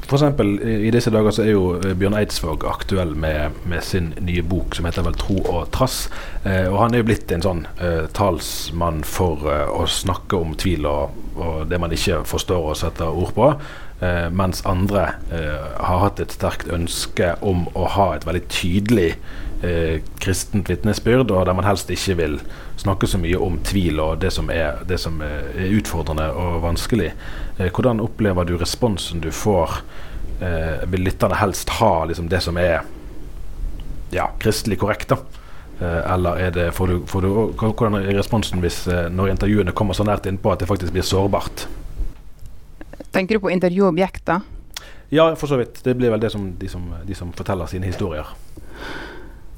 F.eks. 0.05 0.21
I, 0.21 0.75
i 0.87 0.91
disse 0.93 1.11
dager 1.13 1.33
så 1.33 1.43
er 1.45 1.55
jo 1.55 1.63
eh, 1.79 1.95
Bjørn 1.97 2.17
Eidsvåg 2.19 2.65
aktuell 2.69 3.15
med, 3.17 3.57
med 3.65 3.81
sin 3.85 4.11
nye 4.21 4.43
bok 4.45 4.77
som 4.77 4.85
heter 4.85 5.05
vel 5.05 5.17
'Tro 5.17 5.39
og 5.41 5.71
trass'. 5.73 6.09
Eh, 6.45 6.67
og 6.69 6.77
han 6.83 6.93
er 6.93 7.01
jo 7.01 7.07
blitt 7.09 7.31
en 7.33 7.45
sånn 7.45 7.63
eh, 7.81 8.05
talsmann 8.13 9.01
for 9.07 9.47
eh, 9.49 9.65
å 9.65 9.87
snakke 9.89 10.37
om 10.37 10.53
tvil 10.53 10.85
og, 10.85 11.15
og, 11.35 11.65
det 11.69 11.79
man 11.81 11.93
ikke 11.95 12.21
forstår 12.29 12.69
og 12.69 12.77
setter 12.77 13.09
ord 13.09 13.33
på. 13.33 13.49
Eh, 14.01 14.29
mens 14.29 14.59
andre 14.67 15.05
uh, 15.31 15.67
har 15.79 16.01
hatt 16.01 16.19
et 16.19 16.33
sterkt 16.35 16.67
ønske 16.67 17.29
om 17.39 17.61
å 17.79 17.85
ha 17.93 18.09
et 18.15 18.27
veldig 18.27 18.47
tydelig 18.51 19.15
kristent 20.21 20.67
vitnesbyrd, 20.69 21.31
og 21.31 21.47
der 21.47 21.55
man 21.57 21.65
helst 21.65 21.89
ikke 21.89 22.17
vil 22.19 22.33
snakke 22.77 23.07
så 23.09 23.17
mye 23.17 23.39
om 23.41 23.55
tvil 23.65 24.01
og 24.03 24.19
det 24.21 24.29
som 24.35 24.51
er, 24.53 24.83
det 24.85 24.99
som 25.01 25.15
er 25.25 25.71
utfordrende 25.73 26.27
og 26.37 26.59
vanskelig. 26.61 27.07
hvordan 27.57 28.03
opplever 28.03 28.45
du 28.45 28.57
responsen 28.59 29.23
du 29.23 29.31
får? 29.31 29.79
vil 30.91 31.07
lytterne 31.07 31.39
helst 31.39 31.71
ha 31.79 32.05
liksom, 32.05 32.27
det 32.29 32.43
som 32.43 32.59
er 32.61 32.83
ja, 34.11 34.27
kristelig 34.43 34.77
korrekt, 34.83 35.09
da? 35.09 35.17
Eller 36.13 36.37
er 36.45 36.51
det, 36.51 36.67
får 36.75 36.87
du, 36.87 36.99
får 37.07 37.25
du, 37.25 37.29
hvordan 37.63 37.95
er 38.03 38.19
responsen 38.19 38.61
hvis, 38.61 38.83
når 39.09 39.33
intervjuene 39.33 39.73
kommer 39.73 39.97
så 39.97 40.05
nært 40.05 40.27
innpå 40.29 40.51
at 40.51 40.61
det 40.61 40.69
faktisk 40.69 40.93
blir 40.93 41.07
sårbart? 41.07 41.65
Tenker 43.15 43.37
du 43.37 43.45
på 43.45 43.51
intervjuobjekter? 43.53 44.41
Ja, 45.09 45.29
for 45.39 45.47
så 45.47 45.55
vidt. 45.61 45.83
Det 45.83 45.93
blir 45.95 46.11
vel 46.11 46.19
det 46.19 46.33
som 46.33 46.49
de 46.59 46.67
som, 46.67 46.89
de 47.07 47.15
som 47.15 47.31
forteller 47.33 47.69
sine 47.71 47.87
historier. 47.87 48.27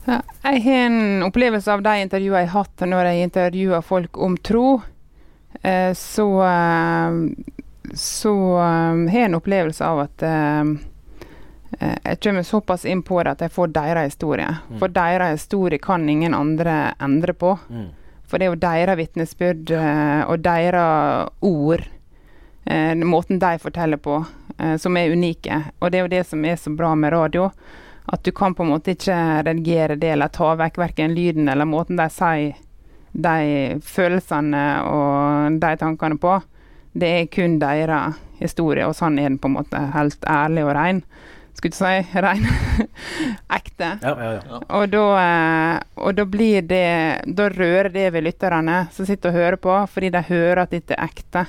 Ja, 0.05 0.21
jeg 0.43 0.61
har 0.63 0.83
en 0.85 1.23
opplevelse 1.25 1.73
av 1.73 1.81
de 1.81 1.95
intervjuene 2.03 2.43
jeg 2.43 2.51
har 2.51 2.61
hatt 2.61 2.85
når 2.85 3.09
jeg 3.09 3.29
intervjuer 3.31 3.81
folk 3.81 4.19
om 4.21 4.37
tro. 4.37 4.67
Eh, 5.65 5.89
så 5.97 6.27
eh, 6.45 7.17
så 7.97 8.33
um, 8.35 9.07
har 9.07 9.21
jeg 9.21 9.29
en 9.29 9.37
opplevelse 9.37 9.85
av 9.85 10.01
at 10.03 10.23
jeg 11.79 12.17
kommer 12.23 12.43
såpass 12.43 12.83
inn 12.85 12.99
på 13.05 13.21
det 13.23 13.31
at 13.31 13.43
jeg 13.45 13.53
får 13.55 13.71
deres 13.75 14.11
historie. 14.11 14.47
Mm. 14.67 14.77
For 14.81 14.91
deres 14.91 15.37
historie 15.37 15.79
kan 15.79 16.03
ingen 16.09 16.35
andre 16.35 16.93
endre 16.99 17.31
på. 17.31 17.53
Mm. 17.71 17.87
For 18.27 18.37
det 18.37 18.47
er 18.47 18.51
jo 18.51 18.59
deres 18.59 18.99
vitnesbyrd 18.99 19.71
og 20.27 20.43
deres 20.43 21.31
ord, 21.47 21.85
måten 23.05 23.39
de 23.39 23.59
forteller 23.59 23.97
på, 23.97 24.19
uh, 24.59 24.75
som 24.77 24.97
er 24.97 25.11
unike. 25.11 25.61
Og 25.79 25.91
det 25.91 25.99
er 25.99 26.05
jo 26.05 26.13
det 26.15 26.23
som 26.27 26.45
er 26.45 26.55
så 26.59 26.73
bra 26.75 26.93
med 26.95 27.13
radio. 27.13 27.49
At 28.07 28.23
du 28.23 28.31
kan 28.31 28.55
på 28.55 28.63
en 28.63 28.71
måte 28.71 28.95
ikke 28.95 29.15
redigere 29.43 29.95
det 29.99 30.13
eller 30.15 30.31
ta 30.31 30.53
vekk 30.55 30.77
verken 30.79 31.15
lyden 31.15 31.49
eller 31.51 31.67
måten 31.67 31.99
de 31.99 32.07
sier 32.11 32.55
de 33.17 33.79
følelsene 33.83 34.63
og 34.87 35.57
de 35.61 35.73
tankene 35.79 36.19
på. 36.21 36.37
Det 36.97 37.09
er 37.21 37.31
kun 37.33 37.57
deres 37.61 38.17
historie, 38.39 38.85
og 38.85 38.95
sånn 38.97 39.17
er 39.19 39.29
den 39.29 39.39
på 39.41 39.49
en 39.49 39.57
måte 39.57 39.81
helt 39.93 40.23
ærlig 40.29 40.63
og 40.65 40.75
ren. 40.77 41.01
Skulle 41.57 41.73
ikke 41.73 41.79
si 41.81 42.19
rein. 42.21 42.43
Ekte. 43.57 43.91
Ja, 44.03 44.13
ja, 44.13 44.33
ja. 44.37 44.59
Og, 44.77 44.83
da, 44.93 45.05
eh, 45.21 45.79
og 46.05 46.17
da 46.19 46.25
blir 46.29 46.67
det 46.69 47.23
Da 47.33 47.47
rører 47.49 47.89
det 47.89 48.11
ved 48.13 48.27
lytterne 48.27 48.83
som 48.93 49.07
sitter 49.09 49.33
og 49.33 49.39
hører 49.39 49.57
på, 49.61 49.77
fordi 49.89 50.11
de 50.13 50.21
hører 50.29 50.63
at 50.63 50.75
dette 50.75 50.93
er 50.93 51.09
ekte. 51.09 51.47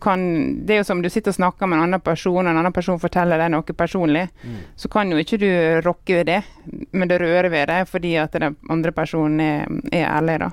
Kan, 0.00 0.20
det 0.66 0.74
er 0.74 0.82
jo 0.82 0.86
som 0.86 1.00
du 1.02 1.08
sitter 1.10 1.32
og 1.32 1.38
snakker 1.38 1.66
med 1.66 1.78
en 1.78 1.84
annen 1.88 2.02
person, 2.04 2.36
og 2.36 2.46
en 2.46 2.60
annen 2.60 2.74
person 2.74 3.00
forteller 3.00 3.40
deg 3.40 3.50
noe 3.50 3.76
personlig. 3.76 4.26
Mm. 4.44 4.58
Så 4.78 4.90
kan 4.92 5.10
jo 5.10 5.18
ikke 5.18 5.38
du 5.40 5.50
rokke 5.86 6.20
ved 6.20 6.28
det, 6.30 6.40
men 6.92 7.10
det 7.10 7.18
rører 7.22 7.50
ved 7.50 7.70
deg 7.72 7.88
fordi 7.90 8.14
at 8.20 8.36
den 8.36 8.58
andre 8.70 8.92
personen 8.94 9.40
er, 9.40 9.64
er 9.90 10.06
ærlig. 10.12 10.38
da. 10.44 10.50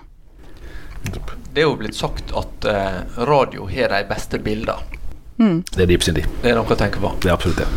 Det 1.54 1.62
er 1.62 1.68
jo 1.68 1.76
blitt 1.80 1.96
sagt 1.98 2.34
at 2.38 2.70
uh, 2.70 3.26
radio 3.28 3.68
har 3.70 3.94
de 3.94 4.08
beste 4.10 4.40
bildene. 4.40 4.98
Mm. 5.38 5.60
Det 5.70 5.84
er 5.84 5.92
Deep 5.92 6.06
Cindy. 6.06 6.24
Det 6.42 6.52
er 6.52 6.58
noe 6.58 6.74
å 6.74 6.80
tenke 6.80 7.02
på. 7.04 7.12
Det 7.22 7.30
er 7.30 7.36
absolutt 7.38 7.62
det. 7.62 7.68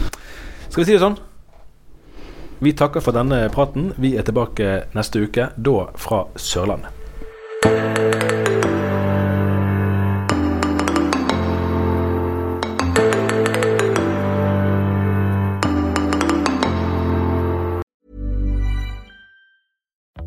Skal 0.71 0.83
vi 0.83 0.87
si 0.89 0.97
det 0.97 1.03
sånn? 1.03 1.19
Vi 2.61 2.73
takker 2.77 3.05
for 3.05 3.17
denne 3.17 3.43
praten. 3.53 3.93
Vi 4.01 4.15
er 4.21 4.25
tilbake 4.29 4.73
neste 4.97 5.25
uke, 5.25 5.51
da 5.57 5.77
fra 5.97 6.25
Sørlandet. 6.37 7.00